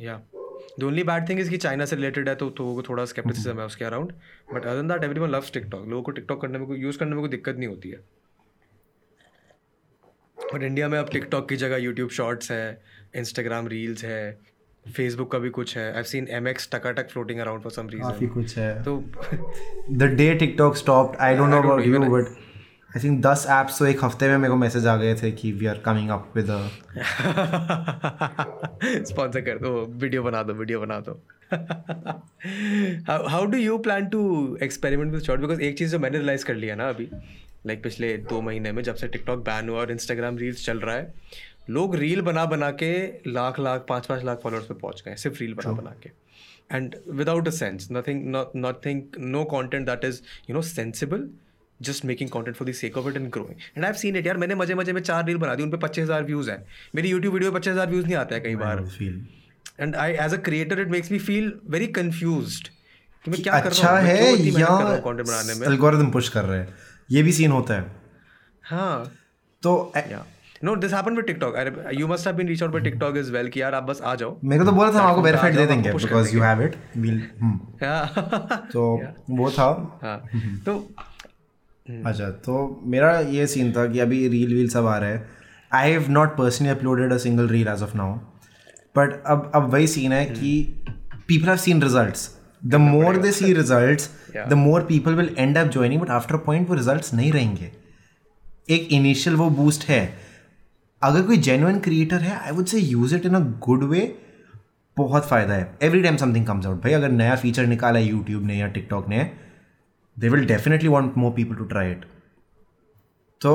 TikTok. 0.00 0.33
It 0.76 0.80
is 0.80 0.84
the 0.84 0.90
only 0.90 1.02
bad 1.02 1.12
yeah 1.12 1.22
the 1.22 1.22
only 1.22 1.22
bad 1.22 1.32
thing 1.32 1.44
is 1.44 1.48
कि 1.48 1.56
चाइना 1.56 1.84
से 1.84 1.96
रिलेटेड 1.96 2.28
है 2.28 2.34
तो 2.34 2.50
तो 2.50 2.82
थोड़ा 2.88 3.04
स्केप्टिसिज्म 3.04 3.60
है 3.60 3.66
उसके 3.66 3.84
around 3.84 4.12
but 4.54 4.66
other 4.66 4.82
that 4.82 5.04
everyone 5.04 5.30
loves 5.30 5.52
TikTok 5.52 5.88
लोगों 5.88 6.02
को 6.02 6.10
टिकटॉक 6.10 6.42
करने 6.42 6.58
में 6.58 6.66
कोई 6.66 6.78
यूज़ 6.78 6.98
करने 6.98 7.10
में 7.10 7.20
कोई 7.20 7.28
दिक्कत 7.28 7.56
नहीं 7.56 7.68
होती 7.68 7.88
है. 7.88 7.96
बट 10.54 10.62
इंडिया 10.62 10.88
में 10.88 10.98
अब 10.98 11.08
टिकटॉक 11.08 11.48
की 11.48 11.56
जगह 11.56 11.76
यूट्यूब 11.76 12.10
शॉर्ट्स 12.10 12.52
है 12.52 12.82
इंस्टाग्राम 13.16 13.66
रील्स 13.68 14.04
है 14.04 14.38
फेसबुक 14.96 15.32
का 15.32 15.38
भी 15.38 15.50
कुछ 15.50 15.76
है. 15.78 15.96
I 15.96 16.02
seen 16.02 16.28
M 16.28 16.48
X 16.48 16.68
Takatak 16.72 17.10
floating 17.10 17.40
around 17.40 17.62
for 17.62 17.72
some 17.72 17.88
reason 17.88 18.02
काफ़ी 18.02 18.26
कुछ 18.26 18.58
है। 18.58 18.82
तो 18.82 19.04
the 19.90 20.08
day 20.16 20.38
TikTok 20.38 20.76
stopped, 20.76 21.20
I 21.20 21.34
don't 21.34 21.50
know 21.50 21.60
I 21.60 21.86
don't 21.86 22.06
about 22.06 22.43
I 22.96 23.00
think 23.02 23.20
दस 23.22 23.44
apps 23.50 23.78
तो 23.78 23.86
एक 23.86 24.04
हफ़्ते 24.04 24.26
में 24.28 24.36
मेरे 24.38 24.50
को 24.50 24.56
मैसेज 24.56 24.86
आ 24.86 24.96
गए 24.96 25.14
थे 25.14 25.30
कि 25.38 25.50
we 25.52 25.66
are 25.66 25.78
coming 25.84 26.10
up 26.10 26.32
with 26.36 26.50
sponsor 29.06 29.40
कर 29.40 29.58
दो 29.58 29.70
वीडियो 30.02 30.22
बना 30.22 30.42
दो 30.42 30.52
वीडियो 30.54 30.80
बना 30.80 30.98
दो। 31.08 31.12
How 33.28 33.44
do 33.46 33.58
you 33.58 33.78
plan 33.86 34.06
to 34.06 34.22
experiment 34.62 35.12
with 35.12 35.22
short 35.22 35.40
because 35.40 35.60
एक 35.60 35.78
चीज़ 35.78 35.92
जो 35.92 35.98
मैंने 35.98 36.18
रियलाइज़ 36.18 36.44
कर 36.44 36.54
लिया 36.54 36.74
ना 36.76 36.88
अभी 36.88 37.08
लाइक 37.12 37.68
like 37.68 37.82
पिछले 37.82 38.16
दो 38.30 38.40
महीने 38.40 38.72
में 38.72 38.82
जब 38.82 38.94
से 38.94 39.08
टिकटॉक 39.08 39.44
बैन 39.44 39.68
हुआ 39.68 39.80
और 39.80 39.90
इंस्टाग्राम 39.90 40.38
रील्स 40.38 40.64
चल 40.66 40.80
रहा 40.80 40.96
है 40.96 41.12
लोग 41.70 41.96
रील 41.96 42.20
बना 42.22 42.44
बना 42.46 42.70
के 42.82 42.92
लाख 43.30 43.60
लाख 43.60 43.86
पाँच 43.88 44.06
पाँच 44.06 44.24
लाख 44.24 44.40
फॉलोअर्स 44.42 44.66
पे 44.66 44.74
पहुँच 44.74 45.02
गए 45.06 45.14
सिर्फ़ 45.16 45.40
रील 45.40 45.54
बना 45.54 45.72
बना 45.72 45.94
के। 46.02 46.10
And 46.76 46.94
without 47.12 47.48
a 47.48 47.50
sense 47.50 47.88
nothing 47.92 48.22
nothing 48.56 49.02
no 49.18 49.44
content 49.56 49.86
that 49.86 50.04
is 50.04 50.20
you 50.50 50.56
know 50.56 50.62
sensible 50.62 51.28
just 51.80 52.04
making 52.04 52.30
content 52.30 52.56
for 52.56 52.68
the 52.68 52.72
sake 52.74 52.96
of 52.98 53.08
it 53.08 53.16
and 53.16 53.30
growing 53.32 53.60
and 53.76 53.84
I 53.84 53.92
seen 54.00 54.16
it 54.16 54.26
यार 54.26 54.36
मैंने 54.36 54.54
मज़े 54.54 54.74
मज़े 54.74 54.92
में 54.92 55.00
चार 55.02 55.24
रील 55.26 55.36
बना 55.38 55.54
दी 55.54 55.62
उन 55.62 55.70
पर 55.70 55.78
पच्चीस 55.78 56.04
हज़ार 56.04 56.24
व्यूज़ 56.24 56.50
हैं। 56.50 56.64
मेरी 56.94 57.08
यूट्यूब 57.10 57.34
वीडियो 57.34 57.52
पच्चीस 57.52 57.72
हज़ार 57.72 57.88
व्यूज़ 57.90 58.06
नहीं 58.06 58.16
आते 58.16 58.34
हैं 58.34 58.44
कई 58.44 58.54
बार। 58.56 58.84
And 59.80 59.96
I 59.96 60.12
as 60.24 60.34
a 60.34 60.36
creator 60.44 60.80
it 60.80 60.88
makes 60.88 61.12
me 61.12 61.18
feel 61.20 61.52
very 61.70 61.86
confused 61.98 62.68
कि 63.24 63.30
मैं 63.30 63.42
क्या 63.42 63.60
कर 63.60 63.66
अच्छा 63.66 63.88
रहा 63.88 63.96
हूँ 63.96 64.04
मैं 64.04 64.14
है 64.14 64.60
या 64.60 64.96
कंटेंट 64.96 65.28
बनाने 65.28 65.54
में? 65.54 65.66
एल्गोरिथम 65.66 66.10
पुश 66.10 66.28
कर 66.28 66.44
रहे 66.44 66.58
हैं। 66.58 66.74
ये 67.10 67.22
भी 67.22 67.32
सीन 67.32 67.50
होता 67.50 67.74
है। 67.74 67.90
हाँ। 68.64 69.12
तो 69.62 69.92
no 70.64 70.74
this 70.76 70.92
happen 70.94 71.16
with 71.16 71.24
TikTok 71.24 71.54
you 71.94 72.06
must 72.08 72.26
have 72.26 72.36
been 72.36 72.48
reach 72.48 72.62
out 72.62 72.72
by 72.72 72.80
TikTok 72.82 73.16
is 73.16 73.30
well 73.32 73.48
कि 73.48 73.60
यार 73.60 73.74
आप 73.74 73.82
बस 73.84 74.00
आ 74.02 74.14
जाओ। 74.14 74.38
मेरे 74.44 74.64
को 74.64 74.70
तो 74.70 74.76
बोला 74.76 74.92
था 74.92 75.02
आपको 75.02 75.22
वेरीफाइड 75.22 75.56
दे 75.56 75.66
देंगे 75.66 75.92
बिकॉज़ 75.92 76.34
यू 76.34 76.42
हैव 76.42 76.62
इट 76.62 76.74
तो 78.72 78.84
वो 79.30 79.50
था। 79.50 79.66
हाँ। 80.02 80.18
तो 80.66 80.78
अच्छा 81.86 82.28
तो 82.44 82.82
मेरा 82.84 83.18
ये 83.20 83.46
सीन 83.46 83.72
था 83.72 83.86
कि 83.86 83.98
अभी 84.00 84.26
रील 84.28 84.54
वील 84.54 84.68
सब 84.68 84.86
आ 84.86 84.96
रहे 84.98 85.12
हैं। 85.12 85.26
I 85.72 85.90
have 85.90 86.06
not 86.10 86.36
personally 86.36 86.70
uploaded 86.70 87.12
a 87.12 87.16
single 87.16 87.48
reel 87.48 87.68
as 87.68 87.82
of 87.82 87.96
now 87.96 88.14
but 88.96 89.22
अब 89.26 89.50
अब 89.54 89.68
वही 89.72 89.86
सीन 89.86 90.12
है 90.12 90.24
कि 90.26 90.52
people 91.28 91.48
have 91.48 91.56
seen 91.56 91.82
results 91.82 92.28
the 92.66 92.74
more 92.74 93.16
they 93.16 93.32
see 93.32 93.52
results 93.52 94.10
the 94.48 94.52
more 94.52 94.84
people 94.84 95.14
will 95.14 95.34
end 95.38 95.58
up 95.58 95.70
joining 95.72 96.00
but 96.00 96.10
after 96.10 96.36
point 96.46 96.68
वो 96.68 96.74
results 96.74 97.14
नहीं 97.14 97.32
रहेंगे। 97.32 97.70
एक 98.70 98.88
initial 98.92 99.36
वो 99.36 99.50
बूस्ट 99.52 99.88
है। 99.88 100.02
अगर 101.02 101.22
कोई 101.22 101.36
जेन्युइन 101.38 101.78
क्रिएटर 101.80 102.20
है 102.20 102.36
I 102.36 102.52
would 102.52 102.66
say 102.66 102.78
use 102.78 103.14
it 103.16 103.26
in 103.26 103.34
a 103.34 103.40
good 103.66 103.84
way 103.84 104.14
बहुत 104.96 105.28
फ़ायदा 105.28 105.54
है। 105.54 105.72
Every 105.82 106.02
time 106.02 106.16
something 106.16 106.46
comes 106.46 106.66
out 106.66 106.82
भाई 106.82 106.92
अगर 106.92 107.10
नया 107.12 107.36
फीचर 107.36 107.66
निकाला 107.66 107.98
है 107.98 108.06
यूट्यूब 108.06 108.44
ने 108.46 108.58
या 108.58 108.66
टिकटॉक 108.68 109.08
ने 109.08 109.30
they 110.16 110.28
will 110.28 110.46
definitely 110.46 110.88
want 110.88 111.16
more 111.18 111.32
people 111.36 111.54
to 111.54 111.64
try 111.74 111.90
it 111.90 112.04
तो 113.40 113.54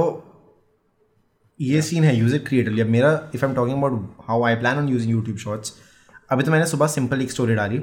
ये 1.60 1.82
सीन 1.82 2.04
है 2.04 2.15
यूज़ 2.17 2.36
इट 2.36 2.48
क्रिएटिवली 2.48 2.82
अब 2.82 2.88
मेरा 2.88 3.12
if 3.36 3.45
I 3.45 3.50
am 3.50 3.56
talking 3.56 3.78
about 3.78 4.24
how 4.28 4.43
I 4.43 4.56
plan 4.56 4.78
on 4.78 4.89
using 4.89 5.12
YouTube 5.12 5.38
shorts 5.38 5.74
अभी 6.32 6.43
तो 6.43 6.52
मैंने 6.52 6.65
सुबह 6.65 6.88
सिंपल 6.88 7.22
एक 7.22 7.32
स्टोरी 7.32 7.56
डाली. 7.56 7.80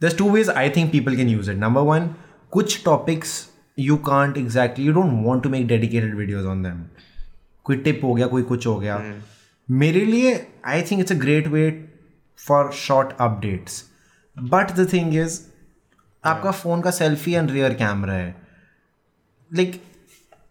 There's 0.00 0.14
two 0.18 0.28
ways 0.30 0.48
I 0.60 0.62
think 0.74 0.90
people 0.92 1.16
can 1.16 1.28
use 1.28 1.48
it. 1.50 1.58
Number 1.58 1.82
one, 1.88 2.06
कुछ 2.52 2.82
topics 2.84 3.34
you 3.78 3.96
can't 4.08 4.38
exactly, 4.40 4.86
you 4.86 4.94
don't 4.96 5.22
want 5.26 5.44
to 5.44 5.52
make 5.52 5.68
dedicated 5.68 6.16
videos 6.20 6.48
on 6.52 6.64
them. 6.66 6.80
कोई 7.66 7.76
tip 7.84 8.00
हो 8.04 8.14
गया 8.14 8.26
कोई 8.26 8.42
कुछ 8.42 8.66
हो 8.66 8.76
गया. 8.78 8.96
मेरे 9.68 10.04
लिए 10.04 10.34
I 10.66 10.82
think 10.90 11.00
it's 11.00 11.12
a 11.12 11.18
great 11.18 11.46
way 11.48 11.70
for 12.38 12.72
short 12.72 13.12
updates 13.20 13.82
but 14.36 14.70
the 14.70 14.88
thing 14.92 15.14
is 15.16 15.40
आपका 16.24 16.50
फ़ोन 16.50 16.80
का 16.80 16.90
सेल्फी 16.90 17.34
एंड 17.34 17.50
रियर 17.50 17.74
कैमरा 17.74 18.14
है। 18.14 18.34
लाइक 19.54 19.82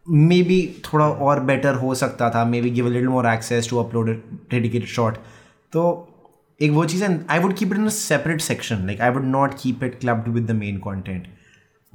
मे 0.10 0.42
बी 0.44 0.76
थोड़ा 0.86 1.06
और 1.06 1.40
बेटर 1.40 1.74
हो 1.74 1.96
सकता 1.96 2.30
था। 2.30 2.46
Maybe 2.62 2.70
give 2.70 2.88
little 2.88 3.08
more 3.08 3.28
access 3.28 3.70
to 3.70 3.78
upload 3.78 4.10
dedicated 4.52 4.88
shot 4.88 5.18
तो 5.72 6.08
एक 6.62 6.72
वो 6.72 6.86
चीज़ 6.86 7.04
है 7.04 7.26
I 7.30 7.40
would 7.40 7.56
keep 7.58 7.72
it 7.72 7.78
in 7.78 7.90
separate 7.90 8.42
section 8.42 8.86
like 8.88 9.02
I 9.02 9.10
would 9.10 9.26
not 9.26 9.54
keep 9.62 9.84
it 9.84 10.00
clubbed 10.00 10.28
with 10.28 10.48
the 10.48 10.52
main 10.52 10.78
content 10.78 11.28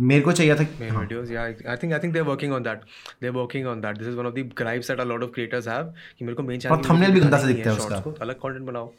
मेरे 0.01 0.21
को 0.21 0.33
चाहिए 0.33 0.55
था 0.55 0.59
main 0.59 0.97
videos 0.97 1.31
yeah 1.31 1.43
I, 1.43 1.75
I 1.75 1.77
think 1.81 1.93
I 1.95 1.99
think 1.99 2.15
they're 2.15 2.29
working 2.31 2.53
on 2.53 2.65
that 2.65 2.81
they're 3.21 3.37
working 3.37 3.67
on 3.67 3.81
that 3.81 4.01
this 4.01 4.09
is 4.13 4.17
one 4.17 4.27
of 4.27 4.35
the 4.35 4.43
gripes 4.63 4.91
that 4.91 5.05
a 5.05 5.09
lot 5.13 5.23
of 5.27 5.31
creators 5.37 5.69
have 5.69 5.87
कि 6.19 6.25
मेरे 6.25 6.35
को 6.35 6.43
main 6.43 6.61
channel 6.61 6.79
और 6.79 6.85
thumbnail 6.85 7.15
भी 7.15 7.21
गंदा 7.21 7.39
सा 7.39 7.47
दिखता 7.47 7.71
है 7.71 7.77
उसका। 7.77 8.01
को, 8.01 8.13
अलग 8.13 8.41
content 8.41 8.67
बनाओ। 8.67 8.93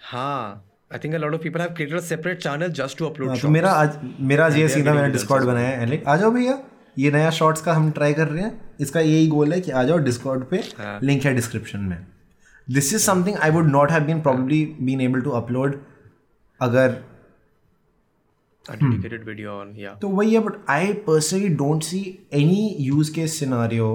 हाँ। 0.00 0.67
I 0.90 0.98
think 0.98 1.14
a 1.14 1.18
lot 1.18 1.34
of 1.34 1.42
people 1.42 1.60
have 1.60 1.74
created 1.74 1.96
a 1.96 2.02
separate 2.02 2.40
channel 2.40 2.70
just 2.76 2.96
to 2.98 3.06
upload 3.06 3.28
हाँ, 3.28 3.38
तो 3.38 3.48
मेरा 3.48 3.70
आज 3.70 3.98
मेरा 4.20 4.44
आज 4.46 4.56
ये 4.56 4.68
सीधा 4.68 4.92
मैंने 4.94 5.12
डिस्कॉर्ड 5.12 5.44
बनाया 5.44 5.68
है 5.68 6.02
आ 6.08 6.16
जाओ 6.16 6.30
भैया 6.30 6.58
ये 6.98 7.10
नया 7.12 7.30
शॉर्ट्स 7.30 7.62
का 7.62 7.72
हम 7.72 7.90
ट्राई 7.90 8.14
कर 8.14 8.28
रहे 8.28 8.42
हैं। 8.42 8.76
इसका 8.80 9.00
यही 9.00 9.26
गोल 9.28 9.52
है 9.52 9.60
कि 9.60 9.70
आ 9.70 9.82
जाओ 9.84 9.98
डिस्कॉर्ड 9.98 10.44
पे 10.44 10.56
हाँ। 10.78 10.98
लिंक 11.02 11.24
है 11.24 11.34
डिस्क्रिप्शन 11.34 11.80
में। 11.80 12.06
This 12.68 12.92
is 12.94 13.02
something 13.02 13.36
I 13.36 13.50
would 13.50 13.66
not 13.66 13.90
have 13.90 14.04
been 14.04 14.20
probably 14.20 14.64
been 14.80 15.00
able 15.00 15.20
to 15.20 15.30
upload 15.40 15.80
अगर 16.60 16.96
dedicated 18.64 19.22
video 19.28 19.52
on 19.58 19.68
yeah. 19.82 20.00
तो 20.00 20.08
वही 20.08 20.34
है 20.34 20.40
but 20.40 20.64
I 20.70 20.92
personally 21.06 21.48
don't 21.60 21.82
see 21.82 22.00
any 22.32 22.76
use 22.80 23.12
case 23.14 23.38
scenario 23.38 23.86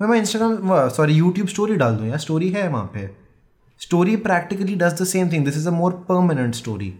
मैं 0.00 0.08
मैं 0.08 0.18
इंस्टाग्राम 0.18 0.88
सॉरी 0.88 1.14
यूट्यूब 1.14 1.48
स्टोरी 1.48 1.76
डाल 1.76 1.96
दूँ 1.96 2.06
यार। 2.08 2.18
स्टोरी 2.18 2.48
है 2.48 2.68
वहाँ 2.68 2.90
पे। 2.94 3.19
Story 3.80 4.16
practically 4.24 4.74
does 4.76 5.00
the 5.00 5.04
same 5.06 5.32
thing 5.32 5.44
this 5.44 5.56
is 5.56 5.68
a 5.68 5.72
more 5.72 5.92
permanent 6.08 6.54
story 6.54 6.92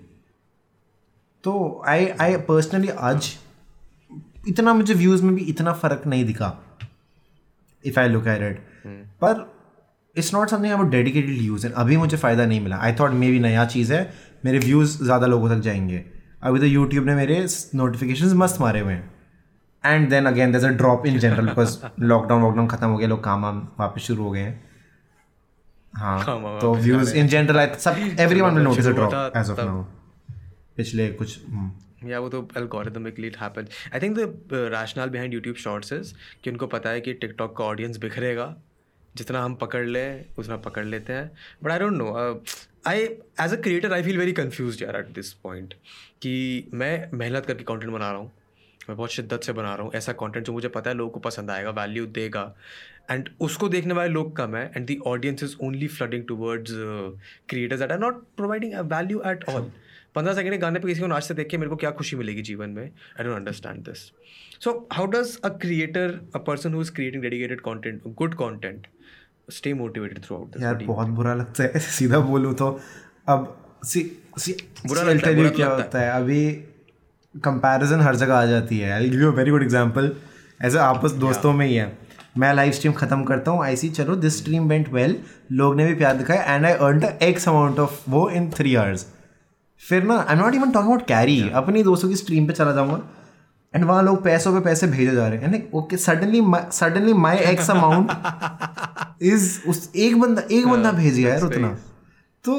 तो 1.44 1.52
आई 1.88 2.06
आई 2.20 2.36
पर्सनली 2.48 2.88
आज 3.08 3.30
इतना 4.48 4.74
मुझे 4.74 4.94
व्यूज़ 4.94 5.22
में 5.24 5.34
भी 5.34 5.42
इतना 5.50 5.72
फ़र्क 5.82 6.06
नहीं 6.06 6.24
दिखा 6.24 6.52
if 7.84 7.98
I 8.00 8.08
look 8.08 8.26
at 8.26 8.42
it 8.42 8.60
पर 9.22 9.46
it's 10.16 10.32
not 10.34 10.48
something 10.48 10.72
I 10.72 10.88
dedicated 10.90 11.42
use 11.42 11.66
and 11.66 11.74
अभी 11.74 11.96
मुझे 11.96 12.16
फ़ायदा 12.16 12.46
नहीं 12.46 12.60
मिला. 12.60 12.76
आई 12.76 12.92
थॉट 13.00 13.10
मे 13.10 13.30
भी 13.30 13.40
नया 13.40 13.64
चीज़ 13.66 13.92
है 13.92 14.02
मेरे 14.44 14.58
व्यूज़ 14.58 14.96
ज़्यादा 15.04 15.26
लोगों 15.26 15.48
तक 15.50 15.60
जाएँगे. 15.62 16.04
अभी 16.42 16.58
तो 16.60 16.66
यूट्यूब 16.66 17.06
ने 17.06 17.14
मेरे 17.14 17.46
नोटिफिकेशन 17.74 18.36
मस्त 18.36 18.60
मारे 18.60 18.80
हुए 18.80 18.92
हैं. 18.92 19.10
And 19.84 20.08
then 20.10 20.26
again 20.26 20.52
there 20.52 20.64
a 20.64 20.76
drop 20.76 21.06
in 21.06 21.18
general 21.18 21.46
because 21.46 21.78
lockdown 22.00 22.42
walkdown 22.42 22.68
खत्म 22.68 22.88
हो 22.88 22.96
गया 22.96 23.08
लोग 23.08 23.22
काम 23.24 23.42
वाम 23.42 23.66
वापस 23.80 24.02
शुरू 24.02 24.22
हो 24.24 24.30
गए 24.30 24.40
हैं. 24.40 24.69
हाँ 25.94 26.24
तो 26.61 26.74
व्यूज़ 26.74 27.14
इन 27.16 27.29
जनरल 27.29 27.59
आई 27.59 27.74
सब 27.79 27.96
everyone 28.40 28.55
will 28.55 28.64
notice 28.64 28.87
a 28.87 28.90
drop 28.92 29.37
as 29.37 29.50
of 29.50 29.61
now 29.61 29.83
पिछले 30.76 31.09
कुछ 31.12 31.38
हम्म, 31.46 32.09
या 32.09 32.18
वो 32.20 32.29
तो 32.29 32.40
algorithmically 32.57 33.31
it 33.31 33.38
happens 33.40 33.68
I 33.94 34.00
think 34.00 34.18
the 34.18 34.70
rationale 34.74 35.14
behind 35.14 35.35
YouTube 35.35 35.57
shorts 35.64 35.92
is 35.92 36.12
कि 36.44 36.50
उनको 36.50 36.66
पता 36.74 36.90
है 36.90 37.00
कि 37.00 37.12
टिकटॉक 37.14 37.57
का 37.59 37.64
ऑडियंस 37.64 37.96
बिखरेगा। 37.98 38.55
जितना 39.14 39.42
हम 39.42 39.55
पकड़ 39.61 39.85
लें 39.87 40.24
उतना 40.38 40.57
पकड़ 40.64 40.85
लेते 40.85 41.12
हैं। 41.12 41.31
But 41.62 41.70
I 41.70 41.79
don't 41.79 41.92
know 41.92 42.12
I 42.87 42.98
as 43.40 43.53
a 43.53 43.57
creator 43.62 43.92
I 43.92 44.03
feel 44.03 44.18
very 44.18 44.33
confuse 44.33 44.83
यार 44.85 44.96
एट 44.96 45.09
दिस 45.14 45.33
पॉइंट 45.42 45.74
कि 46.22 46.35
मैं 46.74 47.11
मेहनत 47.14 47.46
करके 47.46 47.64
कंटेंट 47.64 47.92
बना 47.92 48.11
रहा 48.11 48.20
हूँ। 48.20 48.31
मैं 48.88 48.96
बहुत 48.96 49.12
शिद्दत 49.12 49.44
से 49.44 49.53
बना 49.53 49.74
रहा 49.74 49.85
हूँ। 49.85 49.92
ऐसा 49.94 50.12
कंटेंट 50.20 50.46
जो 50.46 50.53
मुझे 50.53 50.68
पता 50.68 50.90
है 50.90 50.96
लोगों 50.96 51.11
को 51.11 51.20
पसंद 51.20 51.50
आएगा 51.50 51.70
वैल्यू 51.81 52.07
देगा। 52.18 52.42
एंड 53.10 53.28
उसको 53.40 53.68
देखने 53.68 53.94
वाले 53.94 54.12
लोग 54.12 54.34
कम 54.36 54.56
है 54.56 54.64
and 54.76 54.86
the 54.86 54.96
audience 55.06 55.42
is 55.42 55.54
only 55.66 55.86
flooding 55.88 56.24
towards 56.28 56.72
creators 57.48 57.82
at 57.82 57.92
are 57.92 57.98
not 57.98 58.22
providing 58.36 58.74
value 58.92 59.22
at 59.26 59.44
all 59.48 59.70
पंद्रह 60.14 60.34
सेकंड 60.34 60.52
के 60.52 60.58
गाने 60.58 60.78
पे 60.80 60.88
किसी 60.88 61.00
को 61.00 61.06
नाचते 61.06 61.34
देख 61.34 61.48
के 61.48 61.58
मेरे 61.58 61.70
को 61.70 61.76
क्या 61.76 61.90
खुशी 61.98 62.16
मिलेगी 62.16 62.42
जीवन 62.42 62.70
में? 62.70 62.82
I 62.84 63.24
don't 63.24 63.36
understand 63.36 63.84
this 63.88 63.98
so 64.64 64.72
how 64.92 65.06
does 65.10 65.36
a 65.44 65.48
creator 65.60 66.18
a 66.34 66.38
person 66.46 66.74
who 66.74 66.80
is 66.82 66.92
creating 66.92 67.22
dedicated 67.22 67.60
content 67.60 68.02
good 68.18 68.34
content 68.34 68.86
stay 69.50 69.72
motivated 69.74 70.24
throughout 70.36 70.60
यार 70.62 70.74
बहुत 70.86 71.08
बुरा 71.20 71.34
लगता 71.34 71.64
है 71.64 71.78
सीधा 71.90 72.18
बोलूँ 72.26 72.54
तो। 72.54 72.68
अब 73.28 73.56
सी 73.84 74.00
सी 74.38 74.52
बुरा 74.86 75.02
लगता 75.02 75.28
है, 75.28 75.34
बुरा 75.36 75.50
क्या 75.50 75.68
होता 75.68 76.00
है। 76.00 76.10
अभी 76.12 76.50
कंपैरिजन 77.34 78.00
हर 78.00 78.16
जगह 78.16 78.34
आ 78.34 78.44
जाती 78.46 78.78
है। 78.78 78.92
I 78.92 79.08
give 79.10 79.20
you 79.20 79.32
a 79.32 79.34
very 79.34 79.50
good 79.50 79.62
example 79.62 80.10
ऐसे 80.60 80.78
आपस 80.78 81.12
दोस्तों 81.22 81.52
में 81.52 81.66
ही 81.66 81.74
है। 81.74 81.86
मैं 82.34 82.52
लाइव 82.54 82.72
स्ट्रीम 82.72 82.92
खत्म 82.92 83.24
करता 83.24 83.50
हूँ। 83.50 83.64
ऐसी 83.66 83.88
चलो 83.90 84.16
दिस 84.16 84.38
स्ट्रीम 84.38 84.68
वेंट 84.68 84.92
वेल 84.92 85.16
लोग 85.52 85.76
ने 85.76 85.86
भी 85.86 85.94
प्यार 85.94 86.16
दिखाया। 86.16 86.54
And 86.54 86.66
I 86.66 86.72
earn 86.72 86.98
the 87.00 87.18
X 87.22 87.48
amount 87.48 87.78
of 87.78 88.10
वो 88.10 88.28
इन 88.30 88.50
थ्री 88.50 88.74
आवर्स 88.74 89.06
फिर 89.82 90.02
ना 90.04 90.18
I 90.18 90.36
am 90.36 90.42
not 90.42 90.54
even 90.54 90.70
talking 90.70 90.86
about 90.86 91.06
carry 91.06 91.40
अपनी 91.54 91.82
दोस्तों 91.82 92.08
की 92.08 92.16
स्ट्रीम 92.16 92.46
पे 92.46 92.52
चला 92.52 92.72
जाऊँगा। 92.72 93.00
एंड 93.74 93.84
वहाँ 93.84 94.02
लोग 94.02 94.22
पैसों 94.24 94.52
पे 94.52 94.60
पैसे 94.60 94.86
भेजे 94.86 95.14
जा 95.14 95.26
रहे 95.28 95.38
हैं। 95.40 95.70
Okay 95.72 95.96
suddenly 95.96 96.42
suddenly 96.72 97.12
my 97.14 97.36
X 97.46 97.70
amount 97.70 99.22
is 99.22 99.60
उस 99.68 99.90
एक 99.96 100.18
बंदा 100.20 100.42
एक 100.50 100.66
बंदा 100.66 100.92
भेज 100.92 101.14
गया 101.14 101.28
यार 101.28 101.42
उतना 101.42 101.68
तो 102.44 102.56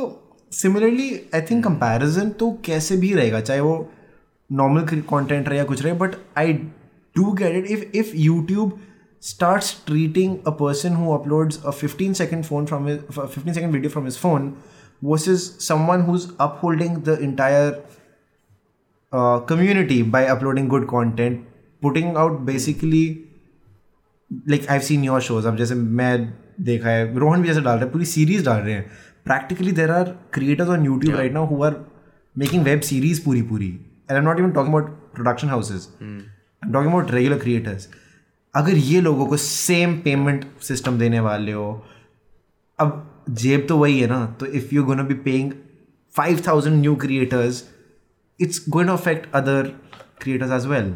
सिमिलरली 0.51 1.10
आई 1.36 1.41
थिंक 1.41 1.63
कंपैरिजन 1.63 2.29
तो 2.39 2.51
कैसे 2.65 2.97
भी 2.97 3.13
रहेगा 3.13 3.39
चाहे 3.41 3.60
वो 3.60 3.75
नॉर्मल 4.49 5.01
कंटेंट 5.10 5.49
रहे 5.49 5.57
या 5.57 5.63
कुछ 5.63 5.81
रहे 5.84 5.93
but 5.95 6.15
I 6.38 6.53
do 7.15 7.31
get 7.34 7.55
it 7.55 7.65
if 7.71 7.97
if 7.97 8.12
YouTube 8.15 8.79
starts 9.20 9.68
treating 9.90 10.42
a 10.46 10.52
person 10.52 10.94
who 10.94 11.07
uploads 11.18 11.62
a 11.64 11.72
15 11.72 12.14
second 12.14 12.46
phone 12.46 12.66
from 12.66 12.87
his 12.87 13.00
15 13.11 13.55
second 13.55 13.72
video 13.72 13.90
from 13.90 14.05
his 14.05 14.16
phone 14.16 14.57
versus 15.02 15.46
someone 15.59 16.05
who's 16.05 16.26
upholding 16.38 17.00
the 17.02 17.18
entire 17.20 17.83
uh, 19.12 19.38
community 19.40 20.02
by 20.02 20.26
uploading 20.26 20.68
good 20.68 20.87
content 20.87 21.44
putting 21.81 22.16
out 22.16 22.44
basically 22.44 23.24
like 24.46 24.68
I've 24.70 24.85
seen 24.85 25.05
your 25.05 25.20
shows 25.20 25.44
अब 25.46 25.57
जैसे 25.57 25.74
मैं 25.74 26.12
देखा 26.68 26.88
है 26.90 27.18
रोहन 27.18 27.42
भी 27.42 27.48
जैसे 27.48 27.61
डाल 27.61 27.76
रहे 27.76 27.85
हैं 27.85 27.92
पूरी 27.92 28.05
सीरीज 28.14 28.44
डाल 28.44 28.61
रहे 28.62 28.74
हैं 28.74 28.87
practically 29.29 29.72
there 29.81 29.92
are 29.98 30.07
creators 30.38 30.72
on 30.76 30.88
YouTube 30.88 31.14
right 31.20 31.37
now 31.37 31.44
who 31.52 31.61
are 31.68 31.74
making 32.42 32.64
web 32.70 32.85
series 32.88 33.20
पूरी 33.26 33.42
पूरी 33.52 33.70
and 34.09 34.18
I'm 34.18 34.26
not 34.31 34.40
even 34.42 34.52
talking 34.59 34.74
about 34.74 34.90
production 35.18 35.48
houses 35.55 35.87
I'm 36.00 36.72
talking 36.76 36.92
about 36.92 37.12
regular 37.18 37.38
creators 37.44 37.88
अगर 38.55 38.77
ये 38.77 39.01
लोगों 39.01 39.25
को 39.25 39.37
सेम 39.37 39.97
पेमेंट 40.01 40.45
सिस्टम 40.61 40.97
देने 40.99 41.19
वाले 41.19 41.51
हो, 41.51 41.85
अब 42.79 43.25
जेब 43.31 43.65
तो 43.69 43.77
वही 43.77 43.99
है 43.99 44.07
ना 44.07 44.25
तो 44.39 44.45
if 44.45 44.75
you 44.75 44.83
gonna 44.83 45.03
be 45.03 45.13
paying 45.25 45.51
five 46.13 46.41
thousand 46.47 46.79
new 46.81 46.95
creators 47.05 47.63
it's 48.39 48.63
going 48.69 48.89
to 48.89 48.95
affect 48.95 49.31
other 49.35 49.71
creators 50.21 50.51
as 50.51 50.65
well 50.67 50.93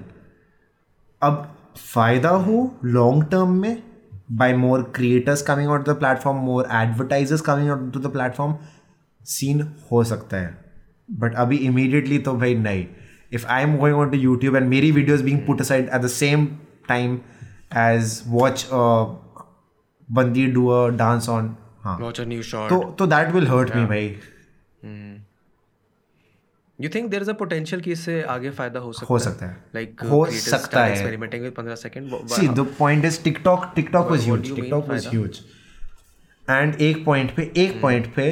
अब 1.21 1.43
फ़ायदा 1.77 2.29
हो 2.29 2.71
लॉन्ग 2.85 3.23
टर्म 3.31 3.59
में 3.61 3.83
more 4.59 4.77
creators 4.93 5.41
coming 5.47 5.67
out 5.67 5.81
to 5.81 5.87
the 5.87 5.93
platform, 5.97 6.37
more 6.45 6.61
advertisers 6.77 7.41
coming 7.41 7.67
out 7.73 7.81
to 7.95 7.99
the 8.05 8.09
platform 8.13 8.53
scene 9.25 9.61
हो 9.91 10.03
सकता 10.03 10.37
है. 10.37 10.47
But 11.11 11.35
अभी 11.35 11.57
immediately 11.57 12.17
तो 12.19 12.33
भाई 12.35 12.55
नहीं. 12.55 12.85
If 13.33 13.45
I 13.47 13.63
am 13.63 13.75
going 13.77 13.97
on 13.97 14.09
to 14.09 14.17
YouTube 14.17 14.55
and 14.55 14.67
मेरी 14.69 14.91
videos 14.91 15.23
being 15.23 15.39
put 15.47 15.61
aside 15.61 15.89
at 15.89 16.01
the 16.01 16.07
same 16.07 16.45
time 16.87 17.17
as 17.71 18.21
watch 18.28 18.67
बंदी 18.73 20.45
do 20.51 20.67
a 20.69 20.88
dance 20.97 21.30
on 21.30 21.56
हाँ 21.84 21.97
Watch 21.99 22.19
a 22.19 22.25
new 22.30 22.43
shot. 22.51 22.69
तो 22.69 22.84
तो 22.99 23.06
दैट 23.08 23.32
विल 23.34 23.47
हर्ट 23.47 23.75
मी 23.75 23.86
भाई 23.86 24.08
you 26.80 26.89
think 26.93 27.10
there 27.12 27.23
is 27.25 27.30
a 27.32 27.36
potential 27.41 27.82
कि 27.82 27.91
इससे 27.91 28.21
आगे 28.36 28.49
फ़ायदा 28.51 28.80
हो 28.80 28.91
सकता 28.93 29.08
हो 29.10 29.19
सकता 29.19 29.45
है 29.45 29.58
Like 29.75 30.04
हो 30.12 30.25
सकता 30.32 30.84
है 30.86 30.95
experimenting 30.95 31.45
with 31.47 31.54
15 31.60 31.78
second. 31.84 32.10
wha- 32.13 32.38
See, 32.38 32.47
the 32.60 32.65
point 32.80 33.08
is 33.10 33.19
TikTok. 33.28 33.67
TikTok 33.78 34.12
was 34.13 34.25
What- 34.25 34.32
what 34.32 34.47
huge. 34.47 34.49
do 34.49 34.56
TikTok 34.62 34.89
was 34.93 35.08
huge. 35.13 35.39
And 36.56 36.82
एक 36.88 37.04
point 37.06 37.36
पे 37.36 37.51
एक 37.58 37.71
Hmm. 37.71 37.82
point 37.86 38.12
पे 38.15 38.28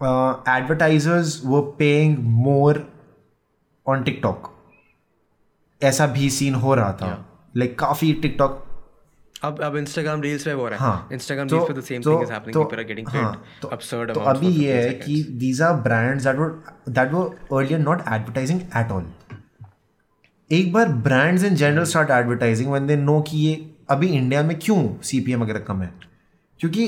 uh, 0.00 0.32
advertisers 0.52 1.32
were 1.52 1.64
paying 1.80 2.14
more 2.46 2.74
on 3.86 4.04
TikTok. 4.08 4.50
ऐसा 5.80 6.06
भी 6.16 6.28
सीन 6.30 6.54
हो 6.64 6.74
रहा 6.74 6.92
था 7.02 7.10
लाइक 7.56 7.78
काफ़ी 7.78 8.12
टिकटॉक 8.12 8.66
अब 9.42 9.60
अब 9.60 9.76
इंस्टाग्राम 9.76 10.20
Reels 10.20 10.42
पे 10.42 10.50
हो 10.50 10.68
रहा 10.68 10.74
है। 10.74 10.78
हाँ 10.80 11.08
Instagram 11.08 11.50
तो- 11.50 11.58
Reels 11.58 11.74
पे 11.74 11.80
the 11.80 11.90
same 11.90 12.04
तो- 12.04 12.12
thing 12.12 12.26
is 12.26 12.30
happening. 12.30 12.52
तो- 12.52 12.62
people 12.62 12.84
are 12.84 12.94
getting 12.94 13.14
हाँ, 13.14 13.42
paid. 13.42 13.62
तो- 13.62 13.72
absurd 13.72 14.14
तो 14.14 14.20
अभी 14.20 14.46
ये 14.46 14.72
है 14.72 14.90
कि 14.92 15.38
these 15.42 15.60
are 15.66 15.82
brands 15.86 16.22
that 16.26 16.40
were 16.40 16.50
that 16.94 17.14
were 17.14 17.26
earlier 17.52 17.84
not 17.88 18.04
advertising 18.04 18.60
at 18.82 18.92
all. 18.92 19.02
एक 20.52 20.72
बार 20.72 20.88
brands 20.88 21.44
in 21.44 21.54
general 21.54 21.84
start 21.84 22.10
advertising 22.10 22.70
when 22.70 22.86
they 22.86 22.96
know 22.96 23.20
कि 23.20 23.36
ये 23.36 23.74
अभी 23.90 24.06
इंडिया 24.06 24.42
में 24.42 24.58
क्यों 24.58 25.02
सीपीएम 25.02 25.42
वगैरह 25.42 25.58
कम 25.58 25.82
है? 25.82 25.94
क्योंकि 26.60 26.86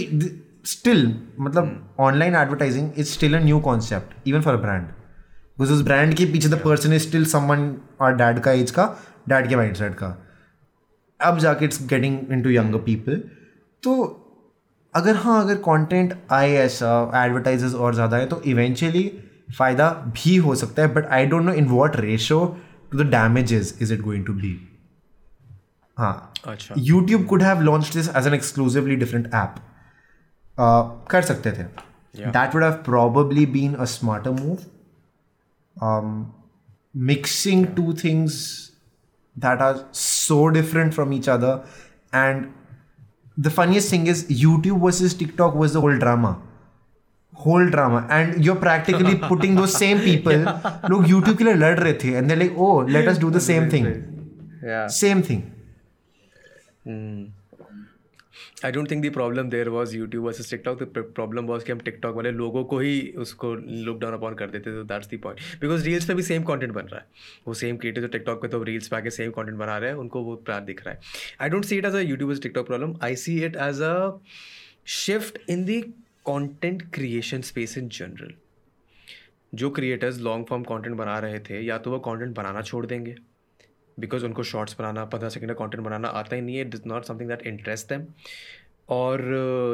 स्टिल 0.64 1.20
मतलब 1.40 1.94
online 2.00 2.34
advertising 2.34 2.90
is 2.98 3.06
still 3.06 3.36
a 3.36 3.40
new 3.40 3.60
concept 3.60 4.28
even 4.28 4.40
for 4.40 4.54
a 4.54 4.60
brand 4.60 4.82
because 4.82 5.72
उस 5.72 5.82
ब्रांड 5.82 6.14
के 6.14 6.24
पीछे 6.24 6.48
the 6.48 6.54
person 6.54 6.92
is 6.92 7.02
still 7.02 7.24
someone 7.24 7.76
और 8.00 8.16
डैड 8.16 8.38
का 8.38 8.52
एज 8.52 8.70
का 8.70 8.96
डैड 9.28 9.48
के 9.48 9.56
माइंड 9.56 9.76
का. 9.76 10.25
अब 11.20 11.38
जाके 11.38 11.64
it's 11.64 11.86
getting 11.86 12.32
into 12.42 12.50
younger 12.50 12.78
people 12.78 13.22
तो 13.82 13.94
अगर 14.94 15.16
हाँ 15.16 15.42
अगर 15.44 15.54
कंटेंट 15.54 16.14
आए 16.32 16.52
ऐसा 16.52 16.90
एडवर्टाइजर्स 17.16 17.74
और 17.74 17.94
ज़्यादा 17.94 18.16
है 18.16 18.26
तो 18.26 18.40
इवेंचुअली 18.46 19.10
फ़ायदा 19.58 19.90
भी 20.14 20.36
हो 20.36 20.54
सकता 20.54 20.82
है 20.82 20.92
but 20.94 21.06
I 21.06 21.26
don't 21.26 21.44
know 21.44 21.52
in 21.52 21.66
what 21.68 21.96
ratio 21.96 22.44
to 22.92 22.98
the 22.98 23.06
damages 23.10 23.78
is 23.82 23.92
it 23.94 24.00
going 24.00 24.24
to 24.26 24.32
be 24.32 24.58
हाँ। 25.96 26.32
अच्छा। 26.46 26.74
YouTube 26.78 27.26
could 27.26 27.42
have 27.42 27.60
launch 27.60 27.92
this 27.94 28.08
as 28.16 28.26
an 28.26 28.34
exclusively 28.34 28.96
different 28.96 29.26
app 29.26 29.54
कर 31.10 31.22
सकते 31.22 31.52
थे। 31.52 31.62
That 32.14 32.54
would 32.54 32.64
have 32.64 32.72
probably 32.84 33.46
been 33.46 33.74
a 33.74 33.84
smarter 33.84 34.30
move 34.30 34.58
mixing 37.06 37.66
two 37.66 37.92
things 37.94 38.36
that 39.44 39.60
are 39.60 39.86
so 39.92 40.50
different 40.50 40.94
from 40.94 41.12
each 41.12 41.28
other 41.28 41.52
and 42.12 42.52
the 43.46 43.50
funniest 43.50 43.90
thing 43.90 44.06
is 44.12 44.24
youtube 44.42 44.80
versus 44.84 45.14
tiktok 45.22 45.54
was 45.62 45.72
the 45.78 45.80
whole 45.80 45.98
drama 46.04 46.30
whole 47.44 47.68
drama 47.74 48.06
and 48.18 48.44
you're 48.44 48.56
practically 48.66 49.14
putting 49.16 49.54
those 49.60 49.74
same 49.84 49.98
people 50.04 50.46
लोग 50.92 51.04
youtube 51.12 51.36
के 51.38 51.44
लिए 51.44 51.54
लड़ 51.54 51.78
रहे 51.80 51.92
थे 52.04 52.14
and 52.20 52.30
they're 52.30 52.42
like 52.44 52.56
oh 52.66 52.76
let 52.98 53.08
us 53.14 53.18
do 53.24 53.30
the 53.38 53.44
same 53.48 53.68
thing 53.74 53.88
yeah 54.70 54.86
same 55.00 55.22
thing 55.30 55.42
I 58.64 58.72
don't 58.72 58.90
think 58.90 59.04
the 59.04 59.12
problem 59.12 59.48
there 59.50 59.68
was 59.68 59.94
YouTube 59.96 60.24
versus 60.24 60.50
TikTok 60.50 60.82
the 60.82 61.02
problem 61.14 61.46
was 61.46 61.64
कि 61.64 61.72
हम 61.72 61.78
TikTok 61.78 62.14
वाले 62.16 62.30
लोगों 62.30 62.62
को 62.64 62.78
ही 62.78 63.00
उसको 63.18 63.52
लुक 63.54 63.98
डाउन 64.00 64.14
अपॉन 64.14 64.34
कर 64.34 64.50
देते 64.50 64.70
थे 64.72 64.84
that's 64.84 65.08
the 65.08 65.16
point 65.16 65.40
because 65.60 65.84
reels 65.84 66.06
पे 66.08 66.14
भी 66.14 66.22
सेम 66.22 66.42
कंटेंट 66.42 66.72
बन 66.72 66.86
रहा 66.92 67.00
है। 67.00 67.06
वो 67.46 67.54
सेम 67.54 67.76
क्रिएटर 67.76 68.00
जो 68.00 68.08
टिकटॉक 68.08 68.40
पे 68.42 68.48
तो 68.48 68.62
रील्स 68.62 68.88
पे 68.88 68.96
आके 68.96 69.10
सेम 69.10 69.30
कंटेंट 69.30 69.58
बना 69.58 69.76
रहे 69.78 69.90
हैं, 69.90 69.96
उनको 69.96 70.22
वो 70.22 70.36
प्यार 70.46 70.64
दिख 70.64 70.84
रहा 70.86 70.94
है। 70.94 71.00
I 71.40 71.48
don't 71.48 71.64
see 71.64 71.76
it 71.78 71.84
as 71.84 71.94
a 71.94 72.00
YouTube 72.00 72.34
TikTok 72.34 72.66
problem 72.66 72.96
I 73.04 73.16
see 73.16 73.38
it 73.44 73.56
as 73.58 73.82
a 73.82 74.18
shift 74.96 75.38
in 75.50 75.64
the 75.64 75.80
content 76.24 76.90
creation 76.94 77.40
space 77.42 77.78
in 77.78 77.88
general 77.90 78.34
जो 79.54 79.70
क्रिएटर्स 79.70 80.20
लॉन्ग 80.20 80.46
फॉर्म 80.46 80.62
कॉन्टेंट 80.64 80.96
बना 80.96 81.18
रहे 81.18 81.38
थे, 81.40 81.60
या 81.60 81.78
तो 81.78 81.90
वो 81.90 81.98
कॉन्टेंट 82.00 82.36
बनाना 82.36 82.62
छोड़ 82.62 82.84
देंगे। 82.86 83.14
बिकॉज़ 83.98 84.24
उनको 84.24 84.42
शॉर्ट्स 84.42 84.76
बनाना, 84.78 85.04
पंद्रह 85.04 85.28
सेकेंड 85.28 85.50
का 85.50 85.54
कॉन्टेंट 85.54 85.84
बनाना 85.84 86.08
आता 86.20 86.36
ही 86.36 86.42
नहीं 86.42 86.56
है 86.56 86.66
it 86.66 86.74
is 86.74 86.82
not 86.86 87.04
something 87.04 87.28
that 87.28 87.46
interest 87.46 87.88
them 87.88 88.06
or 88.88 89.22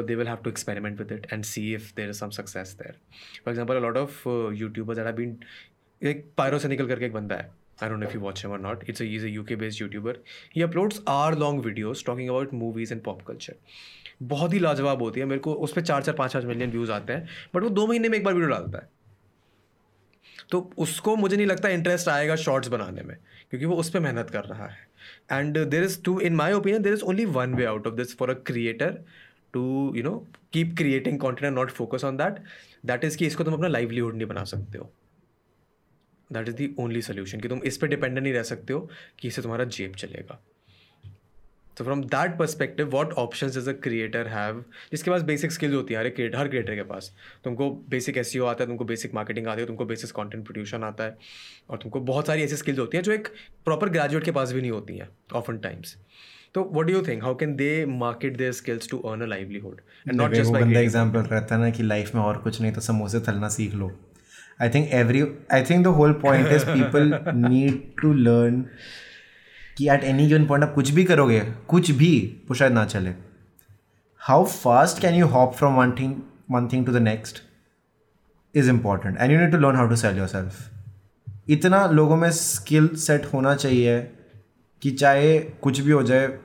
they 0.07 0.15
will 0.15 0.27
have 0.27 0.37
to 0.43 0.49
experiment 0.49 0.99
with 0.99 1.11
it 1.11 1.27
and 1.33 1.43
see 1.45 1.73
if 1.73 1.91
there 1.95 2.09
is 2.09 2.19
some 2.19 2.29
success 2.37 2.75
there 2.79 2.95
for 3.45 3.51
example 3.51 3.81
lot 3.81 3.97
of 3.97 4.27
YouTubers 4.55 4.99
have 4.99 5.11
been 5.15 5.37
एक 6.01 6.25
Pyrocynical 6.37 6.87
करके 6.87 7.05
एक 7.05 7.13
बंदा 7.13 7.35
है. 7.35 7.51
I 7.83 7.89
don't 7.89 8.03
if 8.03 8.13
you 8.13 8.19
watch 8.21 8.45
or 8.45 8.59
not 8.61 8.83
it's 8.89 9.01
is 9.01 9.25
a 9.25 9.29
UK 9.29 9.55
based 9.55 9.81
YouTuber 9.81 10.17
he 10.55 10.61
uploads 10.61 11.01
are 11.09 11.37
long 11.37 11.65
videos 11.65 12.05
talking 12.05 12.29
about 12.29 12.53
movies 12.53 12.93
and 12.93 13.01
pop 13.03 13.21
culture 13.27 13.55
बहुत 14.23 14.53
ही 14.53 14.59
लाजवाब 14.59 15.01
होती 15.01 15.19
है. 15.19 15.25
मेरे 15.25 15.39
को 15.41 15.53
उस 15.65 15.73
पर 15.73 15.81
चार 15.81 16.03
चार 16.03 16.15
पाँच 16.15 16.33
पाँच 16.33 16.45
मिलियन 16.45 16.71
व्यूज़ 16.71 16.91
आते 16.91 17.13
हैं 17.13 17.27
बट 17.55 17.63
वो 17.63 17.69
दो 17.69 17.87
महीने 17.87 18.09
में 18.09 18.17
एक 18.17 18.23
बार 18.23 18.33
वीडियो 18.33 18.49
डालता 18.49 18.77
है. 18.77 18.89
तो 20.51 20.59
उसको 20.77 21.15
मुझे 21.15 21.35
नहीं 21.35 21.47
लगता 21.47 21.69
इंटरेस्ट 21.69 22.07
आएगा 22.09 22.35
शॉर्ट्स 22.35 22.67
बनाने 22.69 23.01
में, 23.01 23.15
क्योंकि 23.49 23.65
वो 23.65 23.75
उस 23.75 23.89
पर 23.89 23.99
मेहनत 23.99 24.29
कर 24.29 24.45
रहा 24.45 24.67
है। 24.67 24.87
And 25.31 25.57
there 25.59 25.83
is 25.83 26.01
two 26.03 26.19
in 26.19 26.35
my 26.35 26.53
opinion 26.53 26.81
there 26.83 26.93
is 26.93 27.03
only 27.03 27.25
one 27.27 27.53
way 27.53 27.65
out 27.65 27.87
of 27.87 27.95
this 27.95 28.15
for 28.17 28.29
a 28.29 28.33
creator 28.47 29.03
to 29.53 29.93
you 29.95 30.03
know 30.03 30.15
keep 30.53 30.75
creating 30.77 31.19
content 31.19 31.45
and 31.45 31.55
not 31.55 31.71
focus 31.71 32.03
on 32.03 32.17
that 32.17 32.39
that 32.85 33.03
is 33.03 33.17
कि 33.17 33.27
इसको 33.27 33.43
तुम 33.43 33.53
अपना 33.53 33.67
livelihood 33.67 34.15
नहीं 34.15 34.27
बना 34.27 34.43
सकते 34.45 34.77
हो। 34.77 34.91
That 36.29 36.47
is 36.49 36.55
the 36.55 36.73
only 36.79 37.01
solution 37.01 37.39
कि 37.39 37.47
तुम 37.47 37.61
इस 37.65 37.77
पर 37.77 37.87
डिपेंडेंट 37.87 38.23
नहीं 38.23 38.33
रह 38.33 38.43
सकते 38.43 38.73
हो 38.73 38.89
कि 39.19 39.27
इससे 39.27 39.41
तुम्हारा 39.41 39.65
जेब 39.67 39.95
चलेगा। 39.95 40.39
तो 41.77 41.83
from 41.83 42.03
that 42.03 42.37
perspective 42.37 42.89
what 42.89 43.13
option 43.13 43.47
is 43.47 43.69
a 43.69 43.73
creator 43.73 44.27
have 44.27 44.63
जिसके 44.91 45.11
पास 45.11 45.21
बेसिक 45.21 45.51
स्किल्स 45.51 45.75
होती 45.75 45.93
है 45.93 45.99
हर 45.99 46.09
क्रिएटर 46.09 46.37
हर 46.37 46.47
क्रिएटर 46.47 46.75
के 46.75 46.83
पास। 46.83 47.11
तुमको 47.43 47.69
बेसिक 47.89 48.17
एस 48.17 48.37
आता 48.37 48.63
है 48.63 48.67
तुमको 48.67 48.85
बेसिक 48.85 49.13
मार्केटिंग 49.13 49.47
आती 49.47 49.61
है 49.61 49.67
तुमको 49.67 49.85
बेसिक 49.85 50.11
कॉन्टेंट 50.11 50.45
प्रोड्यूशन 50.45 50.83
आता 50.83 51.03
है 51.03 51.17
और 51.69 51.77
तुमको 51.77 51.99
बहुत 51.99 52.27
सारी 52.27 52.43
ऐसी 52.43 52.55
स्किल्स 52.55 52.79
होती 52.79 52.97
हैं 52.97 53.03
जो 53.03 53.11
एक 53.11 53.27
प्रॉपर 53.65 53.89
ग्रेजुएट 53.89 54.23
के 54.23 54.31
पास 54.31 54.51
भी 54.51 54.61
नहीं 54.61 54.71
होती 54.71 54.97
हैं 54.97 55.09
ऑफन 55.33 55.57
टाइम्स 55.57 55.95
तो 56.53 56.69
what 56.73 56.85
do 56.85 56.93
you 56.93 57.01
think 57.01 57.23
how 57.23 57.35
can 57.35 57.55
they 57.55 57.85
market 57.85 58.37
their 58.37 58.51
skills 58.51 58.89
to 58.89 58.99
earn 58.99 59.21
a 59.21 59.25
livelihood 59.25 59.81
and 60.07 60.15
not 60.21 60.33
just 60.33 60.51
बंदा 60.51 60.79
एग्जांपल 60.79 61.19
रहता 61.19 61.55
है 61.55 61.61
ना 61.61 61.69
कि 61.69 61.83
लाइफ 61.83 62.15
में 62.15 62.21
और 62.21 62.37
कुछ 62.37 62.61
नहीं 62.61 62.71
तो 62.71 62.81
समोसे 62.81 63.19
तलना 63.19 63.49
सीख 63.49 63.73
लो। 63.73 63.91
I 64.61 64.69
think 64.69 64.89
every 64.93 65.23
I 65.51 65.63
think 65.63 65.83
the 65.83 65.87
whole 65.87 66.13
point 66.13 66.47
is 66.47 66.65
people 66.65 67.19
need 67.35 67.81
to 68.01 68.13
learn 68.13 68.65
कि 69.77 69.89
एट 69.89 70.03
एनी 70.03 70.27
गिवन 70.27 70.45
पॉइंट 70.45 70.63
आप 70.63 70.73
कुछ 70.73 70.89
भी 70.89 71.03
करोगे, 71.03 71.39
कुछ 71.67 71.91
भी 71.91 72.41
वो 72.49 72.55
शायद 72.55 72.73
ना 72.73 72.85
चले। 72.85 73.13
How 74.21 74.45
fast 74.45 75.01
can 75.01 75.15
you 75.15 75.27
hop 75.27 75.53
from 75.55 75.75
one 75.75 75.91
thing 75.99 76.15
one 76.51 76.67
thing 76.67 76.85
to 76.85 76.91
the 76.91 76.97
next 77.01 77.41
is 78.55 78.69
important 78.69 79.17
and 79.17 79.31
you 79.31 79.39
need 79.39 79.51
to 79.51 79.57
learn 79.57 79.75
how 79.75 79.87
to 79.89 79.95
sell 79.95 80.17
yourself 80.27 81.49
इतना 81.49 81.85
लोगों 81.87 82.17
में 82.17 82.29
स्किल 82.31 82.87
सेट 82.97 83.25
होना 83.33 83.55
चाहिए 83.55 83.99
कि 84.81 84.91
चाहे 84.91 85.39
कुछ 85.39 85.79
भी 85.79 85.91
हो 85.91 86.03
जाए 86.03 86.37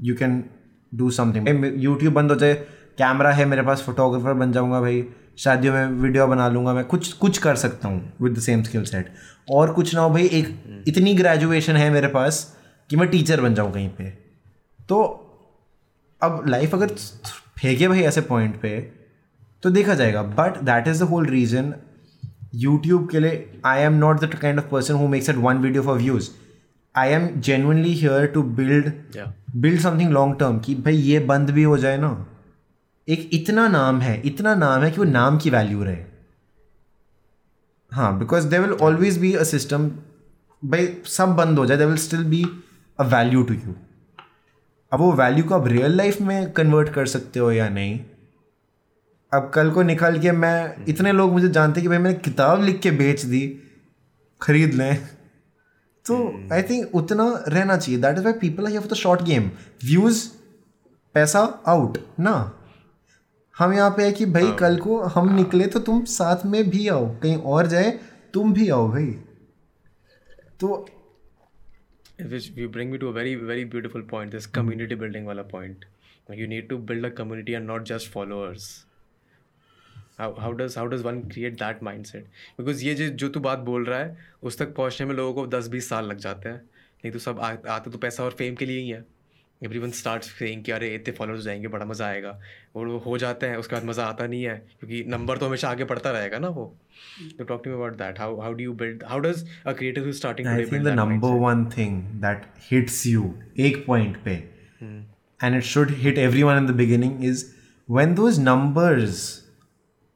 you 0.00 0.14
can 0.14 0.42
do 0.92 1.10
something 1.10 1.64
YouTube 1.82 2.14
बंद 2.14 2.30
हो 2.30 2.36
जाए 2.36 2.54
कैमरा 2.98 3.32
है 3.32 3.44
मेरे 3.44 3.62
पास 3.62 3.82
फोटोग्राफर 3.82 4.32
बन 4.34 4.52
जाऊँगा 4.52 4.80
भाई। 4.80 5.02
शादियों 5.40 5.72
में 5.74 5.86
वीडियो 6.02 6.26
बना 6.26 6.48
लूँगा 6.48 6.72
मैं 6.74 6.84
कुछ 6.84 7.12
कुछ 7.14 7.38
कर 7.38 7.56
सकता 7.56 7.88
हूँ 7.88 8.12
with 8.22 8.32
the 8.32 8.40
same 8.40 8.62
skill 8.62 8.84
set 8.84 9.12
और 9.50 9.72
कुछ 9.72 9.94
ना 9.94 10.00
हो 10.00 10.10
भाई 10.10 10.26
एक 10.32 10.84
इतनी 10.88 11.14
ग्रेजुएशन 11.14 11.76
है 11.76 11.90
मेरे 11.90 12.08
पास 12.08 12.44
कि 12.90 12.96
मैं 12.96 13.08
टीचर 13.08 13.40
बन 13.40 13.54
जाऊँ 13.54 13.72
कहीं 13.72 13.88
पे। 13.88 14.04
तो 14.88 15.02
अब 16.22 16.42
लाइफ 16.48 16.74
अगर 16.74 16.94
फेंके 17.58 17.88
भाई 17.88 18.02
ऐसे 18.02 18.20
पॉइंट 18.22 18.60
पे 18.60 18.78
तो 19.62 19.70
देखा 19.70 19.94
जाएगा। 19.94 20.22
But 20.22 20.58
that 20.64 20.88
is 20.88 21.02
the 21.04 21.08
whole 21.08 21.26
reason 21.26 21.74
YouTube 22.56 23.08
के 23.10 23.20
लिए 23.20 23.60
I 23.66 23.82
am 23.82 23.94
not 23.94 24.20
the 24.20 24.34
kind 24.34 24.58
of 24.58 24.66
person 24.70 24.94
who 24.94 25.08
makes 25.08 25.28
at 25.30 25.36
one 25.38 25.58
video 25.58 25.82
for 25.82 25.98
views 25.98 26.30
I 26.94 27.10
am 27.10 27.28
genuinely 27.38 27.92
here 27.94 28.26
to 28.26 28.42
build 28.42 28.92
build 29.56 29.80
something 29.80 30.10
long 30.12 30.38
term 30.40 30.58
कि 30.58 30.74
भाई 30.76 30.96
ये 30.96 31.18
बंद 31.26 31.50
भी 31.50 31.62
हो 31.62 31.78
जाए 31.78 31.98
ना। 31.98 32.08
एक 33.08 33.30
इतना 33.32 33.66
नाम 33.68 34.00
है 34.00 34.20
इतना 34.20 34.54
नाम 34.54 34.82
है 34.82 34.90
कि 34.90 34.98
वो 34.98 35.04
नाम 35.04 35.38
की 35.38 35.50
वैल्यू 35.50 35.82
रहे। 35.84 36.04
हाँ 37.92 38.18
because 38.18 38.46
they 38.48 38.58
will 38.58 38.72
always 38.72 39.18
be 39.18 39.32
a 39.34 39.44
system 39.44 39.88
भाई 40.62 40.86
सब 41.06 41.34
बंद 41.36 41.58
हो 41.58 41.66
जाए 41.66 41.78
they 41.78 41.86
will 41.86 41.96
still 41.96 42.24
be 42.24 42.44
a 42.98 43.04
value 43.04 43.42
to 43.42 43.54
you 43.54 43.74
अब 44.92 45.00
वो 45.00 45.12
वैल्यू 45.12 45.44
को 45.44 45.54
आप 45.54 45.66
रियल 45.68 45.96
लाइफ 45.96 46.20
में 46.20 46.50
कन्वर्ट 46.52 46.88
कर 46.88 47.06
सकते 47.06 47.40
हो 47.40 47.50
या 47.52 47.68
नहीं? 47.68 47.98
अब 49.32 49.50
कल 49.54 49.70
को 49.70 49.82
निकल 49.82 50.18
के 50.20 50.32
मैं 50.32 50.84
इतने 50.88 51.12
लोग 51.12 51.32
मुझे 51.32 51.48
जानते 51.48 51.82
कि 51.82 51.88
भाई 51.88 51.98
मैंने 51.98 52.18
किताब 52.18 52.62
लिख 52.62 52.80
के 52.80 52.90
बेच 52.90 53.24
दी 53.24 53.42
खरीद 54.40 54.74
लें। 54.74 54.96
तो 56.06 56.16
आई 56.52 56.62
थिंक 56.62 56.94
उतना 56.94 57.44
रहना 57.48 57.76
चाहिए। 57.76 58.00
That 58.00 58.18
is 58.18 58.24
why 58.24 58.32
people 58.32 58.66
I 58.66 58.78
for 58.78 58.88
the 58.88 58.94
short 58.94 59.22
game 59.22 59.50
views 59.84 60.28
पैसा 61.14 61.40
आउट 61.66 61.98
ना। 62.20 62.34
हम 63.56 63.72
यहाँ 63.72 63.90
पे 63.90 64.04
है 64.04 64.12
कि 64.12 64.26
भाई 64.26 64.44
हाँ। 64.44 64.56
कल 64.56 64.78
को 64.78 65.00
हम 65.00 65.28
हाँ। 65.28 65.36
निकले 65.36 65.66
तो 65.66 65.80
तुम 65.80 66.04
साथ 66.10 66.44
में 66.46 66.68
भी 66.70 66.86
आओ 66.88 67.08
कहीं 67.22 67.36
और 67.36 67.66
जाए 67.66 67.90
तुम 68.34 68.52
भी 68.52 68.68
आओ 68.68 68.88
भाई। 68.88 69.06
तो 70.60 70.86
you 72.56 72.68
bring 72.68 72.90
me 72.90 72.98
to 72.98 73.08
a 73.08 73.12
very 73.12 73.34
very 73.36 73.64
beautiful 73.64 74.02
point 74.10 74.32
this 74.32 74.46
community 74.54 74.94
building 74.94 75.26
वाला 75.26 75.42
point 75.50 75.84
you 76.30 76.46
need 76.46 76.68
to 76.68 76.78
build 76.90 77.06
a 77.06 77.08
community 77.16 77.52
and 77.52 77.66
not 77.66 77.84
just 77.84 78.10
followers 78.12 78.68
how 80.20 80.52
does 80.52 80.76
how 80.78 80.86
does 80.86 81.02
one 81.02 81.20
create 81.28 81.54
that 81.54 81.82
mindset 82.06 82.24
because 82.58 82.84
ये 82.84 82.94
जो 82.94 83.28
तू 83.28 83.40
बात 83.40 83.58
बोल 83.68 83.84
रहा 83.84 83.98
है 83.98 84.16
उस 84.42 84.58
तक 84.58 84.74
पहुँचने 84.74 85.06
में 85.06 85.14
लोगों 85.14 85.32
को 85.34 85.46
दस 85.56 85.68
बीस 85.68 85.88
साल 85.88 86.06
लग 86.06 86.18
जाते 86.18 86.48
हैं। 86.48 86.56
नहीं 86.56 87.12
तो 87.12 87.18
सब 87.18 87.40
आते 87.40 87.90
तो 87.90 87.98
पैसा 87.98 88.24
और 88.24 88.30
फेम 88.30 88.54
के 88.54 88.66
लिए 88.66 88.80
ही 88.80 88.88
है। 88.90 89.04
एवरी 89.62 89.78
वन 89.78 89.90
स्टार्ट 89.90 90.22
सेइंग 90.22 90.62
कि 90.64 90.72
अरे 90.72 90.94
इतने 90.94 91.12
फॉलोअर्स 91.14 91.42
जाएँगे 91.44 91.68
बड़ा 91.68 91.86
मज़ा 91.86 92.06
आएगा। 92.06 92.38
और 92.76 92.86
वो 92.88 92.98
हो 93.06 93.16
जाते 93.18 93.46
हैं 93.46 93.56
उसके 93.56 93.74
बाद 93.76 93.84
मज़ा 93.84 94.04
आता 94.04 94.26
नहीं 94.26 94.42
है 94.42 94.54
क्योंकि 94.80 95.02
नंबर 95.08 95.38
तो 95.38 95.46
हमेशा 95.46 95.70
आगे 95.70 95.84
बढ़ता 95.84 96.10
रहेगा 96.10 96.38
ना 96.38 96.48
वो। 96.48 96.64
तो 97.38 97.44
talk 97.44 97.62
to 97.64 97.70
me 97.70 97.76
about 97.76 97.96
that 97.96 98.20
how 98.20 98.40
how 98.40 98.52
do 98.52 98.64
you 98.64 98.72
build 98.74 99.04
how 99.08 99.18
does 99.20 99.44
a 99.66 99.72
creator 99.72 100.06
who 100.06 100.12
starting 100.12 100.48
today 100.48 100.64
build 100.70 100.88
the 100.88 100.94
number 100.94 101.38
one 101.40 101.64
thing 101.76 102.02
that 102.22 102.46
hits 102.70 103.06
you 103.06 103.34
एक 103.58 103.84
पॉइंट 103.86 104.16
पे 104.24 104.34
and 105.40 105.56
it 105.56 105.62
should 105.62 105.90
hit 105.98 106.18
everyone 106.18 106.56
in 106.56 106.66
the 106.66 106.76
beginning 106.76 107.24
is 107.24 107.44
when 107.88 108.14
those 108.14 108.40
numbers 108.40 109.22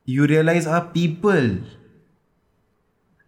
you 0.09 0.24
realise 0.24 0.68
are 0.68 0.80
people 0.95 1.59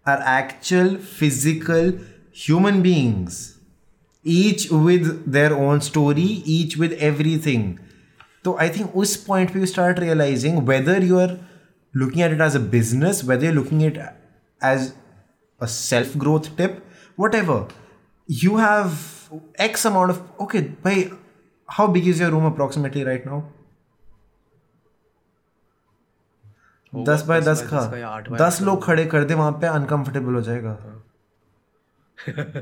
are 0.07 0.25
actual 0.39 0.97
physical 1.19 1.93
human 2.37 2.83
human 2.83 3.56
each 4.27 4.68
with 4.72 5.07
their 5.29 5.53
own 5.53 5.81
story 5.81 6.27
each 6.49 6.79
with 6.79 6.93
everything 7.47 7.72
तो 8.45 8.57
I 8.61 8.68
think 8.68 8.97
उस 8.97 9.16
point 9.24 9.53
पे 9.53 9.59
you 9.59 9.66
start 9.66 9.99
realising 9.99 10.59
whether 10.68 11.03
you 11.03 11.18
are 11.18 11.37
looking 11.95 12.24
at 12.24 12.33
it 12.33 12.41
as 12.41 12.57
a 12.57 12.61
business 12.70 13.24
whether 13.24 13.45
you 13.45 13.53
looking 13.53 13.83
it 13.83 13.99
as 14.64 14.93
a 15.61 15.66
self 15.66 16.16
growth 16.16 16.57
tip 16.57 16.83
whatever 17.35 17.66
you 18.31 18.57
have 18.57 18.97
X 19.61 19.87
amount 19.87 20.11
of 20.11 20.43
okay 20.43 20.61
भाई 20.61 21.11
how 21.68 21.89
big 21.89 22.09
is 22.09 22.22
your 22.22 22.31
room 22.31 22.47
approximately 22.47 23.03
right 23.05 23.27
now 23.27 23.43
दस 26.93 27.24
by 27.27 27.41
दस 27.41 27.62
का 27.72 27.81
दस 28.37 28.59
लोग 28.62 28.85
खड़े 28.85 29.05
कर 29.05 29.24
दे 29.24 29.35
वहाँ 29.35 29.53
पे 29.53 29.66
अनकंफर्टेबल 29.66 30.35
हो 30.35 30.41
जाएगा। 30.41 30.77
uh-huh. 30.79 30.95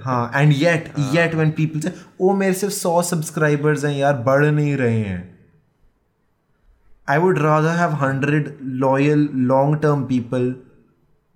हाँ 0.04 0.30
and 0.34 0.52
yet 0.52 0.92
yet 1.12 1.34
when 1.34 1.50
people 1.50 1.80
say 1.80 1.92
ओ 2.20 2.32
मेरे 2.34 2.54
सिर्फ़ 2.54 2.74
सौ 2.74 3.00
सब्सक्राइबर्स 3.02 3.84
हैं 3.84 3.94
यार 3.96 4.16
बढ़ 4.26 4.44
नहीं 4.44 4.76
रहे 4.76 5.00
हैं. 5.00 5.22
I 7.08 7.18
would 7.18 7.38
rather 7.38 7.76
have 7.76 7.94
hundred 8.02 8.56
loyal 8.62 9.28
long 9.34 9.80
term 9.82 10.04
people 10.04 10.54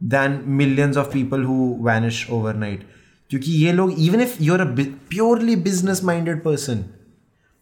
than 0.01 0.41
millions 0.61 0.97
of 0.97 1.13
people 1.13 1.45
who 1.45 1.75
vanish 1.81 2.27
overnight 2.31 2.87
क्योंकि 3.31 3.53
ये 3.65 3.73
लोग 3.73 3.93
even 3.99 4.21
if 4.21 4.37
you 4.43 4.55
are 4.55 4.61
a 4.61 4.75
purely 5.09 5.57
business 5.63 6.05
minded 6.05 6.43
person 6.45 6.85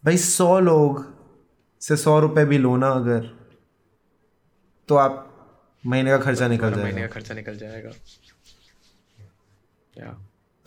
भाई 0.03 0.17
सौ 0.17 0.59
लोग 0.59 1.05
से 1.81 1.95
सौ 1.97 2.19
रुपए 2.19 2.45
भी 2.45 2.57
लो 2.57 2.75
ना 2.77 2.89
अगर 2.91 3.29
तो 4.89 4.95
आप 4.95 5.23
महीने 5.83 6.09
का 6.09 6.17
खर्चा 6.17 6.47
निकल 6.47 6.71
जाएगा 6.71 6.83
महीने 6.83 7.01
का 7.01 7.07
खर्चा 7.07 7.33
निकल 7.33 7.57
जाएगा। 7.57 7.89
या 9.97 10.17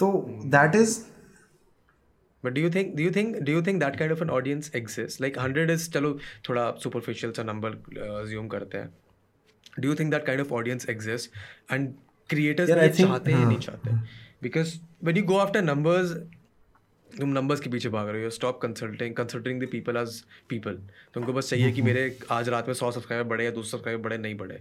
तो 0.01 0.11
that 0.55 0.75
is 0.75 0.99
but 2.45 2.53
do 2.53 2.61
you 2.61 2.71
think 2.71 2.95
do 2.97 3.03
you 3.03 3.11
think 3.13 3.37
do 3.37 3.53
you 3.53 3.63
think 3.63 3.81
that 3.81 3.97
kind 3.97 4.13
of 4.13 4.23
an 4.23 4.31
audience 4.31 4.71
exist 4.77 5.21
like 5.21 5.39
hundred 5.39 5.71
is 5.71 5.91
चलो 5.93 6.19
थोड़ा 6.49 6.71
सुपरफिशियल 6.83 7.33
सा 7.33 7.43
नंबर 7.43 7.75
ज्यूम 8.29 8.45
uh, 8.47 8.53
करते 8.53 8.79
हैं. 8.79 8.93
Do 9.81 9.89
you 9.89 9.95
think 9.95 10.11
that 10.11 10.27
kind 10.27 10.41
of 10.41 10.53
audience 10.55 10.89
exist 10.91 11.73
and 11.73 11.93
creators 12.31 12.69
चाहते 12.69 13.33
हैं 13.33 13.39
नहीं 13.39 13.57
हाँ। 13.57 13.61
चाहते. 13.61 13.91
Because 14.43 14.75
when 15.05 15.17
you 15.17 15.23
go 15.25 15.37
after 15.39 15.63
numbers 15.63 16.13
तुम 17.19 17.29
नंबर्स 17.29 17.61
के 17.61 17.71
पीछे 17.71 17.89
भाग 17.89 18.09
रहे 18.09 18.25
हो 18.25 18.31
stop 18.31 18.59
consulting 18.63 19.15
consulting 19.15 19.63
the 19.63 19.67
people 19.73 19.97
as 19.97 20.21
people 20.49 20.79
तुमको 21.15 21.33
बस 21.33 21.51
चाहिए 21.51 21.71
कि 21.73 21.83
मेरे 21.83 22.03
आज 22.33 22.49
रात 22.49 22.69
में 22.69 22.75
सौ 22.75 22.91
सब्सक्राइबर 22.91 23.29
बढ़े 23.29 23.45
या 23.45 23.51
दो 23.51 23.63
सौ 23.63 23.77
सब्सक्राइबर 23.77 24.03
बढ़े 24.03 24.19
नहीं 24.19 24.37
बढ़े। 24.37 24.61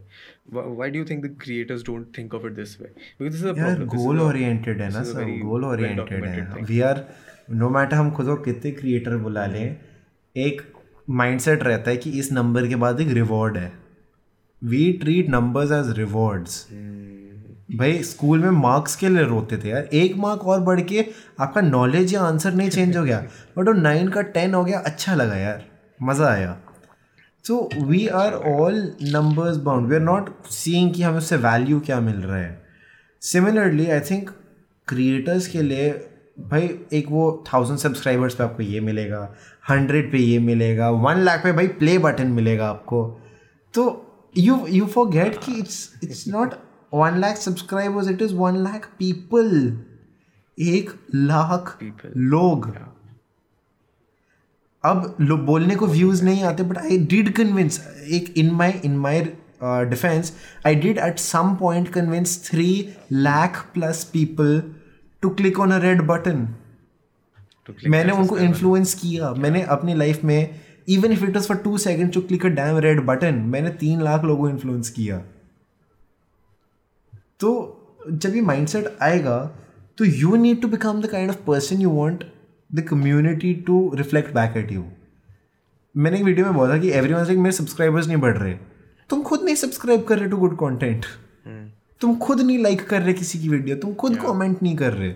Why 0.54 0.90
do 0.90 1.00
you 1.00 1.06
think 1.06 1.24
the 1.26 1.36
creators 1.42 1.84
don't 1.86 2.08
think 2.18 2.34
of 2.36 2.46
it 2.48 2.54
this 2.54 2.80
way 2.82 2.88
because 2.88 3.32
this 3.32 3.42
is 3.42 3.48
a 3.48 3.86
goal 3.96 4.20
oriented 4.22 4.82
है 4.82 4.90
ना 4.94 5.04
सर 5.04 5.38
गोल 5.40 5.66
ओरिएंटेड 5.66 6.26
है। 6.26 6.64
वी 6.64 6.80
आर 6.82 7.04
नो 7.52 7.70
मैटर 7.70 7.96
हम 7.96 8.12
खुद 8.12 8.26
को 8.26 8.36
कितने 8.44 8.72
क्रिएटर 8.72 9.18
बुला 9.18 9.46
लें 9.46 9.76
एक 10.36 10.62
माइंडसेट 11.10 11.64
रहता 11.64 11.92
है 11.92 11.98
कि 11.98 12.10
इस 12.20 12.32
नंबर 12.32 12.68
के 12.68 12.76
बाद 12.78 13.02
एक 13.02 13.14
रिवॉर्ड 13.14 13.58
है। 13.58 13.72
We 14.62 14.92
treat 15.02 15.30
numbers 15.30 15.72
as 15.72 15.98
rewards 15.98 16.66
भाई, 17.70 18.02
स्कूल 18.04 18.40
में 18.40 18.52
मार्क्स 18.52 18.96
के 18.96 19.10
लिए 19.10 19.24
रोते 19.24 19.58
थे 19.58 19.70
यार। 19.70 19.90
एक 19.94 20.16
मार्क 20.18 20.46
और 20.46 20.60
बढ़ 20.60 20.82
के 20.82 21.06
आपका 21.40 21.62
नॉलेज 21.62 22.14
या 22.14 22.22
आंसर 22.22 22.54
नहीं 22.54 22.70
चेंज 22.70 22.98
हो 22.98 23.04
गया। 23.04 23.20
बट 23.58 23.68
वो 23.68 23.74
नाइन 23.74 24.08
का 24.08 24.22
टेन 24.22 24.54
हो 24.54 24.64
गया 24.64 24.80
अच्छा 24.80 25.16
लगा 25.16 25.36
यार। 25.36 25.64
मज़ा 26.00 26.28
आया। 26.28 26.58
So 27.46 27.70
we 27.78 28.08
are 28.08 28.34
all 28.34 28.76
numbers 29.04 29.58
bound 29.58 29.88
we 29.88 29.96
are 29.96 30.02
not 30.02 30.30
seeing 30.52 30.94
कि 30.94 31.04
हमें 31.04 31.18
उससे 31.18 31.38
वैल्यू 31.38 31.80
क्या 31.80 32.00
मिल 32.00 32.16
रहा 32.16 32.38
है। 32.38 32.62
सिमिलरली 33.22 33.90
आई 33.90 34.00
थिंक 34.02 34.30
क्रिएटर्स 34.88 35.48
के 35.48 35.62
लिए 35.62 35.90
भाई, 36.42 36.70
एक 36.94 37.08
वो 37.10 37.44
थाउज़ेंड 37.48 37.80
सब्सक्राइबर्स 37.80 38.36
पे 38.36 38.44
आपको 38.44 38.64
ये 38.64 38.80
मिलेगा 38.80 39.22
हंड्रेड 39.70 40.12
पे 40.12 40.18
ये 40.18 40.40
मिलेगा 40.40 40.90
वन 40.90 41.18
लाख 41.18 41.44
पे 41.44 41.52
भाई 41.52 41.68
प्ले 41.80 41.98
बटन 41.98 42.28
मिलेगा 42.32 42.70
आपको। 42.70 43.04
तो 43.74 43.84
यू 44.38 44.66
यू 44.70 44.86
फॉर 44.86 45.10
गेट 45.10 45.38
कि 45.44 45.54
it's 45.54 45.92
it's 46.04 46.24
not 46.28 46.54
one 46.94 47.20
lakh 47.20 47.38
subscribers 47.38 48.10
it 48.10 48.22
is 48.22 48.34
one 48.36 48.56
lakh 48.64 48.90
people 49.00 49.50
एक 50.58 50.90
लाख 51.16 51.78
People. 51.82 52.16
लोग। 52.18 52.68
अब 54.84 55.16
लो 55.22 55.38
बोलने 55.38 55.76
को 55.76 55.88
व्यूज़ 55.88 56.24
नहीं 56.26 56.44
आते 56.44 56.64
बट 56.64 56.78
आई 56.78 56.98
डिड 57.06 57.32
कन्विंस 57.34 57.80
एक 58.12 58.34
in 58.38 58.52
my 58.52 58.72
in 58.86 58.98
my 58.98 59.22
defence 59.64 60.34
I 60.68 60.76
did 60.76 60.98
at 60.98 61.20
some 61.20 61.56
point 61.56 61.88
convince 61.94 62.38
three 62.50 62.68
lakh 63.12 63.66
plus 63.74 64.04
people 64.04 64.62
to 65.24 65.30
click 65.30 65.60
on 65.60 65.72
a 65.72 65.78
red 65.78 66.02
button 66.08 66.48
मैंने 67.88 68.12
उनको 68.12 68.38
इन्फ्लुएंस 68.38 68.94
किया। 68.94 69.32
मैंने 69.34 69.62
अपनी 69.74 69.94
लाइफ 69.94 70.24
में 70.24 70.60
even 70.90 71.12
if 71.12 71.24
it 71.24 71.36
was 71.36 71.48
for 71.48 71.58
two 71.58 71.78
second 71.78 72.14
to 72.14 72.22
click 72.22 72.46
a 72.46 72.50
damn 72.50 72.78
red 72.78 73.06
button 73.06 73.36
मैंने 73.48 73.70
तीन 73.82 74.02
लाख 74.02 74.24
लोगों 74.24 74.44
को 74.44 74.50
इन्फ्लुएंस 74.50 74.90
किया। 74.90 75.22
तो 77.40 77.50
जब 78.12 78.36
ये 78.36 78.42
माइंडसेट 78.42 78.98
आएगा 79.02 79.40
तो 79.98 80.06
you 80.06 80.36
need 80.36 80.62
to 80.62 80.68
become 80.68 81.02
the 81.02 81.10
kind 81.10 81.30
of 81.30 81.38
person 81.48 81.82
you 81.82 81.90
want 81.92 82.24
the 82.70 82.82
community 82.90 83.54
to 83.68 83.92
reflect 83.96 84.34
back 84.34 84.58
at 84.58 84.72
you 84.72 84.84
मैंने 85.96 86.18
एक 86.18 86.24
वीडियो 86.24 86.46
में 86.46 86.56
बोला 86.56 86.78
कि 86.78 86.92
एवरी 86.92 87.14
वन 87.14 87.38
मेरे 87.38 87.52
सब्सक्राइबर्स 87.52 88.08
नहीं 88.08 88.18
बढ़ 88.18 88.38
रहे। 88.38 88.54
तुम 89.10 89.22
खुद 89.24 89.44
नहीं 89.44 89.56
सब्सक्राइब 89.56 90.04
कर 90.04 90.20
रहे 90.20 90.30
टू 90.30 90.38
गुड 90.38 90.56
कॉन्टेंट 90.58 91.06
तुम 92.02 92.16
खुद 92.18 92.42
नहीं 92.42 92.58
लाइक 92.64 92.88
कर 92.90 93.02
रहे 93.02 93.14
किसी 93.14 93.40
की 93.40 93.50
वीडियो 93.50 93.76
तुम 93.76 93.94
खुद 93.94 94.16
कमेंट 94.18 94.62
नहीं 94.64 94.76
कर 94.78 94.94
रहे। 94.94 95.10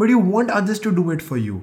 But 0.00 0.10
you 0.10 0.18
want 0.20 0.50
others 0.50 0.82
to 0.82 0.90
do 0.90 1.12
it 1.12 1.22
for 1.22 1.38
you 1.38 1.60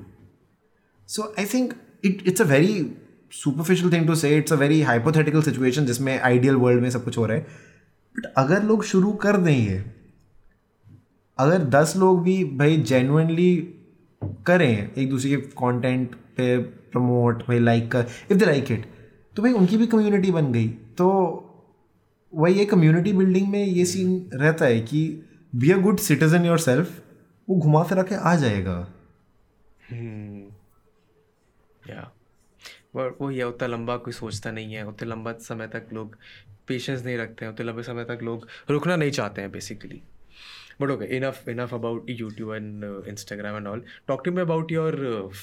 so 1.10 1.34
I 1.39 1.45
think 1.53 1.74
it 2.05 2.24
it's 2.28 2.41
a 2.41 2.45
very 2.45 2.86
superficial 3.34 3.91
thing 3.93 4.07
to 4.07 4.16
say 4.16 4.36
it's 4.38 4.53
a 4.53 4.55
very 4.55 4.82
hypothetical 4.82 5.41
situation 5.41 5.86
जिसमें 5.86 6.20
आइडियल 6.20 6.55
वर्ल्ड 6.55 6.82
में 6.82 6.89
सब 6.89 7.03
कुछ 7.03 7.18
हो 7.18 7.26
रहा 7.26 7.38
है। 7.38 7.68
बट 8.20 8.34
अगर 8.38 8.63
लोग 8.63 8.84
शुरू 8.84 9.11
कर 9.24 9.38
दें 9.38 9.51
ये 9.51 9.78
अगर 11.39 11.63
दस 11.72 11.93
लोग 11.97 12.22
भी 12.24 12.43
भाई 12.57 12.78
जेनुअनली 12.78 13.55
करें, 14.47 14.93
एक 14.93 15.09
दूसरे 15.09 15.30
के 15.30 15.38
कंटेंट 15.38 16.15
पे 16.38 16.57
प्रमोट 16.57 17.43
भाई 17.47 17.59
लाइक 17.59 17.91
कर 17.91 18.07
इफ़ 18.32 18.38
दे 18.38 18.45
लाइक 18.45 18.72
इट 18.72 18.86
तो 19.36 19.43
भाई 19.43 19.51
उनकी 19.53 19.78
भी 19.78 19.88
कम्युनिटी 19.88 20.32
बन 20.32 20.51
गई। 20.51 20.67
तो 20.67 21.07
वही 22.34 22.53
ये 22.53 22.65
कम्युनिटी 22.65 23.13
बिल्डिंग 23.13 23.47
में 23.47 23.63
ये 23.63 23.86
सीन 23.86 24.30
रहता 24.34 24.65
है 24.65 24.80
कि 24.82 25.01
be 25.53 25.72
a 25.72 25.78
good 25.78 25.99
citizen 25.99 26.45
yourself 26.59 27.01
वो 27.47 27.55
घुमा 27.55 27.84
फिरा 27.84 28.03
के 28.03 28.15
आ 28.15 28.36
जाएगा। 28.36 28.78
या 31.89 32.11
पर 32.94 33.18
वो 33.22 33.32
ये 33.32 33.44
उतना 33.44 33.68
लंबा 33.68 33.98
कोई 33.98 34.14
सोचता 34.14 34.52
नहीं 34.52 34.74
है 34.74 34.88
उतने 34.88 35.10
लंबा 35.10 35.34
समय 35.34 35.68
तक 35.68 35.88
लोग 35.94 36.16
पेशेंस 36.68 37.06
नहीं 37.06 37.18
रखते 37.18 37.46
हैं 37.46 37.52
उतने 37.52 37.66
लंबे 37.66 37.84
समय 37.84 38.04
तक 38.04 38.20
लोग 38.24 38.48
रुकना 38.70 38.96
नहीं 38.96 39.12
चाहते 39.12 39.42
हैं 39.42 39.52
basically 39.52 40.02
but 40.82 40.90
okay 40.90 41.06
enough 41.18 41.50
enough 41.50 41.74
about 41.74 42.10
YouTube 42.10 42.54
and 42.56 42.84
Instagram 43.08 43.56
and 43.58 43.68
all 43.68 43.84
talk 44.08 44.22
to 44.26 44.32
me 44.32 44.42
about 44.42 44.72
your 44.72 44.98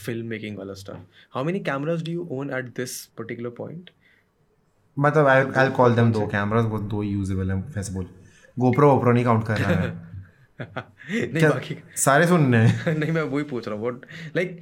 film 0.04 0.26
making 0.26 0.58
वाला 0.58 0.74
stuff 0.74 0.98
how 1.34 1.44
many 1.44 1.60
cameras 1.60 2.04
do 2.04 2.12
you 2.12 2.28
own 2.30 2.50
at 2.50 2.64
this 2.64 3.06
particular 3.06 3.50
point 3.50 3.90
मतलब 4.98 5.26
आई 5.26 5.44
आई 5.56 5.70
कॉल 5.70 5.94
देम 5.94 6.12
दो 6.12 6.26
cameras 6.26 6.64
वो 6.64 6.78
दो 6.78 7.02
usable 7.02 7.50
हैं 7.50 7.72
वैसे 7.76 7.92
बोल। 7.92 8.06
GoPro 8.58 8.90
वोप्रो 8.92 9.12
नहीं 9.12 9.24
count 9.24 9.46
कर 9.46 9.58
रहा 9.58 9.70
है 9.70 10.15
नहीं 10.60 11.42
बाकी 11.42 11.76
सारे 11.96 12.26
सुनने 12.26 12.58
हैं? 12.58 12.96
नहीं 12.98 13.12
मैं 13.12 13.22
वही 13.22 13.44
पूछ 13.44 13.66
रहा 13.68 13.76
हूँ 13.76 13.82
व्हाट 13.82 14.36
लाइक 14.36 14.60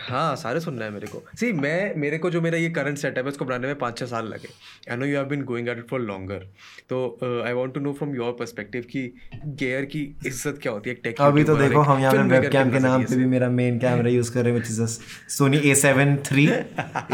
हाँ 0.00 0.34
सारे 0.36 0.60
सुनना 0.60 0.84
है 0.84 0.90
मेरे 0.90 1.06
को। 1.06 1.22
सी 1.36 1.52
मैं 1.52 1.94
मेरे 1.96 2.18
को 2.18 2.30
जो 2.30 2.40
मेरा 2.40 2.58
ये 2.58 2.70
करंट 2.70 2.98
सेटअप 2.98 3.24
है 3.24 3.30
उसको 3.30 3.44
बनाने 3.44 3.66
में 3.66 3.78
पाँच 3.78 3.98
छः 3.98 4.06
साल 4.06 4.26
लगे। 4.28 4.48
I 4.90 4.96
know 4.96 5.06
you 5.06 5.16
have 5.16 5.26
been 5.26 5.42
going 5.44 5.68
at 5.68 5.78
it 5.78 5.86
for 5.90 6.00
longer 6.00 6.46
तो 6.90 7.42
I 7.46 7.52
want 7.52 7.74
to 7.74 7.80
know 7.80 7.92
from 7.92 8.14
your 8.16 8.32
perspective 8.38 8.86
कि 8.90 9.02
गेयर 9.46 9.84
की 9.84 10.02
इज़्ज़त 10.26 10.58
क्या 10.62 10.72
होती 10.72 10.90
है 10.90 10.96
टेक 11.04 11.20
अभी 11.20 11.44
तो 11.44 11.56
देखो 11.56 11.80
हम 11.80 12.00
यहाँ 12.00 12.12
पे 12.12 12.22
वेबकैम 12.30 12.70
के 12.70 12.78
नाम 12.78 13.04
पे 13.04 13.16
भी 13.16 13.26
मेरा 13.26 13.48
मेन 13.50 13.78
कैमरा 13.78 14.10
यूज़ 14.10 14.32
कर 14.34 14.44
रहे 14.44 14.52
हैं 14.52 14.60
which 14.60 14.70
is 14.70 14.98
Sony 15.36 15.58
A 15.70 15.74
seven 15.74 16.16
three 16.26 16.48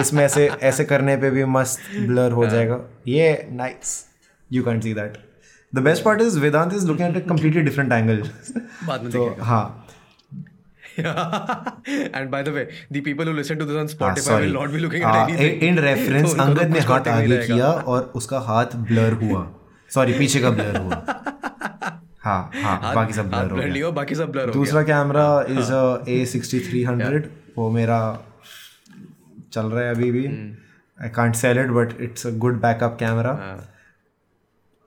इसमें 0.00 0.24
ऐसे 0.24 0.48
ऐसे 0.62 0.84
करने 0.84 1.16
पे 1.16 1.30
भी 1.30 1.44
मस्त 1.58 1.80
ब्लर 2.06 2.32
हो 2.32 2.46
जाएगा। 2.46 2.80
ये 3.08 3.30
nice 3.52 4.04
you 4.50 4.62
can't 4.64 4.82
see 4.82 4.94
that 4.94 5.18
the 5.74 5.78
best 5.78 6.04
part 6.04 6.20
is 6.20 6.38
Vedant 6.40 6.72
is 6.74 6.86
looking 6.86 7.08
at 7.08 7.22
a 7.22 7.26
completely 7.28 7.62
different 7.62 7.92
angle 7.92 8.22
बाद 8.86 9.02
में 9.02 9.10
तो 9.16 9.26
हाँ. 9.40 9.64
And 10.98 12.28
by 12.30 12.42
the 12.42 12.48
way 12.48 12.64
the 12.92 13.02
people 13.04 13.28
who 13.28 13.34
listen 13.34 13.54
to 13.54 13.64
this 13.64 13.74
on 13.74 13.78
हाँ, 13.78 13.86
Spotify 13.86 14.34
sorry. 14.34 14.44
Will 14.44 14.52
not 14.54 14.70
be 14.70 14.78
looking 14.78 15.04
हाँ, 15.04 15.28
at 15.28 15.40
anything 15.40 15.62
in 15.62 15.78
reference 15.78 16.34
Angad 16.40 16.70
ने 16.70 16.80
हाथ 16.80 17.08
आगे 17.08 17.36
किया 17.46 17.66
और 17.66 18.12
उसका 18.14 18.38
हाथ 18.40 18.76
ब्लर 18.90 19.12
हुआ। 19.22 19.46
सॉरी 19.90 20.12
पीछे 20.12 20.40
का 20.40 20.50
ब्लर 20.50 20.76
हुआ। 20.76 21.04
हाँ 22.24 22.50
हाँ 22.54 22.94
बाकी 22.94 23.12
सब 23.12 23.28
ब्लर 23.28 23.50
हो 23.50 23.56
गया। 23.56 23.90
बाकी 23.90 24.14
सब 24.14 24.30
ब्लर 24.32 24.50
दूसरा 24.50 24.82
camera 24.82 25.26
is 25.50 25.72
A 26.10 26.24
sixty 26.26 26.60
three 26.60 26.82
hundred 26.84 27.28
वो 27.58 27.70
मेरा 27.70 27.98
चल 29.52 29.66
रहा 29.66 29.84
है 29.84 29.94
अभी 29.94 30.10
भी। 30.10 30.26
I 30.98 31.08
can't 31.08 31.34
sell 31.34 31.58
it 31.58 31.70
but 31.70 32.00
it's 32.00 32.26
a 32.26 32.30
good 32.38 32.60
backup 32.60 32.96
camera 33.00 33.32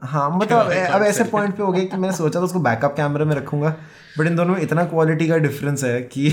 हाँ 0.02 0.22
हाँ 0.22 0.38
मतलब 0.38 0.72
अब 0.72 1.04
ऐसे 1.04 1.24
पॉइंट 1.24 1.56
पे 1.58 1.64
हो 1.64 1.72
गया 1.72 1.84
कि 1.84 1.98
मैंने 1.98 2.16
सोचा 2.18 2.40
था 2.40 2.44
उसको 2.44 2.60
बैकअप 2.60 2.96
कैमरे 2.98 3.26
में 3.26 3.36
रखूँगा 3.36 3.76
बट 4.20 4.26
इन 4.26 4.36
दोनों 4.36 4.56
में 4.56 4.62
इतना 4.62 4.84
क्वालिटी 4.84 5.28
का 5.28 5.38
डिफरेंस 5.38 5.84
है 5.84 6.02
कि 6.02 6.28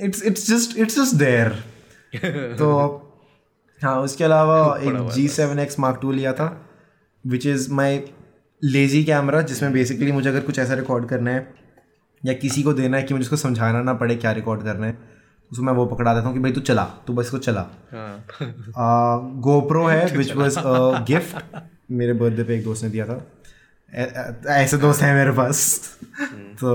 it's 0.00 0.22
it's 0.22 0.50
just 0.50 0.78
it's 0.78 0.98
just 0.98 1.14
there 1.14 1.48
तो 2.58 2.70
हाँ 3.82 4.00
उसके 4.00 4.24
अलावा 4.24 4.78
एक 4.82 5.10
G 5.14 5.28
seven 5.28 5.58
X 5.58 5.78
mark 5.78 5.98
two 6.02 6.12
लिया 6.12 6.32
था 6.32 6.66
which 7.26 7.46
is 7.46 7.72
my 7.72 8.00
lazy 8.64 9.04
camera 9.04 9.40
जिसमें 9.42 9.72
बेसिकली 9.72 10.12
मुझे 10.12 10.28
अगर 10.28 10.40
कुछ 10.40 10.58
ऐसा 10.58 10.74
रिकॉर्ड 10.74 11.08
करना 11.08 11.30
है 11.30 11.54
या 12.26 12.32
किसी 12.32 12.62
को 12.62 12.72
देना 12.72 12.96
है 12.96 13.02
कि 13.02 13.14
मुझे 13.14 13.24
उसको 13.24 13.36
समझाना 13.36 13.82
ना 13.82 13.94
पड़े 13.94 14.16
क्या 14.16 14.32
रिकॉर्ड 14.32 14.62
करना 14.62 14.86
है 14.86 14.98
उसको 15.52 15.64
मैं 15.64 15.72
वो 15.72 15.86
पकड़ा 15.86 16.14
देता 16.14 16.26
हूँ 16.26 16.34
कि 16.34 16.40
भाई 16.40 16.52
तू 16.52 16.60
चला 16.60 16.84
तू 16.84 17.12
बस 17.12 17.24
इसको 17.24 17.38
चला। 17.38 17.66
हाँ। 17.92 19.32
गोप्रो 19.40 19.86
है 19.86 20.16
विच 20.16 20.32
वॉज़ 20.32 20.58
गिफ्ट 21.04 21.36
मेरे 21.90 22.12
बर्थडे 22.12 22.44
पे 22.44 22.56
एक 22.56 22.64
दोस्त 22.64 22.84
ने 22.84 22.90
दिया 22.90 23.06
था। 23.06 23.26
ऐसे 24.48 24.76
दोस्त 24.76 25.02
हैं 25.02 25.14
मेरे 25.14 25.32
पास। 25.32 25.80
तो 26.60 26.72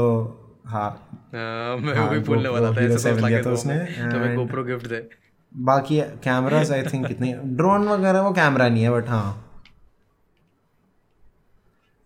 हाँ। 0.68 0.90
हाँ, 1.36 1.78
मैं 1.78 1.96
हाँ, 1.96 2.10
वही 2.10 2.20
बोलने 2.20 2.50
वाला 2.50 2.72
था 2.72 2.82
ऐसे 2.82 3.12
दोस्त 3.12 3.26
लिया 3.26 3.42
था 3.44 3.52
उसने, 3.52 3.78
तो 3.80 4.36
गोप्रो 4.36 4.64
गिफ्ट 4.64 4.88
दे। 4.88 5.10
बाकी 5.58 6.02
कैमराज 6.02 6.72
आई 6.72 6.84
थिंक 6.84 7.08
कितने 7.08 7.34
ड्रोन 7.46 7.88
वगैरह 7.88 8.22
वो 8.22 8.32
कैमरा 8.32 8.68
नहीं 8.70 8.84
है 8.84 8.92
बट 8.92 9.08
हाँ। 9.10 9.46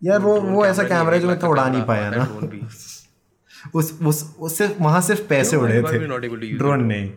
यार 0.04 0.18
वो 0.18 0.40
वो 0.40 0.66
ऐसा 0.66 0.82
कैमरा 0.82 1.18
जो 1.18 1.28
मैं 1.28 1.38
तो 1.38 1.48
उड़ा 1.48 1.68
नहीं 1.68 1.82
पाया 1.82 2.10
ना। 2.10 2.24
उस 3.74 3.98
उस 4.02 4.36
उससे 4.40 4.76
वहाँ 4.80 5.00
सिर्फ़ 5.00 5.28
पैसे 5.28 5.56
उड़े 5.56 5.82
थे। 5.82 5.98
ड्रोन 6.56 6.84
नहीं। 6.84 7.12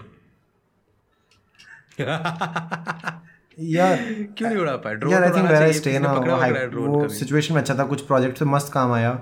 यार 3.57 3.97
क्यों 4.37 4.49
नहीं 4.49 4.59
उड़ा 4.59 4.75
पाया 4.75 4.95
ड्रोन 4.95 5.13
यार 5.13 5.23
I 5.23 5.29
think 5.29 5.49
where 5.49 5.63
I 5.63 5.73
stay 5.73 5.99
ना 5.99 6.13
वो 6.13 6.21
पकड़ा 6.21 6.35
है 6.35 6.53
hype- 6.53 6.71
ड्रोन 6.71 6.87
वो 6.89 6.99
कभी? 6.99 7.15
सिचुएशन 7.15 7.53
में 7.53 7.61
अच्छा 7.61 7.75
था 7.75 7.83
कुछ 7.83 8.01
प्रोजेक्ट 8.01 8.37
से 8.37 8.45
मस्त 8.45 8.73
काम 8.73 8.91
आया 8.91 9.19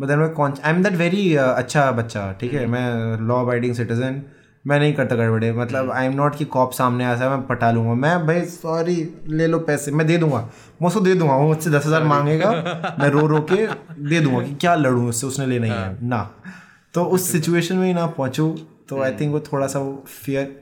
but 0.00 0.06
then 0.06 0.20
I 0.64 0.74
am 0.74 0.82
that 0.82 0.92
very 0.92 1.34
अच्छा 1.36 1.92
बच्चा 1.92 2.32
ठीक 2.32 2.54
है? 2.54 2.66
मैं 2.66 3.16
लॉ 3.26 3.40
अबाइडिंग 3.40 3.74
सिटीजन 3.74 4.22
मैं 4.66 4.78
नहीं 4.78 4.94
करता 4.94 5.16
गड़बड़े 5.16 5.52
मतलब 5.52 5.90
आई 5.90 6.06
एम 6.06 6.12
नॉट 6.12 6.36
कि 6.36 6.44
कॉप 6.44 6.72
सामने 6.72 7.04
आ 7.04 7.14
मैं 7.14 7.46
पटा 7.46 7.70
लूँगा 7.70 7.94
मैं 7.94 8.26
भाई 8.26 8.40
सॉरी 8.40 9.14
ले 9.26 9.46
लो 9.46 9.58
पैसे 9.58 9.90
मैं 9.90 10.06
दे 10.06 10.16
दूँगा 10.18 10.50
मैं 10.82 10.86
उसको 10.88 11.00
दे 11.00 11.14
दूँगा 11.14 11.34
वो 11.34 11.46
मुझसे 11.48 11.70
दस 11.70 11.86
हज़ार 11.86 12.02
मांगेगा 12.02 12.50
मैं 13.00 13.08
रो 13.08 13.26
रो 13.26 13.40
के 13.52 13.66
दे 14.08 14.20
दूँगा 14.20 14.46
कि 14.46 14.54
क्या 14.54 14.74
लड़ूँ 14.74 15.08
उससे 15.08 15.26
उसने 15.26 15.46
लेना 15.46 15.66
ही 15.66 15.72
है 15.72 15.98
ना। 16.02 16.30
तो 16.94 17.04
उस 17.04 17.32
सिचुएशन 17.32 17.76
में 17.76 17.86
ही 17.86 17.94
ना 17.94 18.06
पहुँचूँ 18.06 18.56
तो 18.88 19.02
आई 19.02 19.10
थिंक 19.10 19.32
वो 19.32 19.40
थोड़ा 19.40 19.66
सा 19.66 19.78
वो 19.78 20.04
फियर 20.24 20.60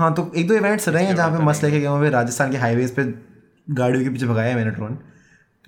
हाँ 0.00 0.12
तो 0.14 0.30
एक 0.36 0.48
दो 0.48 0.54
इवेंट्स 0.54 0.88
रहे 0.88 1.04
हैं 1.04 1.14
जहाँ 1.16 1.38
पे 1.38 1.44
मस्त 1.44 1.64
लेके 1.64 1.80
गया 1.80 1.90
हूँ। 1.90 2.08
राजस्थान 2.10 2.50
के 2.50 2.56
हाईवेज 2.56 2.94
पे 2.96 3.04
गाड़ियों 3.74 4.04
के 4.04 4.10
पीछे 4.10 4.26
भगाया 4.26 4.48
है 4.48 4.54
मैंने 4.54 4.70
ड्रोन 4.70 4.94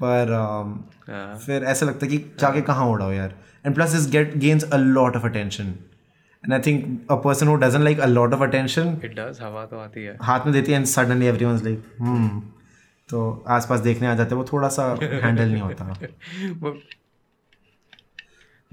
पर 0.03 0.31
um, 0.33 0.71
हाँ। 1.11 1.39
फिर 1.39 1.65
ऐसा 1.65 1.87
लगता 1.87 2.07
है 2.07 2.11
कि 2.13 2.19
जाके 2.41 2.61
कहाँ 2.61 2.87
उड़ाओ 2.87 3.13
यार। 3.13 3.35
And 3.67 3.75
plus 3.75 3.95
is 3.95 4.11
get 4.11 4.37
gains 4.37 4.65
a 4.73 4.77
lot 4.77 5.17
of 5.17 5.27
attention 5.27 5.65
and 6.45 6.53
I 6.53 6.59
think 6.59 7.07
a 7.11 7.15
person 7.15 7.47
who 7.47 7.55
doesn't 7.57 7.83
like 7.83 8.01
a 8.01 8.07
lot 8.07 8.35
of 8.35 8.43
attention 8.43 8.97
it 9.05 9.15
does 9.19 9.39
हवा 9.43 9.65
तो 9.67 9.79
आती 9.79 10.05
है। 10.05 10.17
हाथ 10.23 10.41
में 10.41 10.53
देती 10.53 10.73
है 10.73 10.79
एंड 10.79 10.87
सडनली 10.87 11.31
लाइक 11.65 11.85
हम्म 12.01 12.41
तो 13.09 13.45
आसपास 13.49 13.81
देखने 13.81 14.07
आ 14.07 14.15
जाते 14.15 14.35
हैं 14.35 14.43
वो 14.43 14.49
थोड़ा 14.53 14.69
सा 14.69 14.85
हैंडल 15.03 15.49
नहीं 15.49 15.63
होता। 15.63 15.85
वो- 16.59 16.77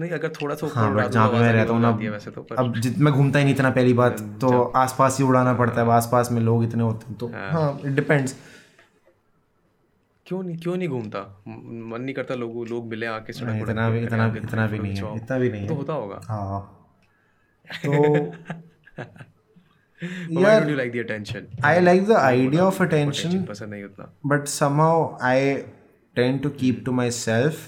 नहीं 0.00 0.10
अगर 0.10 0.28
थोड़ा 0.42 0.54
सा 0.54 0.66
हाँ 0.74 0.94
बट 0.94 1.06
जहाँ 1.06 1.28
पे 1.28 1.38
मैं 1.38 1.52
रहता 1.52 1.72
हूँ 1.72 1.80
ना 1.80 1.88
है 2.02 2.10
वैसे 2.10 2.30
तो 2.30 2.46
अब 2.58 2.76
जित 2.76 2.98
मैं 2.98 3.12
घूमता 3.14 3.38
ही 3.38 3.44
नहीं 3.44 3.54
इतना 3.54 3.70
पहली 3.70 3.92
बात 3.92 4.20
तो 4.40 4.62
आसपास 4.76 5.18
ही 5.18 5.24
उड़ाना 5.24 5.52
पड़ता 5.54 5.74
है 5.74 5.82
अब 5.82 5.90
आसपास 5.90 6.32
में 6.32 6.40
लोग 6.42 6.64
इतने 6.64 6.82
होते 6.82 7.06
हैं 7.06 7.16
तो 7.18 7.28
हाँ। 7.28 7.80
इट 7.84 7.92
डिपेंड्स 7.92 8.34
क्यों 10.26 10.42
नहीं 10.42 10.56
क्यों 10.56 10.76
नहीं 10.76 10.88
घूमता? 10.88 11.20
मन 11.46 12.00
नहीं 12.00 12.14
करता 12.14 12.34
लोग 12.34 12.68
लोग 12.68 12.86
मिले 12.86 13.06
आके 13.06 13.32
सड़क 13.32 13.62
इतना 13.62 13.88
भी 13.90 14.02
इतना 14.02 14.24
आगे 14.24 14.40
इतना 14.40 14.66
भी 14.66 14.78
नहीं 14.78 14.94
है 14.94 15.16
इतना 15.16 15.38
भी 15.38 15.50
नहीं 15.50 15.68
तो 15.68 15.74
होता 15.74 15.92
होगा। 15.92 16.20
हाँ। 16.24 16.76
तो 17.84 17.90
why 20.40 20.60
don't 20.60 20.70
you 20.70 20.76
like 20.76 20.92
the 20.92 20.96
attention 20.96 21.46
I 21.64 21.80
like 21.80 22.06
the 22.06 22.12
idea 22.12 22.64
of 22.64 22.82
attention 22.82 23.42
पसंद 23.42 23.70
नहीं 23.70 23.84
उतना 23.84 24.12
but 24.32 24.48
somehow 24.52 24.94
I 25.30 25.64
tend 26.16 26.42
to 26.46 26.52
keep 26.62 26.78
to 26.86 26.94
myself 27.00 27.66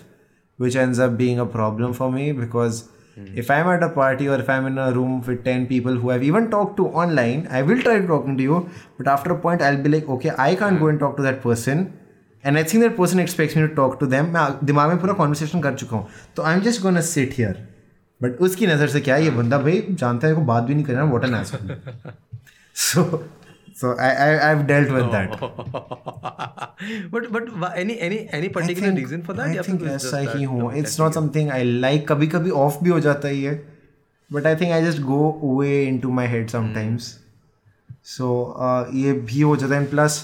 which 0.65 0.77
ends 0.85 1.03
up 1.07 1.17
being 1.21 1.41
a 1.45 1.47
problem 1.55 1.95
for 2.01 2.09
me 2.17 2.27
because 2.41 2.81
mm. 3.17 3.29
if 3.43 3.51
i'm 3.57 3.71
at 3.75 3.87
a 3.87 3.91
party 3.97 4.29
or 4.35 4.39
if 4.45 4.53
i'm 4.57 4.69
in 4.71 4.79
a 4.85 4.91
room 4.99 5.17
with 5.31 5.43
10 5.49 5.67
people 5.73 5.99
who 6.03 6.13
i've 6.15 6.29
even 6.29 6.51
talked 6.55 6.77
to 6.83 6.87
online 7.05 7.43
i 7.61 7.63
will 7.71 7.83
try 7.87 7.97
talking 8.13 8.39
to 8.41 8.47
you 8.51 8.61
but 8.99 9.11
after 9.17 9.35
a 9.37 9.41
point 9.47 9.67
i'll 9.69 9.83
be 9.89 9.93
like 9.97 10.15
okay 10.17 10.37
i 10.47 10.55
can't 10.55 10.77
mm. 10.77 10.85
go 10.85 10.93
and 10.95 11.05
talk 11.05 11.19
to 11.19 11.27
that 11.29 11.43
person 11.49 11.85
and 12.45 12.59
i 12.59 12.63
think 12.63 12.85
that 12.85 12.97
person 13.01 13.25
expects 13.25 13.57
me 13.57 13.67
to 13.69 13.75
talk 13.81 13.99
to 14.01 14.11
them 14.15 14.33
मैं 14.37 14.47
दिमाग 14.65 14.89
में 14.89 15.01
पूरा 15.01 15.13
conversation 15.13 15.61
कर 15.61 15.75
चुका 15.75 15.97
हूँ 15.97 16.07
तो 16.37 16.43
I 16.43 16.55
am 16.55 16.61
just 16.61 16.83
gonna 16.83 17.01
sit 17.01 17.35
here 17.39 17.69
but 18.23 18.41
उसकी 18.41 18.67
नज़र 18.67 18.87
से 18.87 19.01
क्या 19.01 19.15
है, 19.15 19.25
ये 19.25 19.31
बंदा 19.31 19.59
भाई 19.59 19.87
जानता 19.91 20.29
है 20.29 20.35
को 20.35 20.41
बात 20.41 20.63
भी 20.63 20.75
नहीं 20.75 20.85
करना 20.85 21.05
what 21.05 21.25
an 21.25 21.45
so 22.75 23.05
so 23.81 23.91
I, 24.07 24.09
I 24.25 24.31
I've 24.47 24.63
dealt 24.69 24.91
with 24.95 25.11
that. 25.13 25.37
but 27.13 27.29
but 27.33 27.51
any 27.83 27.95
any 28.07 28.19
any 28.39 28.49
particular 28.49 28.89
think- 28.89 28.99
reason 29.01 29.23
for 29.29 29.37
that? 29.39 29.59
I 29.59 29.63
think 29.69 29.83
ऐसा 29.93 30.19
ही 30.19 30.43
हूँ. 30.45 30.61
no, 30.63 30.73
इट्स 30.77 30.91
ऐसे 30.91 31.03
नॉट 31.03 31.13
ही 31.13 31.19
है? 31.19 31.21
समथिंग 31.21 31.51
आई 31.51 31.65
लाइक 31.65 32.09
कभी 32.09 32.27
कभी 32.27 32.51
ऑफ़ 32.65 32.79
भी 32.85 32.91
हो 32.91 33.01
जाता 33.01 33.29
ही 33.29 33.43
है 33.43 33.55
but 34.33 34.47
I 34.47 34.57
think 34.57 34.73
I 34.73 34.85
just 34.85 35.01
go 35.03 35.21
way 35.61 35.85
into 35.99 36.11
my 36.11 36.27
head 36.27 36.49
sometimes 36.49 37.19
so 38.05 38.29
uh, 38.61 38.95
ये 38.97 39.13
भी 39.13 39.41
हो 39.41 39.57
जाता 39.57 39.75
है. 39.75 39.85
Plus 39.87 40.19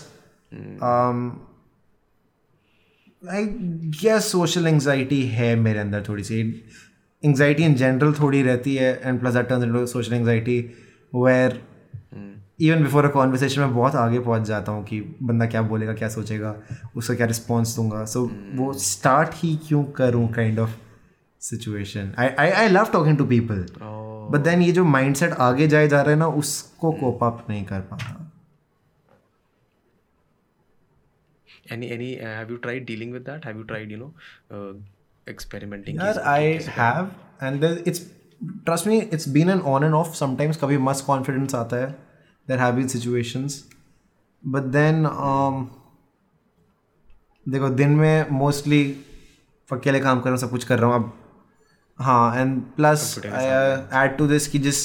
I 3.22 3.44
guess 4.02 4.30
social 4.32 4.66
anxiety 4.66 5.22
है 5.26 5.54
मेरे 5.56 5.78
अंदर 5.78 6.04
थोड़ी 6.08 6.24
सी. 6.24 6.40
एंगजाइटी 7.24 7.62
इन 7.64 7.74
जनरल 7.74 8.12
थोड़ी 8.12 8.42
रहती 8.42 8.74
है 8.76 9.00
and 9.04 9.20
plus 9.20 9.34
that 9.34 9.48
turns 9.48 9.64
into 9.64 9.86
social 9.86 10.14
anxiety 10.14 10.58
where 11.14 11.60
even 12.60 12.82
before 12.82 13.04
a 13.04 13.08
conversation 13.08 13.60
में 13.60 13.74
बहुत 13.74 13.94
आगे 13.94 14.18
पहुँच 14.18 14.42
जाता 14.42 14.72
हूँ 14.72 14.84
कि 14.84 15.00
बंदा 15.22 15.46
क्या 15.46 15.62
बोलेगा 15.62 15.94
क्या 15.94 16.08
सोचेगा 16.08 16.54
उसका 16.96 17.14
क्या 17.14 17.26
रिस्पॉन्स 17.26 17.76
दूँगा 17.76 18.04
सो 18.04 18.24
so, 18.26 18.58
वो 18.58 18.72
स्टार्ट 18.72 19.34
ही 19.34 19.56
क्यों 19.68 19.84
करूँ 19.98 20.28
kind 20.32 20.58
of 20.58 20.76
situation 21.40 22.12
I 22.18 22.28
I 22.28 22.50
I 22.50 22.68
love 22.68 22.90
talking 22.92 23.18
to 23.18 23.24
people. 23.24 23.66
But 24.32 24.40
then 24.44 24.62
ये 24.62 24.72
जो 24.72 24.84
माइंडसेट 24.84 25.32
आगे 25.40 25.68
जाए 25.68 25.88
जा 25.88 26.00
रहा 26.02 26.10
है 26.10 26.18
ना 26.18 26.26
उसको 26.42 26.92
कोप 26.92 27.24
अप 27.24 27.46
नहीं 27.50 27.64
कर 27.64 27.80
पाता 27.80 28.24
Any 31.74 31.88
any 31.94 32.06
uh, 32.18 32.26
have 32.26 32.50
you 32.50 32.56
tried 32.58 32.84
dealing 32.86 33.10
with 33.10 33.24
that? 33.24 33.44
Have 33.44 33.56
you 33.56 33.64
tried 33.64 33.90
you 33.90 33.96
know 34.02 34.06
uh, 34.50 34.72
experimenting? 35.26 35.98
I 36.00 36.52
कैसे 36.52 36.70
करना? 36.70 36.84
Have 36.84 37.10
and 37.42 37.64
it's 37.88 38.00
trust 38.64 38.86
me 38.86 38.98
it's 38.98 39.28
been 39.28 39.50
an 39.50 39.60
on 39.72 39.84
and 39.84 39.94
off 39.94 40.14
sometimes 40.16 40.56
कभी 40.62 40.78
मस्त 40.86 41.04
confidence 41.06 41.54
आता 41.54 41.76
है 41.76 42.07
there 42.48 42.58
have 42.58 42.74
been 42.74 42.88
situations 42.88 43.64
but 44.42 44.62
then 44.76 45.04
um, 45.04 45.66
देखो 47.46 47.68
दिन 47.68 47.90
में 47.90 48.30
mostly 48.30 48.84
अकेले 49.68 50.00
काम 50.00 50.20
कर 50.20 50.24
रहा 50.24 50.30
हूँ 50.30 50.38
सब 50.38 50.50
कुछ 50.50 50.64
कर 50.64 50.78
रहा 50.78 50.90
हूँ 50.90 51.04
अब। 51.04 51.12
हाँ 51.98 52.36
and 52.36 52.60
plus 52.76 53.18
add 53.24 54.16
to 54.16 54.26
this 54.26 54.48
कि 54.48 54.58
जिस 54.58 54.78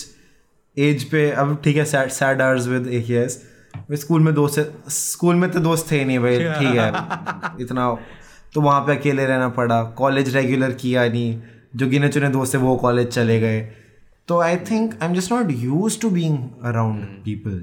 एज 0.77 1.03
पे 1.09 1.29
अब 1.31 1.61
ठीक 1.63 1.77
है 1.77 1.85
sad 1.85 2.09
sad 2.09 2.41
hours 2.41 2.67
with 2.67 2.87
a 2.87 2.99
years 3.09 3.41
school 3.93 4.21
में 4.21 4.33
दोस्त 4.33 4.89
स्कूल 4.89 5.35
में 5.35 5.49
तो 5.51 5.59
दोस्त 5.59 5.91
थे 5.91 5.99
ही 5.99 6.05
नहीं 6.05 6.19
भाई 6.19 6.37
ठीक 6.59 6.75
है। 6.77 6.89
इतना 7.61 7.95
तो 8.53 8.61
वहाँ 8.61 8.81
पे 8.81 8.95
अकेले 8.95 9.25
रहना 9.25 9.49
पड़ा। 9.49 9.83
कॉलेज 9.97 10.35
रेगुलर 10.35 10.71
किया 10.71 11.07
नहीं। 11.07 11.41
जो 11.75 11.87
गिने 11.87 12.09
चुने 12.09 12.29
दोस्त 12.29 12.53
थे 12.53 12.57
वो 12.57 12.75
कॉलेज 12.75 13.07
चले 13.07 13.39
गए। 13.39 13.61
तो 14.27 14.39
I 14.39 14.57
think 14.71 14.93
I 15.01 15.07
am 15.09 15.13
just 15.15 15.31
not 15.31 15.51
used 15.51 15.99
to 16.01 16.09
being 16.09 16.37
around 16.63 17.05
people 17.23 17.61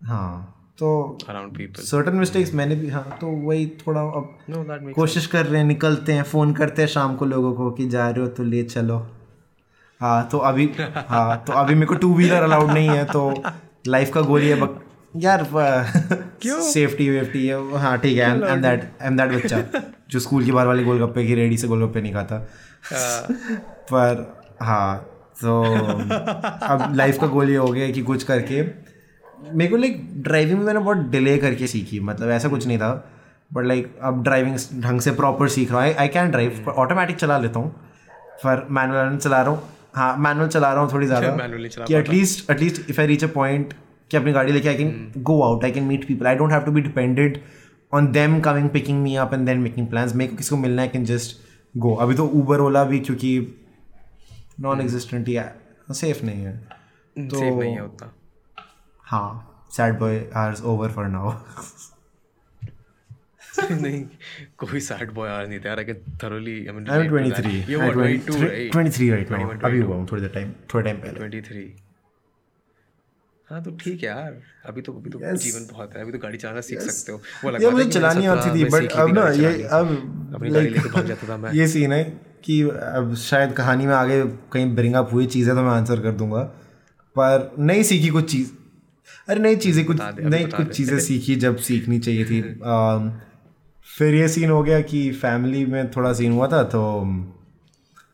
हाँ 0.00 0.56
तो 0.78 0.90
around 1.30 1.56
people? 1.56 1.82
सर्टन 1.84 2.14
मिस्टेक्स 2.16 2.52
मैंने 2.54 2.76
भी 2.76 2.88
हाँ 2.88 3.18
तो 3.20 3.26
वही 3.46 3.66
थोड़ा 3.80 4.00
अब 4.00 4.36
No, 4.50 4.92
कोशिश 4.94 5.26
कर 5.26 5.46
रहे 5.46 5.60
हैं 5.60 5.66
निकलते 5.68 6.12
हैं 6.12 6.22
फ़ोन 6.22 6.52
करते 6.54 6.82
हैं 6.82 6.88
शाम 6.88 7.16
को 7.16 7.24
लोगों 7.24 7.52
को 7.54 7.70
कि 7.70 7.88
जा 7.88 8.08
रहे 8.10 8.20
हो 8.20 8.28
तो 8.28 8.44
ले 8.44 8.62
चलो। 8.64 8.98
हाँ 10.00 10.28
तो 10.32 10.38
अभी 10.50 10.68
हाँ 11.08 11.44
तो 11.46 11.52
अभी 11.52 11.74
मेरे 11.74 11.86
को 11.86 11.94
टू 11.94 12.14
व्हीलर 12.14 12.42
अलाउड 12.42 12.70
नहीं 12.70 12.88
है 12.88 13.04
तो 13.04 13.42
लाइफ 13.86 14.12
का 14.14 14.20
गोली 14.30 14.48
है 14.48 14.60
बक 14.60 14.80
यार 15.16 15.46
क्यों? 15.52 16.60
सेफ्टी 16.62 17.08
वेफ्टी 17.10 17.46
है 17.46 17.78
हाँ 17.78 17.96
ठीक 17.98 18.18
है 18.18 18.30
एम 18.52 18.62
दैट 18.62 18.90
एम 19.02 19.16
दैट 19.16 19.32
बच्चा 19.32 19.62
जो 20.10 20.20
स्कूल 20.20 20.44
के 20.44 20.52
बाहर 20.52 20.66
वाले 20.66 20.84
गोलगप्पे 20.84 21.26
की 21.26 21.34
रेडी 21.34 21.56
से 21.56 21.68
गोलगप्पे 21.68 22.00
नहीं 22.00 22.12
खाता। 22.12 22.38
पर 23.92 24.26
हाँ 24.62 25.06
तो 25.42 25.62
अब 26.64 26.92
लाइफ 26.96 27.18
का 27.20 27.26
गोल 27.26 27.50
ये 27.50 27.56
हो 27.56 27.68
गया 27.68 27.90
कि 27.90 28.02
कुछ 28.02 28.22
करके। 28.24 28.62
मेरे 29.52 29.70
को 29.70 29.76
लाइक 29.76 30.02
ड्राइविंग 30.22 30.58
में 30.58 30.64
मैंने 30.64 30.80
बहुत 30.80 30.96
डिले 31.10 31.36
करके 31.38 31.66
सीखी 31.66 32.00
मतलब 32.00 32.30
ऐसा 32.30 32.48
कुछ 32.48 32.66
नहीं 32.66 32.78
था। 32.78 32.92
बट 33.50 33.64
लाइक 33.66 33.94
अब 34.02 34.22
ड्राइविंग 34.24 34.56
ढंग 34.82 35.00
से 35.00 35.10
प्रॉपर 35.12 35.48
सीख 35.48 35.72
रहा 35.72 35.84
हूँ। 35.84 35.94
आई 35.94 36.08
कैन 36.08 36.30
ड्राइव 36.30 36.68
ऑटोमेटिक 36.70 37.16
चला 37.16 37.38
लेता 37.38 37.60
हूँ। 37.60 37.70
पर 38.44 38.66
मैनुअल 38.70 39.16
चला 39.16 39.40
रहा 39.42 39.50
हूँ। 39.50 39.62
हाँ 39.94 40.16
मैनुअल 40.18 40.48
चला 40.48 40.72
रहा 40.72 40.82
हूँ 40.82 40.92
थोड़ी 40.92 41.06
ज़्यादा। 41.06 41.84
कि 41.84 41.94
at least 41.94 42.50
at least 42.50 42.90
if 42.90 43.00
I 43.00 43.06
reach 43.06 43.24
a 43.24 43.28
point 43.34 43.72
कि 44.10 44.16
अपनी 44.16 44.32
गाड़ी 44.32 44.52
लेके 44.52 44.68
I 44.68 44.74
can 44.74 45.12
go 45.18 45.40
out 45.42 45.64
I 45.64 45.70
can 45.70 45.84
meet 45.84 46.06
people 46.08 46.26
I 46.26 46.34
don't 46.34 46.52
have 46.52 46.60
to 46.60 46.72
be 46.72 46.80
depended 46.80 47.38
on 47.92 48.10
them 48.12 48.40
coming 48.40 48.68
picking 48.68 49.02
me 49.02 49.14
up 49.16 49.34
and 49.34 49.46
then 49.46 49.58
making 49.58 49.86
plans 49.86 50.14
मेरे 50.14 50.30
को 50.30 50.36
किसी 50.36 50.50
को 50.50 50.56
मिलना 50.56 50.82
है 50.82 50.88
कैन 50.88 51.04
जस्ट 51.04 51.36
गो 51.74 51.94
अभी 51.94 52.14
तो 52.14 52.26
ऊबर 52.34 52.60
ओला 52.60 52.84
भी 52.84 52.98
क्योंकि 53.00 53.38
नॉन 54.60 54.80
एग्जिस्टेंट 54.80 55.28
ही 55.28 55.38
सेफ़ 55.94 56.24
नहीं 56.26 56.44
है। 56.44 56.56
तो 57.16 57.38
सेफ़ 57.38 57.54
नहीं 57.54 57.74
है 57.74 57.84
उतना। 57.84 58.12
हाँ 59.04 59.66
sad 59.72 59.98
boy 59.98 60.24
hours 60.36 60.62
over 60.62 60.92
for 60.92 61.06
now 61.08 61.32
नहीं 63.70 64.04
कोई 64.58 64.80
सैड 64.80 65.10
बॉय 65.12 65.28
आ 65.28 65.42
नहीं 65.44 65.60
था। 65.60 65.70
I 65.70 65.84
can 65.84 66.18
thoroughly 66.22 66.56
I 66.66 66.74
mean 66.74 66.88
I 66.90 67.06
am 67.06 67.12
23 67.12 67.68
ये 67.70 67.76
what 67.76 67.96
22 67.96 68.26
23 68.30 68.70
23 68.74 69.10
राइट 69.10 69.30
नाउ 69.30 69.48
अभी 69.64 69.80
हुआ 69.80 69.96
हूँ 69.96 70.06
थोड़ी 70.12 70.22
देर 70.22 70.30
टाइम 70.34 70.52
थोड़ा 70.74 70.84
टाइम 70.84 70.96
पहले। 70.96 71.40
23 71.40 71.68
हाँ 73.48 73.62
तो 73.62 73.70
ठीक 73.76 74.02
है 74.02 74.08
यार। 74.08 74.40
अभी 74.66 74.82
तो 74.82 74.92
अभी 74.92 75.10
तो 75.10 75.18
Yes. 75.18 75.36
जीवन 75.42 75.66
बहुत 75.72 75.94
है। 75.96 76.02
अभी 76.02 76.12
तो 76.12 76.18
गाड़ी 76.18 76.38
चलाना 76.38 76.60
सीख 76.60 76.80
सकते 76.80 77.12
हो। 77.12 77.18
वो 77.44 77.58
ये 77.58 77.70
मुझे 77.70 77.88
चलानी 77.90 78.26
आती 78.26 78.58
थी 78.58 78.64
बट 78.70 78.92
अब 78.92 79.12
ना 79.14 79.28
ये 79.28 79.62
अब 79.78 79.88
अपनी 80.34 80.50
गाड़ी 80.50 80.68
लेके 80.68 80.88
भाग 80.88 81.06
जाता 81.06 81.28
था 81.28 81.36
मैं। 81.36 81.52
ये 81.60 81.66
सीन 81.68 81.92
है। 81.92 82.29
कि 82.44 82.60
अब 82.62 83.14
शायद 83.18 83.52
कहानी 83.52 83.86
में 83.86 83.94
आगे 83.94 84.22
कहीं 84.52 84.74
ब्रिंग 84.74 84.94
अप 84.94 85.12
हुई 85.12 85.26
चीज़ें 85.26 85.54
तो 85.54 85.62
मैं 85.62 85.70
आंसर 85.70 86.00
कर 86.00 86.12
दूँगा 86.12 86.42
पर 87.16 87.50
नहीं 87.58 87.82
सीखी 87.82 88.08
कुछ 88.08 88.30
चीज़। 88.32 88.50
अरे 89.28 89.40
नई 89.40 89.56
चीज़ें 89.56 89.84
कुछ 89.86 90.00
नई 90.20 90.44
कुछ 90.46 90.68
चीज़ें 90.68 90.98
सीखी 91.00 91.34
जब 91.36 91.56
सीखनी 91.58 91.98
चाहिए 91.98 92.24
थी। 92.24 92.40
अम, 92.40 93.10
फिर 93.88 94.14
ये 94.14 94.28
सीन 94.28 94.50
हो 94.50 94.62
गया 94.62 94.80
कि 94.80 95.10
फैमिली 95.12 95.64
में 95.66 95.90
थोड़ा 95.90 96.12
सीन 96.12 96.32
हुआ 96.32 96.48
था 96.48 96.62
तो 96.64 96.82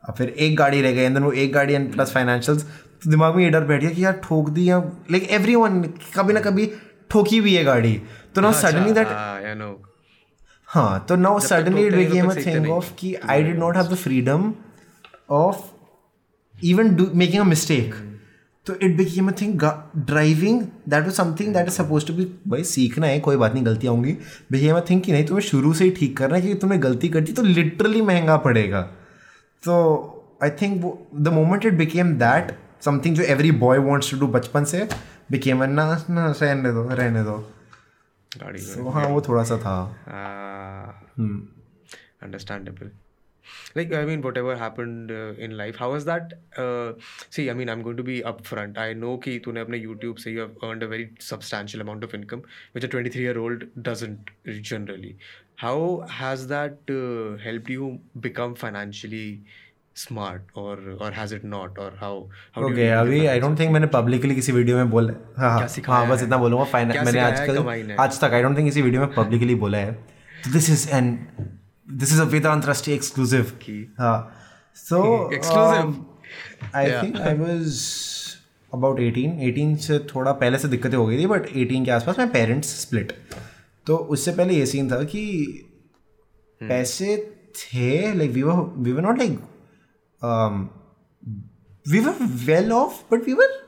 अब 0.05 0.15
फिर 0.15 0.29
एक 0.29 0.57
गाड़ी 0.57 0.81
रह 0.83 0.93
गई 0.93 1.03
एंड 1.03 1.19
वो 1.19 1.33
एक 1.33 1.53
गाड़ी 1.53 1.75
एंड 1.75 1.93
प्लस 1.93 2.13
फाइनेंशियल्स 2.13 2.63
तो 2.63 3.11
दिमाग 3.11 3.35
में 3.37 3.43
ये 3.45 3.51
डर 3.51 3.65
बैठ 3.65 3.81
गया 3.81 3.91
कि 3.91 4.05
यार 4.05 4.21
ठोक 4.25 4.51
दी 4.51 4.69
या 4.71 4.79
लाइक 5.11 5.29
एवरी 5.31 5.55
कभी 6.17 6.33
ना 6.33 6.41
कभी 6.41 6.71
ठोकी 7.11 7.41
भी 7.41 7.55
है 7.55 7.65
गाड़ी। 7.65 7.93
तो 8.35 8.41
ना 8.41 8.53
सडनली 8.53 8.93
दैट 8.93 9.07
हाँ 10.69 11.05
तो 11.09 11.17
now 11.17 11.39
suddenly 11.41 11.87
it 11.87 11.95
became 11.95 12.31
a 12.31 12.35
thing 12.35 12.71
of 12.71 12.93
कि 12.99 13.15
I 13.15 13.43
did 13.43 13.59
not 13.59 13.77
have 13.77 13.87
the 13.87 13.95
freedom 13.97 14.53
of 15.31 15.61
even 16.55 16.95
do 16.97 17.07
making 17.15 17.41
a 17.41 17.45
mistake 17.45 17.95
तो 18.67 18.75
it 18.83 18.97
became 18.97 19.29
a 19.29 19.33
thing 19.41 19.61
driving 20.07 20.61
that 20.89 21.05
was 21.05 21.13
something 21.13 21.55
that 21.55 21.67
is 21.67 21.75
suppose 21.75 22.07
to 22.07 22.15
be 22.15 22.25
भाई 22.49 22.65
सीखना 22.65 23.07
है 23.07 23.21
कोई 23.21 23.37
बात 23.37 23.55
नहीं 23.55 23.65
गलतियाँ 23.67 23.95
होंगी। 23.95 24.13
बिकेम 24.53 24.77
अ 24.77 24.81
थिंग 24.91 25.01
कि 25.03 25.13
नहीं 25.13 25.27
तुम्हें 25.27 25.47
शुरू 25.47 25.73
से 25.75 25.85
ही 25.85 25.91
ठीक 25.91 26.17
करना 26.17 26.35
है 26.35 26.41
क्योंकि 26.43 26.61
तुमने 26.61 26.79
गलती 26.79 27.09
कर 27.09 27.21
दी 27.21 27.33
तो 27.33 27.43
लिटरली 27.43 28.03
महँगा 28.03 28.37
पड़ेगा। 28.37 28.81
तो 29.63 29.75
I 30.43 30.51
think 30.63 30.85
the 31.15 31.29
moment 31.33 31.67
it 31.67 31.75
became 31.75 32.15
that 32.19 32.57
something 32.85 33.17
जो 33.17 33.23
every 33.25 33.51
boy 33.61 33.79
wants 33.79 34.11
to 34.11 34.19
do 34.21 34.27
बचपन 34.29 34.65
से 34.65 34.89
बिकेम 35.31 35.63
ना 35.63 35.85
ना 36.11 36.27
रहने 36.43 36.73
दो 36.73 36.89
रहने 36.91 37.23
दो। 37.25 37.45
गाड़ी 38.39 38.61
तो 38.61 38.89
हाँ 38.91 39.07
वो 39.09 39.21
थोड़ा 39.29 39.45
सा 39.45 39.59
था 39.59 39.77
uh, 40.19 41.27
understandable 42.23 42.91
like 43.77 43.93
i 43.93 44.05
mean 44.05 44.23
whatever 44.23 44.57
happened 44.57 45.11
uh, 45.11 45.33
in 45.39 45.57
life 45.57 45.77
how 45.77 45.93
was 45.93 46.05
that 46.05 46.33
uh, 46.59 46.93
see 47.31 47.51
i 47.51 47.53
mean 47.53 47.69
i'm 47.69 47.83
going 47.83 47.97
to 47.97 48.03
be 48.03 48.23
upfront 48.23 48.79
i 48.79 48.93
know 48.93 49.17
कि 49.19 49.39
तूने 49.39 49.61
अपने 49.61 49.83
youtube 49.85 50.19
से 50.19 50.33
you 50.33 50.41
have 50.41 50.57
earned 50.65 50.83
a 50.83 50.89
very 50.89 51.11
substantial 51.19 51.81
amount 51.81 52.05
of 52.05 52.15
income 52.15 52.43
which 52.73 52.85
a 52.85 52.89
23 52.89 53.23
year 53.23 53.39
old 53.39 53.63
doesn't 53.83 54.31
generally 54.61 55.17
how 55.57 56.01
has 56.09 56.47
that 56.49 56.79
uh, 56.91 57.37
helped 57.39 57.71
you 57.71 58.01
become 58.21 58.55
financially 58.55 59.27
smart 59.27 59.66
or 60.55 61.11
has 61.13 61.33
it 61.33 61.45
not? 61.45 61.79
Or 61.79 61.91
how 62.01 62.29
how 62.55 62.63
do 62.63 62.69
you 62.69 62.73
okay 62.73 62.89
अभी 62.89 63.27
I 63.27 63.41
don't 63.41 63.59
think 63.59 63.73
मैंने 63.73 63.87
publicly 63.87 64.35
किसी 64.35 64.53
video 64.53 64.77
में 64.77 64.91
बोला 64.91 65.13
हाँ 65.39 65.51
हाँ 65.51 65.69
सिखाया 65.69 65.99
हाँ 65.99 66.09
बस 66.11 66.19
है? 66.19 66.25
इतना 66.25 66.37
बोलूँगा 66.37 66.65
फाइन 66.65 66.89
मैंने 66.89 67.21
आजकल 67.21 67.95
आज 68.01 68.21
तक 68.21 68.35
आई 68.35 68.43
डोंट 68.43 68.57
थिंक 68.57 68.67
किसी 68.67 68.83
वीडियो 68.83 69.01
में 69.01 69.15
पब्लिकली 69.15 69.55
बोला 69.55 69.79
है। 69.79 69.93
तो 70.45 70.53
this 70.53 70.71
is 70.71 70.89
an 70.97 71.09
this 71.91 72.13
is 72.13 72.21
a 72.21 72.25
Vedant 72.25 72.65
trustee 72.65 72.93
exclusive 72.93 73.53
की 73.63 73.79
हाँ 73.99 74.19
so 74.77 75.03
Exclusive. 75.35 75.95
I 76.75 76.91
think 77.03 77.21
I 77.21 77.35
was 77.35 77.81
about 78.73 79.01
18 79.01 79.41
18 79.49 79.77
से 79.87 79.99
थोड़ा 80.15 80.33
पहले 80.33 80.59
से 80.59 80.69
दिक्कतें 80.69 80.97
हो 80.97 81.07
गई 81.07 81.19
थी 81.19 81.27
बट 81.27 81.47
18 81.49 81.85
के 81.85 81.91
आसपास 81.91 82.19
मैं 82.19 82.31
पेरेंट्स 82.33 82.81
स्प्लिट 82.81 83.13
तो 83.87 83.97
उससे 84.15 84.33
पहले 84.33 84.55
ये 84.55 84.67
सीन 84.67 84.91
था 84.91 85.03
कि 85.15 85.23
पैसे 86.61 87.17
थे 87.61 88.15
like 88.15 88.31
we 88.31 88.43
were 88.43 88.75
we 88.79 88.93
were 88.93 89.03
not 89.03 89.19
like 89.19 89.39
we 91.87 92.01
were 92.01 92.15
well 92.47 92.73
off 92.73 93.03
but 93.13 93.27
we 93.27 93.33
were 93.33 93.59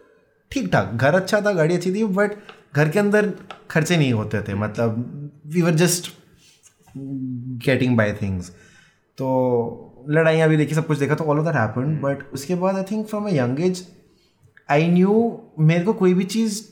ठीक 0.51 0.71
ठाक। 0.73 0.93
घर 0.95 1.15
अच्छा 1.15 1.41
था 1.41 1.53
गाड़ी 1.53 1.75
अच्छी 1.75 1.93
थी 1.95 2.05
बट 2.05 2.33
घर 2.75 2.89
के 2.89 2.99
अंदर 2.99 3.33
खर्चे 3.71 3.97
नहीं 3.97 4.13
होते 4.13 4.41
थे। 4.43 4.55
मतलब 4.57 5.05
we 5.47 5.63
were 5.63 5.75
just 5.75 6.11
getting 6.97 7.97
by 7.97 8.13
things 8.23 8.51
तो 9.19 9.27
लड़ाइयाँ 10.11 10.49
भी 10.49 10.57
देखी 10.57 10.75
सब 10.75 10.87
कुछ 10.87 10.99
देखा 10.99 11.15
तो 11.15 11.25
all 11.25 11.39
of 11.39 11.45
that 11.47 11.55
happen 11.57 11.99
but 12.03 12.23
उसके 12.35 12.55
बाद 12.55 12.77
I 12.77 12.83
think 12.91 13.07
from 13.07 13.27
a 13.27 13.31
young 13.33 13.61
age 13.61 13.87
I 14.71 14.89
knew 14.89 15.15
मेरे 15.59 15.85
को 15.85 15.93
कोई 15.95 16.15
भी 16.15 16.25
चीज़ 16.27 16.63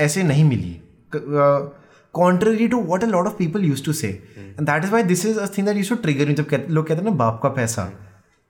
ऐसे 0.00 0.22
नहीं 0.22 0.44
मिली। 0.44 0.80
Contrary 2.14 2.68
to 2.68 2.80
what 2.82 3.04
a 3.04 3.06
lot 3.06 3.26
of 3.26 3.36
people 3.36 3.64
used 3.64 3.84
to 3.84 3.92
say 3.92 4.08
and 4.38 4.60
that 4.60 4.84
is 4.84 4.90
why 4.92 5.02
this 5.02 5.24
is 5.26 5.38
a 5.38 5.46
thing 5.56 5.66
that 5.66 5.76
used 5.76 5.88
to 5.88 5.96
trigger 6.02 6.32
जब 6.32 6.66
लोग 6.70 6.86
कहते 6.86 7.00
हैं 7.00 7.10
ना 7.10 7.16
बाप 7.16 7.40
का 7.42 7.48
पैसा। 7.50 7.84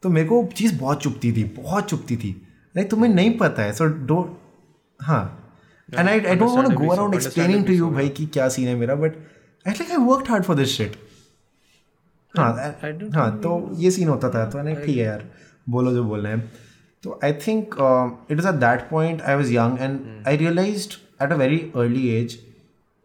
तो 0.04 0.08
मेरे 0.08 0.28
को 0.28 0.48
चीज़ 0.56 0.78
बहुत 0.78 1.02
चुपती 1.02 1.32
थी 1.32 1.44
बहुत 1.44 1.88
चुपती 1.88 2.16
थी। 2.16 2.48
लाइक 2.76 2.90
तुम्हें 2.90 3.14
नहीं 3.14 3.38
पता 3.38 3.62
है 3.62 3.72
सो 3.72 3.84
डोंट 3.84 4.38
हाँ। 5.02 5.52
And 5.98 6.08
I 6.08 6.20
I 6.20 6.36
don't 6.36 6.50
want 6.50 6.68
to 6.68 6.74
go 6.74 6.92
around 6.92 7.14
explaining 7.14 7.66
to 7.66 7.72
you 7.72 7.90
भाई 7.90 8.08
कि 8.08 8.26
क्या 8.26 8.48
सीन 8.48 8.68
है 8.68 8.74
मेरा 8.74 8.94
but 8.94 9.16
I 9.68 9.72
like 9.72 9.90
I 9.90 9.96
worked 9.96 10.28
hard 10.28 10.44
for 10.44 10.56
this 10.56 10.68
shit 10.68 10.96
हाँ 12.36 12.78
हाँ 13.14 13.38
तो 13.38 13.70
ये 13.74 13.90
सीन 13.90 14.08
होता 14.08 14.30
था 14.30 14.50
तो 14.50 14.62
नहीं 14.62 14.76
ठीक 14.76 14.96
है 14.96 15.04
यार 15.04 15.30
बोलो 15.68 15.92
जो 15.92 16.04
बोल 16.04 16.20
रहे 16.20 16.32
हैं। 16.32 16.52
तो 17.02 17.20
I 17.24 17.32
think 17.32 17.74
it 18.30 18.38
is 18.38 18.48
at 18.48 18.54
that 18.54 18.90
point 18.90 19.22
I 19.22 19.34
was 19.34 19.52
young 19.52 19.78
and 19.80 20.24
I 20.28 20.36
realise 20.36 20.88
at 21.22 21.32
a 21.32 21.34
very 21.34 21.58
early 21.76 22.08
age 22.08 22.34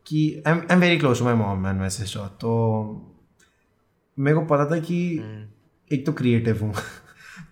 कि 0.05 0.43
I 0.47 0.53
am 0.53 0.59
I 0.59 0.75
am 0.75 0.79
very 0.79 0.97
close 0.97 1.19
to 1.19 1.25
my 1.25 1.33
mom 1.33 1.67
and 1.67 1.79
my 1.79 1.89
sister 1.89 2.19
तो 2.19 2.51
मेरे 4.19 4.37
को 4.37 4.45
पता 4.45 4.65
था 4.65 4.79
कि 4.79 5.19
एक 5.91 6.05
तो 6.05 6.11
क्रिएटिव 6.13 6.63
हूँ। 6.63 6.73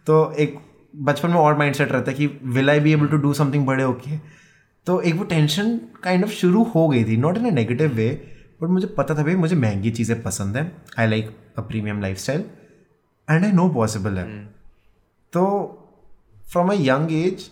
तो 0.07 0.31
एक 0.33 0.57
बचपन 0.93 1.29
में 1.29 1.37
और 1.37 1.57
माइंड 1.57 1.75
सेट 1.75 1.91
रहता 1.91 2.11
है 2.11 2.17
कि 2.17 2.27
will 2.55 2.69
I 2.69 2.79
be 2.79 2.91
able 2.93 3.07
to 3.07 3.17
do 3.17 3.33
something 3.33 3.65
बड़े 3.67 3.83
ओके 3.83 4.17
तो 4.87 4.99
एक 5.01 5.15
वो 5.15 5.23
टेंशन 5.25 5.77
काइंड 6.03 6.23
ऑफ़ 6.23 6.31
शुरू 6.31 6.63
हो 6.65 6.87
गई 6.87 7.03
थी 7.05 7.17
not 7.17 7.37
in 7.37 7.45
a 7.45 7.51
negative 7.51 7.93
way 7.93 8.09
but 8.61 8.69
मुझे 8.69 8.87
पता 8.87 9.15
था 9.15 9.23
भाई 9.23 9.35
मुझे 9.35 9.55
महँगी 9.55 9.91
चीज़ें 9.91 10.21
पसंद 10.23 10.57
हैं। 10.57 10.71
I 10.99 11.07
like 11.07 11.35
a 11.57 11.61
premium 11.61 12.01
lifestyle 12.17 12.43
and 13.27 13.45
I 13.45 13.51
know 13.51 13.67
possible 13.69 14.17
है 14.17 14.25
तो 15.33 15.45
from 16.51 16.69
a 16.69 16.75
young 16.79 17.11
age 17.13 17.49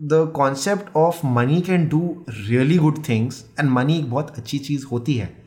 the 0.00 0.32
concept 0.36 0.96
of 0.96 1.26
money 1.26 1.60
can 1.60 1.88
do 1.88 2.00
really 2.30 2.78
good 2.78 3.02
things 3.08 3.44
and 3.60 3.70
money 3.70 3.98
एक 3.98 4.10
बहुत 4.10 4.38
अच्छी 4.38 4.58
चीज़ 4.58 4.86
होती 4.86 5.14
है। 5.14 5.41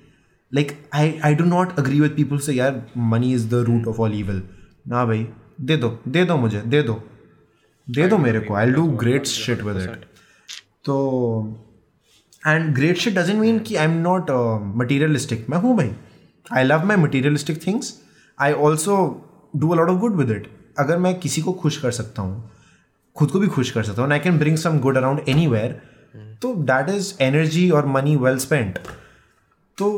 Like 0.55 0.71
I 0.93 1.13
I 1.23 1.35
do 1.35 1.45
not 1.45 1.79
agree 1.79 1.99
with 1.99 2.11
people 2.15 2.37
से 2.39 2.53
यार 2.53 2.81
money 3.13 3.33
is 3.33 3.47
the 3.49 3.63
root 3.67 3.87
of 3.87 4.01
all 4.01 4.19
evil 4.19 4.41
ना 4.87 5.05
भाई 5.05 5.27
दे 5.61 5.77
दो 5.77 5.89
दे 6.07 6.23
दो 6.25 6.37
मुझे 6.37 6.61
दे 6.67 6.81
दो 6.81 7.01
दे 7.87 8.07
दो 8.07 8.17
मेरे 8.17 8.39
को 8.39 8.55
I 8.55 8.71
do 8.71 8.87
great 9.03 9.25
shit 9.27 9.61
with 9.63 9.77
it 9.83 10.05
तो 10.85 10.95
and 12.43 12.73
great 12.75 12.97
shit 12.97 13.13
doesn't 13.13 13.39
mean 13.39 13.59
कि 13.59 13.75
आई 13.75 13.85
एम 13.85 13.97
नॉट 14.01 14.31
मटीरियलिस्टिक 14.77 15.49
मैं 15.49 15.57
हूँ 15.57 15.75
भाई 15.77 15.91
I 16.53 16.63
love 16.63 16.85
my 16.85 16.97
materialistic 16.97 17.65
things 17.67 17.93
I 18.39 18.53
also 18.67 18.97
do 19.55 19.69
a 19.69 19.75
lot 19.75 19.89
of 19.89 19.99
good 19.99 20.15
with 20.15 20.31
it 20.31 20.49
अगर 20.79 20.97
मैं 20.97 21.17
किसी 21.19 21.41
को 21.41 21.53
खुश 21.53 21.77
कर 21.77 21.91
सकता 21.91 22.21
हूँ 22.21 22.49
खुद 23.15 23.31
को 23.31 23.39
भी 23.39 23.47
खुश 23.47 23.71
कर 23.71 23.83
सकता 23.83 24.01
हूँ 24.01 24.11
I 24.11 24.19
can 24.19 24.37
bring 24.39 24.57
some 24.57 24.79
good 24.79 24.97
around 24.97 25.29
anywhere 25.47 25.81
तो 26.41 26.53
दैट 26.65 26.89
इज़ 26.89 27.13
एनर्जी 27.21 27.69
और 27.69 27.85
मनी 27.87 28.15
वेल 28.15 28.37
स्पेंड 28.37 28.77
तो 29.77 29.91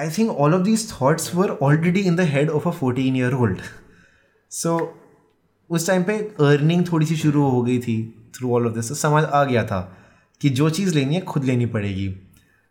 I 0.00 0.10
think 0.10 0.30
all 0.30 0.54
of 0.54 0.62
these 0.62 0.92
thoughts 0.92 1.34
were 1.34 1.50
already 1.50 2.00
in 2.00 2.16
the 2.16 2.20
head 2.20 2.50
of 2.50 2.68
a 2.68 2.70
fourteen 2.70 3.16
year 3.16 3.32
old 3.32 3.58
so 4.50 4.96
उस 5.70 5.86
टाइम 5.86 6.02
पे 6.02 6.34
earning 6.40 6.84
थोड़ी 6.92 7.06
सी 7.06 7.16
शुरू 7.16 7.42
हो 7.42 7.62
गई 7.62 7.78
थी 7.78 8.14
थ्रू 8.36 8.54
ऑल 8.54 8.66
ऑफ़ 8.66 8.74
दिस 8.74 9.00
समझ 9.00 9.24
आ 9.24 9.44
गया 9.44 9.64
था 9.64 9.96
कि 10.40 10.48
जो 10.48 10.70
चीज़ 10.70 10.94
लेनी 10.94 11.14
है 11.14 11.20
खुद 11.20 11.44
लेनी 11.44 11.66
पड़ेगी। 11.66 12.16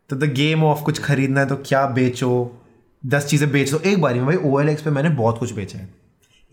तो 0.09 0.15
द 0.15 0.23
गेम 0.23 0.63
ऑफ़ 0.63 0.83
कुछ 0.83 0.99
खरीदना 0.99 1.39
है 1.39 1.47
तो 1.47 1.55
क्या 1.55 1.85
बेचो? 1.85 2.61
दस 3.05 3.25
चीज़ें 3.25 3.51
बेच 3.51 3.71
दो। 3.71 3.79
एक 3.79 4.01
बारी 4.01 4.19
में 4.19 4.27
भाई 4.27 4.51
ओ 4.51 4.59
एल 4.59 4.69
एक्स 4.69 4.81
पे 4.81 4.89
मैंने 4.89 5.09
बहुत 5.09 5.37
कुछ 5.37 5.51
बेचा 5.51 5.79
है। 5.79 5.93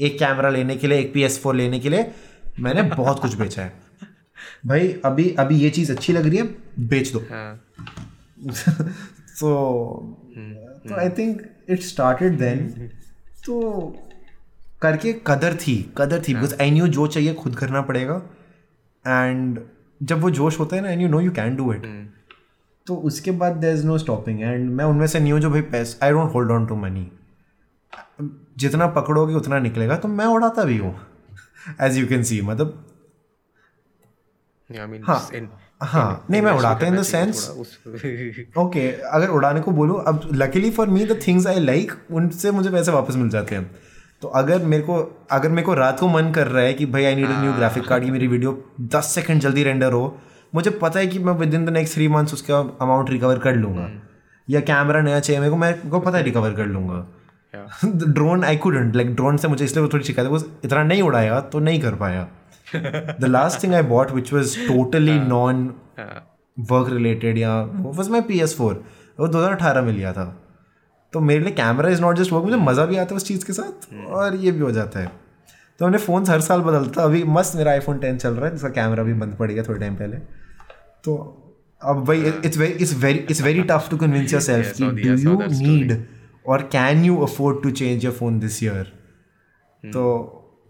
एक 0.00 0.18
कैमरा 0.18 0.50
लेने 0.50 0.76
के 0.76 0.86
लिए 0.86 0.98
एक 0.98 1.14
पी 1.14 1.22
एस 1.22 1.42
फोर 1.42 1.54
लेने 1.54 1.80
के 1.80 1.88
लिए 1.88 2.12
मैंने 2.60 2.82
बहुत 2.82 3.20
कुछ 3.20 3.34
बेचा 3.34 3.62
है। 3.62 3.72
भाई 4.66 4.96
अभी 5.04 5.34
अभी 5.38 5.56
ये 5.56 5.70
चीज़ 5.70 5.92
अच्छी 5.92 6.12
लग 6.12 6.26
रही 6.26 6.38
है 6.38 6.56
बेच 6.88 7.12
दो। 7.12 7.18
तो 9.40 9.54
तो 10.88 10.94
I 10.94 11.08
think 11.08 11.42
it 11.68 11.82
started 11.82 12.38
then 12.38 12.66
तो 13.46 13.62
करके 14.82 15.12
कदर 15.26 15.54
थी 15.56 15.76
कदर 15.98 16.22
थी 16.28 16.34
बिकॉज़ 16.34 16.54
आई 16.62 16.70
न्यू 16.70 16.86
जो 16.88 17.06
चाहिए 17.06 17.34
खुद 17.34 17.56
करना 17.56 17.80
पड़ेगा। 17.80 18.22
एंड 19.04 19.60
जब 20.02 20.20
वो 20.20 20.30
जोश 20.30 20.58
होता 20.60 20.76
है 20.76 20.82
ना 20.82 20.90
and 20.90 21.02
you 21.02 21.08
know 21.08 21.20
you 21.20 21.30
can 21.30 21.56
do 21.56 21.72
it 21.72 21.82
तो 22.86 22.96
उसके 23.08 23.30
बाद 23.30 23.56
there 23.56 23.74
is 23.74 23.84
no 23.86 23.98
stopping 23.98 24.40
and 24.40 24.70
मैं 24.70 24.84
उनमें 24.84 25.06
से 25.06 25.20
नहीं 25.20 25.32
हूँ 25.32 25.40
जो 25.40 25.50
भाई 25.50 25.60
पैसे 25.60 25.98
I 26.02 26.12
don't 26.12 26.32
hold 26.34 26.50
on 26.50 26.66
to 26.66 26.76
money 26.76 27.10
जितना 28.58 28.86
पकड़ोगे 28.86 29.34
उतना 29.34 29.58
निकलेगा। 29.58 29.96
तो 29.96 30.08
मैं 30.08 30.26
उड़ाता 30.26 30.64
भी 30.64 30.78
हूँ 30.78 30.96
एज 31.80 31.96
यू 31.98 32.06
कैन 32.06 32.22
सी 32.22 32.40
मतलब 32.42 32.93
हाँ। 35.02 35.30
हाँ। 35.82 36.26
नहीं 36.30 36.42
मैं 36.42 36.52
उड़ाता 36.52 36.86
इन 36.86 36.96
द 36.96 37.02
सेंस 37.02 37.48
ओके 38.58 38.88
अगर 38.90 39.28
उड़ाने 39.28 39.60
को 39.60 39.70
बोलूँ 39.70 40.02
अब 40.06 40.28
luckily 40.34 40.70
for 40.70 40.88
me 40.88 41.04
the 41.06 41.18
things 41.26 41.46
I 41.46 41.60
like 41.60 41.92
उनसे 42.12 42.50
मुझे 42.50 42.70
पैसे 42.70 42.92
वापस 42.92 43.16
मिल 43.16 43.28
जाते 43.28 43.54
हैं। 43.54 43.70
तो 44.22 44.28
अगर 44.30 44.62
मेरे 44.64 44.82
को 44.82 44.94
अगर 45.30 45.48
मेरे 45.48 45.62
को 45.62 45.74
रात 45.74 46.00
को 46.00 46.08
मन 46.08 46.30
कर 46.32 46.46
रहा 46.46 46.62
है 46.64 46.74
कि 46.74 46.86
भाई 46.86 47.04
I 47.04 47.14
need 47.14 47.28
a 47.28 47.40
new 47.40 47.52
graphic 47.52 47.84
card 47.84 48.04
की 48.04 48.10
मेरी 48.10 48.26
वीडियो 48.26 48.52
दस 48.94 49.12
सेकंड 49.14 49.40
जल्दी 49.40 49.62
रेंडर 49.62 49.92
हो 49.92 50.16
मुझे 50.54 50.70
पता 50.70 50.98
है 51.00 51.06
कि 51.06 51.18
मैं 51.18 51.32
within 51.54 51.64
the 51.66 51.70
next 51.70 51.94
three 51.94 52.08
months 52.08 52.34
उसका 52.34 52.58
अमाउंट 52.80 53.10
रिकवर 53.10 53.38
कर 53.38 53.56
लूँगा। 53.56 53.90
या 54.48 54.60
कैमरा 54.60 55.00
नया 55.02 55.20
चाहिए 55.20 55.40
मेरे 55.40 55.50
को 55.50 55.56
मैं 55.56 55.88
को 55.90 56.00
पता 56.00 56.18
है 56.18 56.24
रिकवर 56.24 56.52
कर 56.52 56.66
लूँगा। 56.66 57.06
Drone 57.84 58.44
I 58.44 58.56
couldn't 58.56 58.96
like 58.96 59.14
drone 59.14 59.36
से 59.36 59.48
मुझे 59.48 59.64
इसलिए 59.64 59.88
थोड़ी 59.92 60.04
शिकायत 60.04 60.28
वो 60.28 60.38
इतना 60.64 60.82
नहीं 60.82 61.02
उड़ाया 61.02 61.40
तो 61.52 61.58
नहीं 61.60 61.80
कर 61.80 61.94
पाया। 61.94 62.26
The 62.76 63.24
last 63.24 63.62
thing 63.62 63.74
I 63.74 63.82
bought 63.88 64.10
which 64.12 64.32
was 64.32 64.56
totally 64.68 65.18
non 65.20 65.66
work 66.56 66.92
related 66.92 67.38
या 67.38 67.60
वो 67.62 67.92
was 67.92 68.10
my 68.10 68.20
P 68.22 68.40
S 68.40 68.56
four 68.58 68.84
वो 69.18 69.28
दो 69.28 69.38
हज़ार 69.38 69.52
अठारह 69.52 69.82
में 69.82 69.92
लिया 69.92 70.12
था। 70.12 70.24
तो 71.12 71.20
मेरे 71.22 71.40
लिए 71.40 71.52
camera 71.54 71.88
is 71.90 72.00
not 72.02 72.16
just 72.18 72.32
work 72.32 72.44
मुझे 72.44 72.56
मज़ा 72.58 72.86
भी 72.86 72.96
आता 72.96 73.14
है 73.14 73.16
उस 73.16 73.26
चीज़ 73.26 73.44
के 73.46 73.52
साथ 73.52 73.92
और 74.08 74.36
ये 74.36 74.52
भी 74.52 74.60
हो 74.60 74.70
जाता 74.72 75.00
है। 75.00 75.10
तो 75.80 75.84
मैंने 75.84 75.98
फ़ोन 75.98 76.24
हर 76.28 76.40
साल 76.40 76.60
बदलता 76.62 77.02
अभी 77.02 77.22
मस्त 77.28 77.56
मेरा 77.56 77.70
आईफोन 77.70 77.98
टेन 77.98 78.16
चल 78.18 78.30
रहा 78.30 78.46
है 78.46 78.52
जिसका 78.52 78.68
कैमरा 78.72 79.02
भी 79.02 79.12
बंद 79.14 79.34
पड़ 79.36 79.50
गया 79.50 79.62
थोड़े 79.62 79.78
टाइम 79.80 79.94
पहले। 79.96 80.16
तो 81.04 81.16
अब 81.82 82.04
भाई 82.04 82.22
it's 82.22 82.58
very 82.58 82.72
it's 82.74 82.94
very 82.98 83.18
it's 83.20 83.42
very 83.42 83.62
tough 83.70 83.88
to 83.90 83.96
convince 83.96 84.32
yourself 84.42 84.72
कि 84.76 84.90
डू 84.92 85.14
यू 85.20 85.38
नीड 85.42 85.96
और 86.46 86.62
can 86.72 87.04
you 87.04 87.16
afford 87.22 87.62
to 87.62 87.70
change 87.72 88.04
your 88.04 88.14
phone 88.14 88.38
this 88.40 88.62
year 88.62 88.92
तो 89.84 90.02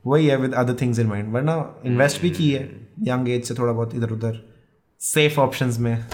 वही 0.07 0.27
है 0.27 0.37
with 0.37 0.55
other 0.55 0.77
things 0.81 0.99
in 0.99 1.07
mind 1.07 1.33
वरना 1.33 1.83
इन्वेस्ट 1.85 2.23
भी 2.23 2.31
की 2.31 2.53
है 2.53 2.89
यंग 3.03 3.29
एज 3.29 3.45
से 3.45 3.55
थोड़ा 3.55 3.73
बहुत 3.73 3.95
इधर 3.95 4.11
उधर 4.11 4.55
सेफ़ 5.01 5.41
ऑप्शन 5.41 5.73
में 5.79 6.07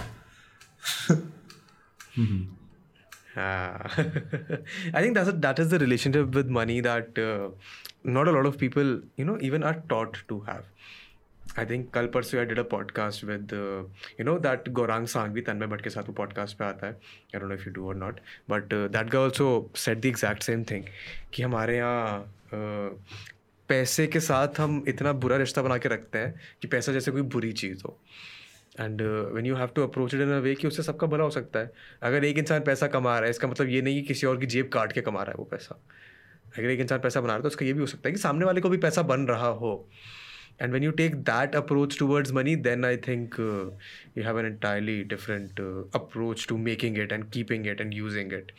I 4.97 5.05
think 5.05 5.19
that 5.19 5.35
that 5.35 5.61
is 5.61 5.69
the 5.69 5.75
relationship 5.75 6.25
with 6.25 6.51
money 6.51 6.81
that 6.81 7.15
not 8.07 8.29
a 8.29 8.31
lot 8.31 8.47
of 8.47 8.57
people 8.57 9.03
you 9.21 9.27
know 9.27 9.37
even 9.37 9.63
are 9.63 9.73
taught 9.73 10.17
to 10.29 10.41
have 10.41 10.63
I 11.59 11.67
think 11.67 11.91
कल 11.91 12.07
परसों 12.07 12.41
I 12.41 12.47
did 12.47 12.59
a 12.59 12.63
podcast 12.63 13.25
with 13.25 13.49
you 14.21 14.25
know 14.25 14.39
that 14.39 14.69
Gaurang 14.69 15.07
सांग 15.07 15.33
भी 15.33 15.41
तन्मय 15.41 15.67
भट्ट 15.67 15.83
के 15.83 15.91
साथ 15.91 16.03
वो 16.03 16.13
podcast 16.13 16.59
पर 16.59 16.65
आता 16.65 16.87
है। 16.87 16.93
I 16.93 17.39
don't 17.39 17.49
know 17.49 17.55
if 17.55 17.67
you 17.67 17.73
do 17.73 17.89
और 17.89 17.95
not 17.95 18.21
but 18.51 18.65
that 18.75 19.11
go 19.11 19.19
also 19.19 19.71
said 19.77 20.01
the 20.01 20.05
exact 20.05 20.43
same 20.43 20.65
thing 20.65 20.85
कि 21.35 21.43
हमारे 21.43 21.77
यहाँ 21.77 22.35
पैसे 23.71 24.07
के 24.07 24.21
साथ 24.21 24.61
हम 24.61 24.83
इतना 24.89 25.13
बुरा 25.15 25.37
रिश्ता 25.37 25.63
बना 25.63 25.77
के 25.79 25.89
रखते 25.89 26.19
हैं 26.19 26.35
कि 26.63 26.69
पैसा 26.69 26.93
जैसे 26.93 27.11
कोई 27.11 27.23
बुरी 27.35 27.53
चीज़ 27.53 27.83
हो। 27.87 27.99
And 28.81 29.03
when 29.35 29.47
you 29.47 29.57
have 29.57 29.67
to 29.67 29.83
approach 29.83 30.15
it 30.15 30.21
in 30.21 30.33
a 30.33 30.39
way 30.39 30.55
कि 30.55 30.67
उससे 30.67 30.83
सबका 30.83 31.07
भला 31.07 31.25
हो 31.25 31.31
सकता 31.31 31.59
है। 31.59 31.73
अगर 32.03 32.25
एक 32.25 32.39
इंसान 32.39 32.61
पैसा 32.61 32.87
कमा 32.87 33.15
रहा 33.15 33.25
है, 33.25 33.31
इसका 33.31 33.49
मतलब 33.49 33.69
ये 33.69 33.83
नहीं 33.83 33.95
कि 33.95 34.07
किसी 34.09 34.27
और 34.27 34.37
की 34.37 34.47
जेब 34.47 34.69
काट 34.69 34.93
के 34.93 35.01
कमा 35.01 35.23
रहा 35.23 35.31
है 35.31 35.37
वो 35.39 35.45
पैसा। 35.45 35.81
अगर 36.59 36.71
एक 36.71 36.81
इंसान 36.81 36.99
पैसा 36.99 37.21
बना 37.21 37.29
रहा 37.29 37.37
है 37.37 37.43
तो 37.43 37.49
उसका 37.49 37.67
ये 37.67 37.73
भी 37.73 37.81
हो 37.81 37.87
सकता 37.87 38.09
है 38.09 38.13
कि 38.13 38.21
सामने 38.21 38.45
वाले 38.45 38.61
को 38.61 38.69
भी 38.69 38.77
पैसा 38.77 39.03
बन 39.03 39.27
रहा 39.27 39.49
हो। 39.57 39.89
and 40.60 40.72
when 40.72 40.84
you 40.84 40.92
take 40.92 41.16
that 41.26 41.56
approach 41.56 41.98
towards 41.98 42.32
money 42.32 42.56
then 42.56 42.86
i 42.86 42.96
think 42.96 43.38
uh, 43.40 43.66
you 44.16 44.24
have 44.24 44.38
an 44.38 44.46
entirely 44.46 45.04
different 45.04 45.60
uh, 45.60 45.84
approach 46.00 46.48
to 46.48 46.58
making 46.58 46.98
it 46.98 47.12
and 47.12 47.30
keeping 47.32 47.66
it 47.66 47.82
and 47.82 47.94
using 47.94 48.32
it 48.32 48.52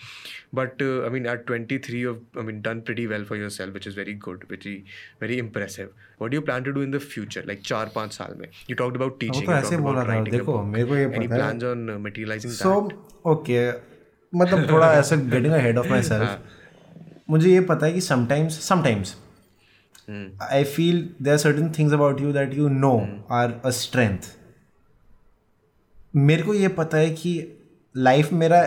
but 0.52 0.82
uh, 0.82 1.06
i 1.06 1.08
mean 1.08 1.26
at 1.26 1.46
23 1.46 1.98
you've 1.98 2.20
i 2.38 2.42
mean 2.42 2.60
done 2.60 2.82
pretty 2.82 3.06
well 3.06 3.24
for 3.24 3.36
yourself 3.36 3.72
which 3.72 3.86
is 3.86 3.94
very 3.94 4.14
good 4.26 4.46
very 4.48 4.84
very 5.20 5.38
impressive 5.38 5.90
what 6.18 6.30
do 6.30 6.36
you 6.36 6.42
plan 6.42 6.64
to 6.64 6.72
do 6.72 6.82
in 6.82 6.90
the 6.90 7.00
future 7.00 7.44
like 7.52 7.66
4 7.72 7.86
5 7.98 8.16
saal 8.18 8.38
mein 8.42 8.62
you 8.72 8.78
talked 8.84 9.02
about 9.02 9.18
teaching 9.24 9.50
तो 9.50 9.58
ऐसे 9.58 9.76
बोला 9.88 10.04
था 10.10 10.22
देखो 10.30 10.62
मेरे 10.76 10.84
को 10.92 10.96
ये 10.96 11.10
any 11.10 11.28
पता 11.28 11.34
है 11.34 11.42
plans 11.42 11.68
on 11.72 11.90
uh, 11.94 12.00
materializing 12.08 12.56
so 12.62 12.78
that 12.78 12.96
okay 13.34 13.66
मतलब 14.34 14.70
थोड़ा 14.70 14.92
ऐसा 14.94 15.16
getting 15.16 15.54
head 15.54 15.78
of 15.78 15.86
myself 16.02 16.38
मुझे 17.30 17.50
ये 17.50 17.60
पता 17.70 17.86
है 17.86 17.92
कि 17.92 18.00
sometimes 18.00 18.60
sometimes 18.68 19.16
I 20.41 20.63
feel 20.63 21.09
there 21.21 21.37
certain 21.37 21.71
things 21.71 21.93
about 21.93 22.21
you 22.21 22.31
that 22.33 22.53
you 22.53 22.67
know 22.69 22.95
are 23.31 23.61
a 23.65 23.69
strength 23.69 24.17
मेरे 26.15 26.43
को 26.43 26.53
ये 26.53 26.67
पता 26.67 26.97
है 26.97 27.09
कि 27.09 27.31
लाइफ 27.95 28.31
मेरा 28.33 28.63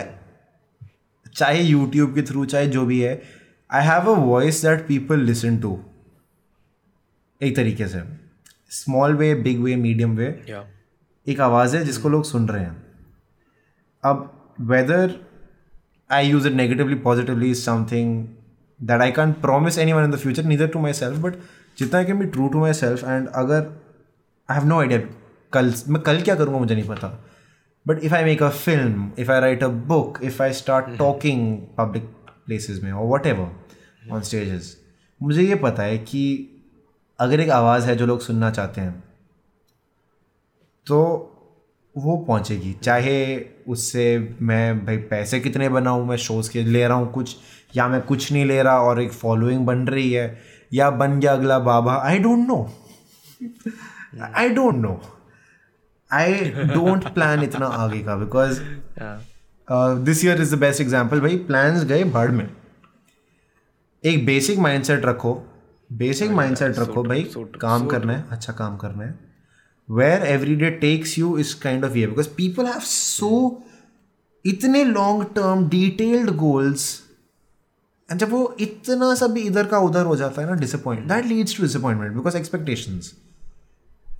चाहे 1.35 1.61
यूट्यूब 1.61 2.13
के 2.15 2.21
थ्रू 2.21 2.45
चाहे 2.45 2.67
जो 2.67 2.85
भी 2.85 2.99
है 3.01 3.21
I 3.69 3.85
have 3.85 4.09
a 4.11 4.15
voice 4.17 4.61
that 4.65 4.87
people 4.87 5.19
listen 5.19 5.57
to 5.57 5.79
एक 7.41 7.55
तरीके 7.55 7.87
से. 7.87 8.01
Small 8.69 9.15
way 9.15 9.33
big 9.35 9.59
way 9.59 9.75
medium 9.75 10.15
way 10.15 10.27
एक 11.27 11.41
आवाज़ 11.41 11.75
है 11.77 11.83
जिसको 11.85 12.09
लोग 12.09 12.23
सुन 12.23 12.47
रहे 12.49 12.63
हैं. 12.63 12.83
अब 14.03 14.55
whether 14.61 15.13
I 16.09 16.27
use 16.29 16.47
it 16.47 16.53
negatively 16.53 16.95
positively 16.95 17.51
is 17.51 17.61
something 17.61 18.27
that 18.79 19.01
I 19.01 19.11
can 19.11 19.31
promise 19.41 19.77
anyone 19.93 20.03
in 20.03 20.11
the 20.11 20.15
future 20.15 20.43
neither 20.43 20.67
to 20.67 20.79
myself 20.93 21.17
but 21.17 21.35
जितना 21.79 22.03
can 22.03 22.19
be 22.19 22.25
true 22.25 22.47
to 22.47 22.59
myself 22.73 23.03
and 23.03 23.27
अगर 23.27 23.61
आई 24.49 24.57
हैव 24.57 24.67
नो 24.67 24.79
आइडिया 24.79 24.99
कल 25.53 25.73
मैं 25.87 26.01
कल 26.01 26.21
क्या 26.21 26.35
करूँगा 26.35 26.59
मुझे 26.59 26.75
नहीं 26.75 26.87
पता। 26.87 27.07
But 27.85 28.03
if 28.03 28.13
I 28.15 28.23
make 28.23 28.43
a 28.43 28.49
film 28.49 29.11
if 29.19 29.31
I 29.31 29.39
write 29.41 29.63
a 29.63 29.67
book 29.67 30.19
if 30.23 30.41
I 30.43 30.53
start 30.53 30.97
talking 30.97 31.57
public 31.77 32.03
places 32.45 32.81
में 32.83 32.91
और 32.91 33.07
वट 33.07 33.27
एवर 33.27 34.11
ऑन 34.11 34.21
स्टेजेस 34.21 34.75
मुझे 35.21 35.43
ये 35.43 35.55
पता 35.55 35.83
है 35.83 35.97
कि 35.97 36.23
अगर 37.19 37.39
एक 37.39 37.49
आवाज़ 37.49 37.85
है 37.85 37.95
जो 37.95 38.05
लोग 38.05 38.21
सुनना 38.21 38.51
चाहते 38.51 38.81
हैं 38.81 39.03
तो 40.87 41.31
वो 41.95 42.15
पहुंचेगी। 42.17 42.71
चाहे 42.73 43.15
उससे 43.67 44.35
मैं 44.41 44.85
भाई 44.85 44.97
पैसे 44.97 45.39
कितने 45.39 45.69
बनाऊँ 45.69 46.05
मैं 46.07 46.17
शोज़ 46.17 46.51
के 46.51 46.63
ले 46.63 46.87
रहा 46.87 46.97
हूँ 46.97 47.11
कुछ 47.11 47.35
या 47.75 47.87
मैं 47.87 48.01
कुछ 48.01 48.31
नहीं 48.31 48.45
ले 48.45 48.61
रहा 48.63 48.79
और 48.81 49.01
एक 49.01 49.11
फॉलोइंग 49.13 49.65
बन 49.65 49.87
रही 49.87 50.11
है 50.11 50.27
या 50.73 50.89
बन 50.91 51.19
गया 51.19 51.33
अगला 51.33 51.59
बाबा 51.59 51.95
I 52.03 52.19
don't 52.19 52.47
know 52.47 52.57
I 54.35 54.49
don't 54.49 54.75
know 54.75 55.01
I 56.11 56.33
don't 56.73 57.07
plan 57.13 57.43
इतना 57.43 57.65
आगे 57.83 57.99
का 58.03 58.15
because 58.15 58.59
this 60.05 60.23
year 60.25 60.41
is 60.41 60.55
the 60.55 60.59
best 60.59 60.81
example 60.81 61.19
भाई 61.21 61.37
प्लान्स 61.47 61.83
गए 61.85 62.03
भड़ 62.03 62.29
में। 62.31 62.49
एक 64.03 64.25
बेसिक 64.25 64.59
माइंडसेट 64.59 65.05
रखो। 65.05 65.33
बेसिक 65.89 66.31
माइंडसेट 66.31 66.79
रखो 66.79 67.03
भाई 67.03 67.23
काम 67.61 67.85
करना 67.87 68.13
है 68.13 68.25
अच्छा 68.31 68.53
काम 68.53 68.77
करना 68.77 69.03
है। 69.03 69.13
Where 69.89 70.23
every 70.27 70.55
day 70.55 70.69
takes 70.81 71.17
you 71.19 71.37
is 71.37 71.55
kind 71.61 71.85
of 71.85 71.97
ये 71.97 72.07
बिकॉज़ 72.07 72.29
पीपल 72.37 72.65
हैव 72.65 72.79
सो 72.81 73.29
इतने 74.45 74.83
long 74.83 75.23
term 75.35 75.67
detailed 75.69 76.29
goals 76.35 76.87
and 78.11 78.19
जब 78.19 78.29
वो 78.29 78.55
इतना 78.59 79.13
सा 79.15 79.27
भी 79.27 79.41
इधर 79.41 79.67
का 79.67 79.79
उधर 79.79 80.05
हो 80.05 80.15
जाता 80.15 80.41
है 80.41 80.47
ना 80.47 80.53
disappoint 80.53 81.07
that 81.07 81.25
leads 81.25 81.57
to 81.57 81.63
disappointment 81.63 82.13
because 82.13 82.37
expectations 82.37 83.13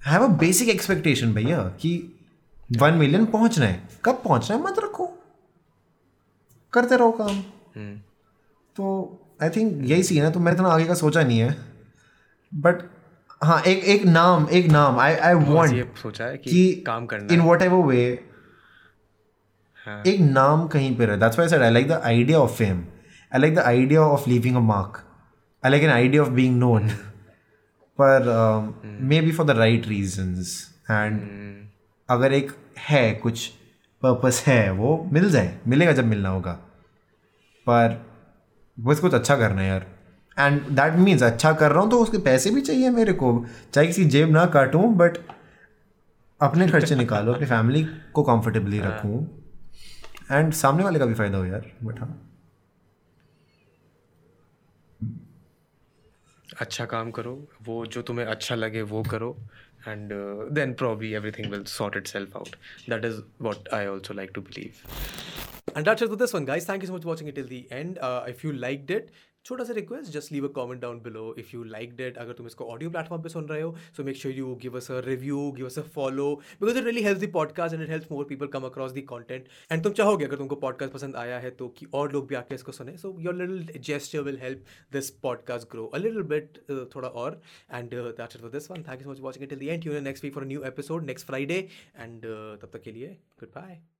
have 0.05 0.23
a 0.23 0.27
basic 0.27 0.69
expectation 0.69 1.33
भैया 1.33 1.59
कि 1.81 2.21
वन 2.77 2.93
मिलियन 2.93 3.25
पहुँचना 3.25 3.65
है। 3.65 3.89
कब 4.05 4.21
पहुँचना 4.23 4.57
है? 4.57 4.63
मत 4.63 4.79
रखो। 4.79 5.05
करते 6.73 6.97
रहो 6.97 7.11
काम। 7.11 7.39
hmm. 7.39 8.03
तो 8.75 8.85
आई 9.43 9.49
थिंक 9.49 9.85
यही 9.85 10.03
सीन 10.03 10.23
है 10.23 10.31
तो 10.31 10.39
मैंने 10.39 10.55
इतना 10.55 10.69
आगे 10.69 10.85
का 10.85 10.93
सोचा 10.93 11.23
नहीं 11.23 11.39
है। 11.39 11.55
बट 12.55 12.83
हाँ 13.43 13.61
एक 13.61 13.83
एक 13.83 14.05
नाम 14.05 14.47
एक 14.51 14.67
नाम 14.67 14.99
आई 14.99 15.15
आई 15.15 15.33
वॉन्ट 15.33 15.97
सोचा 15.97 16.25
है 16.25 16.37
कि, 16.37 16.49
कि 16.49 16.83
काम 16.87 17.05
करना 17.05 17.33
इन 17.33 17.41
वॉट 17.41 17.61
एवर 17.61 17.85
वे 17.85 18.03
एक 20.07 20.19
नाम 20.19 20.67
कहीं 20.67 20.95
पे 20.97 21.05
रहे। 21.05 21.17
That's 21.17 21.39
why 21.39 21.59
I 21.59 21.71
like 21.71 21.87
the 21.87 21.91
idea 21.91 22.39
of 22.39 22.51
fame 22.51 22.83
I 23.35 23.41
like 23.41 23.55
the 23.55 23.59
idea 23.59 24.01
of 24.01 24.29
leaving 24.29 24.55
a 24.55 24.59
mark 24.59 25.03
I 25.63 25.71
like 25.71 25.83
an 25.83 25.89
idea 25.89 26.21
of 26.21 26.29
being 26.29 26.57
known 26.57 26.87
पर 27.99 28.29
maybe 29.21 29.31
for 29.31 29.45
the 29.45 29.49
right 29.49 29.87
reasons 29.87 30.75
and 30.91 31.19
अगर 32.09 32.33
एक 32.33 32.51
है 32.79 33.11
कुछ 33.13 33.47
पर्पस 34.01 34.43
है 34.47 34.71
वो 34.71 35.09
मिल 35.13 35.29
जाए। 35.29 35.59
मिलेगा 35.67 35.91
जब 35.91 36.05
मिलना 36.05 36.29
होगा। 36.29 36.51
पर 37.67 38.05
बस 38.79 38.99
कुछ 38.99 39.13
अच्छा 39.13 39.35
करना 39.37 39.61
है 39.61 39.67
यार। 39.67 39.85
एंड 40.39 40.61
दैट 40.61 40.93
मीन्स 40.93 41.23
अच्छा 41.23 41.53
कर 41.53 41.71
रहा 41.71 41.81
हूँ 41.81 41.91
तो 41.91 41.99
उसके 41.99 42.17
पैसे 42.17 42.51
भी 42.51 42.61
चाहिए 42.61 42.89
मेरे 42.89 43.13
को। 43.13 43.45
चाहे 43.73 43.87
किसी 43.87 44.05
जेब 44.05 44.31
ना 44.31 44.45
काटूँ 44.45 44.93
बट 44.95 45.17
अपने 46.41 46.67
खर्चे 46.67 46.95
निकालो 47.03 47.33
अपनी 47.33 47.45
फैमिली 47.45 47.83
को 48.13 48.23
कंफर्टेबली। 48.23 48.79
रखूँ। 48.79 49.41
एंड 50.31 50.53
सामने 50.53 50.83
वाले 50.83 50.99
का 50.99 51.05
भी 51.05 51.13
फ़ायदा 51.13 51.37
हो 51.37 51.45
यार 51.45 51.71
बट 51.83 51.99
हाँ। 51.99 52.24
अच्छा 56.61 56.85
काम 56.95 57.11
करो 57.11 57.35
वो 57.67 57.85
जो 57.85 58.01
तुम्हें 58.09 58.25
अच्छा 58.25 58.55
लगे 58.55 58.81
वो 58.93 59.03
करो 59.11 59.35
and 59.87 60.11
uh, 60.11 60.45
then 60.49 60.73
probably 60.73 61.15
everything 61.15 61.49
will 61.49 61.65
sort 61.71 61.95
itself 61.95 62.35
out 62.35 62.55
that 62.93 63.05
is 63.09 63.21
what 63.47 63.67
i 63.71 63.85
also 63.85 64.15
like 64.19 64.33
to 64.37 64.41
believe 64.41 64.79
and 65.75 65.85
that's 65.85 66.01
it 66.01 66.09
for 66.13 66.15
this 66.21 66.33
one 66.37 66.45
guys 66.45 66.65
thank 66.65 66.81
you 66.81 66.87
so 66.87 66.93
much 66.93 67.03
for 67.03 67.09
watching 67.09 67.27
it 67.27 67.35
till 67.35 67.51
the 67.51 67.67
end 67.71 67.99
uh, 67.99 68.23
if 68.27 68.43
you 68.43 68.53
liked 68.63 68.89
it 68.89 69.11
छोटा 69.45 69.63
सा 69.63 69.73
request 69.73 70.11
just 70.11 70.31
leave 70.31 70.47
a 70.47 70.51
comment 70.53 70.81
down 70.81 70.99
below 71.01 71.23
if 71.39 71.49
you 71.53 71.63
like 71.63 71.95
that 71.95 72.17
अगर 72.17 72.33
तुम 72.33 72.47
इसको 72.47 72.65
audio 72.65 72.89
platform 72.89 73.23
पे 73.23 73.29
सुन 73.29 73.45
रहे 73.45 73.61
हो 73.61 73.75
so 73.97 74.03
make 74.03 74.17
sure 74.17 74.35
you 74.35 74.55
give 74.61 74.77
us 74.77 74.89
a 74.91 74.99
review 75.05 75.51
give 75.51 75.65
us 75.65 75.77
a 75.79 75.81
follow 75.95 76.25
because 76.61 76.77
it 76.77 76.83
really 76.83 77.03
help 77.03 77.19
the 77.19 77.31
podcast 77.33 77.73
and 77.75 77.83
it 77.83 77.89
help 77.89 78.11
more 78.11 78.25
people 78.25 78.47
come 78.47 78.63
across 78.65 78.91
the 78.91 79.03
content 79.09 79.47
and 79.71 79.83
तुम 79.83 79.93
चाहोगे, 79.93 80.25
अगर 80.25 80.37
तुमको 80.37 80.55
पॉडकास्ट 80.55 80.93
पसंद 80.93 81.15
आया 81.15 81.39
है 81.39 81.51
तो 81.51 81.67
कि 81.77 81.87
और 81.93 82.11
लोग 82.13 82.27
भी 82.27 82.35
आके 82.35 82.55
इसको 82.55 82.71
सुने 82.71 82.97
so 82.97 83.15
your 83.19 83.35
little 83.35 83.81
gesture 83.81 84.19
will 84.19 84.37
help 84.41 84.63
this 84.91 85.09
podcast 85.23 85.71
grow 85.71 85.85
a 85.85 85.97
little 85.97 86.21
bit 86.33 86.59
थोड़ा 86.95 87.07
और. 87.07 87.41
And 87.73 87.89
that's 87.93 88.37
for 88.37 88.51
this 88.51 88.71
one 88.71 88.83
thank 88.83 89.01
you 89.01 89.03
so 89.03 89.11
much 89.11 89.19
watching 89.21 89.47
till 89.49 89.59
the 89.59 89.63
end 89.63 89.85
you 89.87 89.99
next 90.01 90.23
week 90.23 90.33
for 90.33 90.45
new 90.45 90.63
episode 90.63 91.05
next 91.05 91.27
Friday 91.27 91.67
and 91.97 92.21
तब 92.61 92.69
तक 92.73 92.81
के 92.81 92.91
लिए 92.91 93.17
good 93.39 93.49
bye 93.49 93.94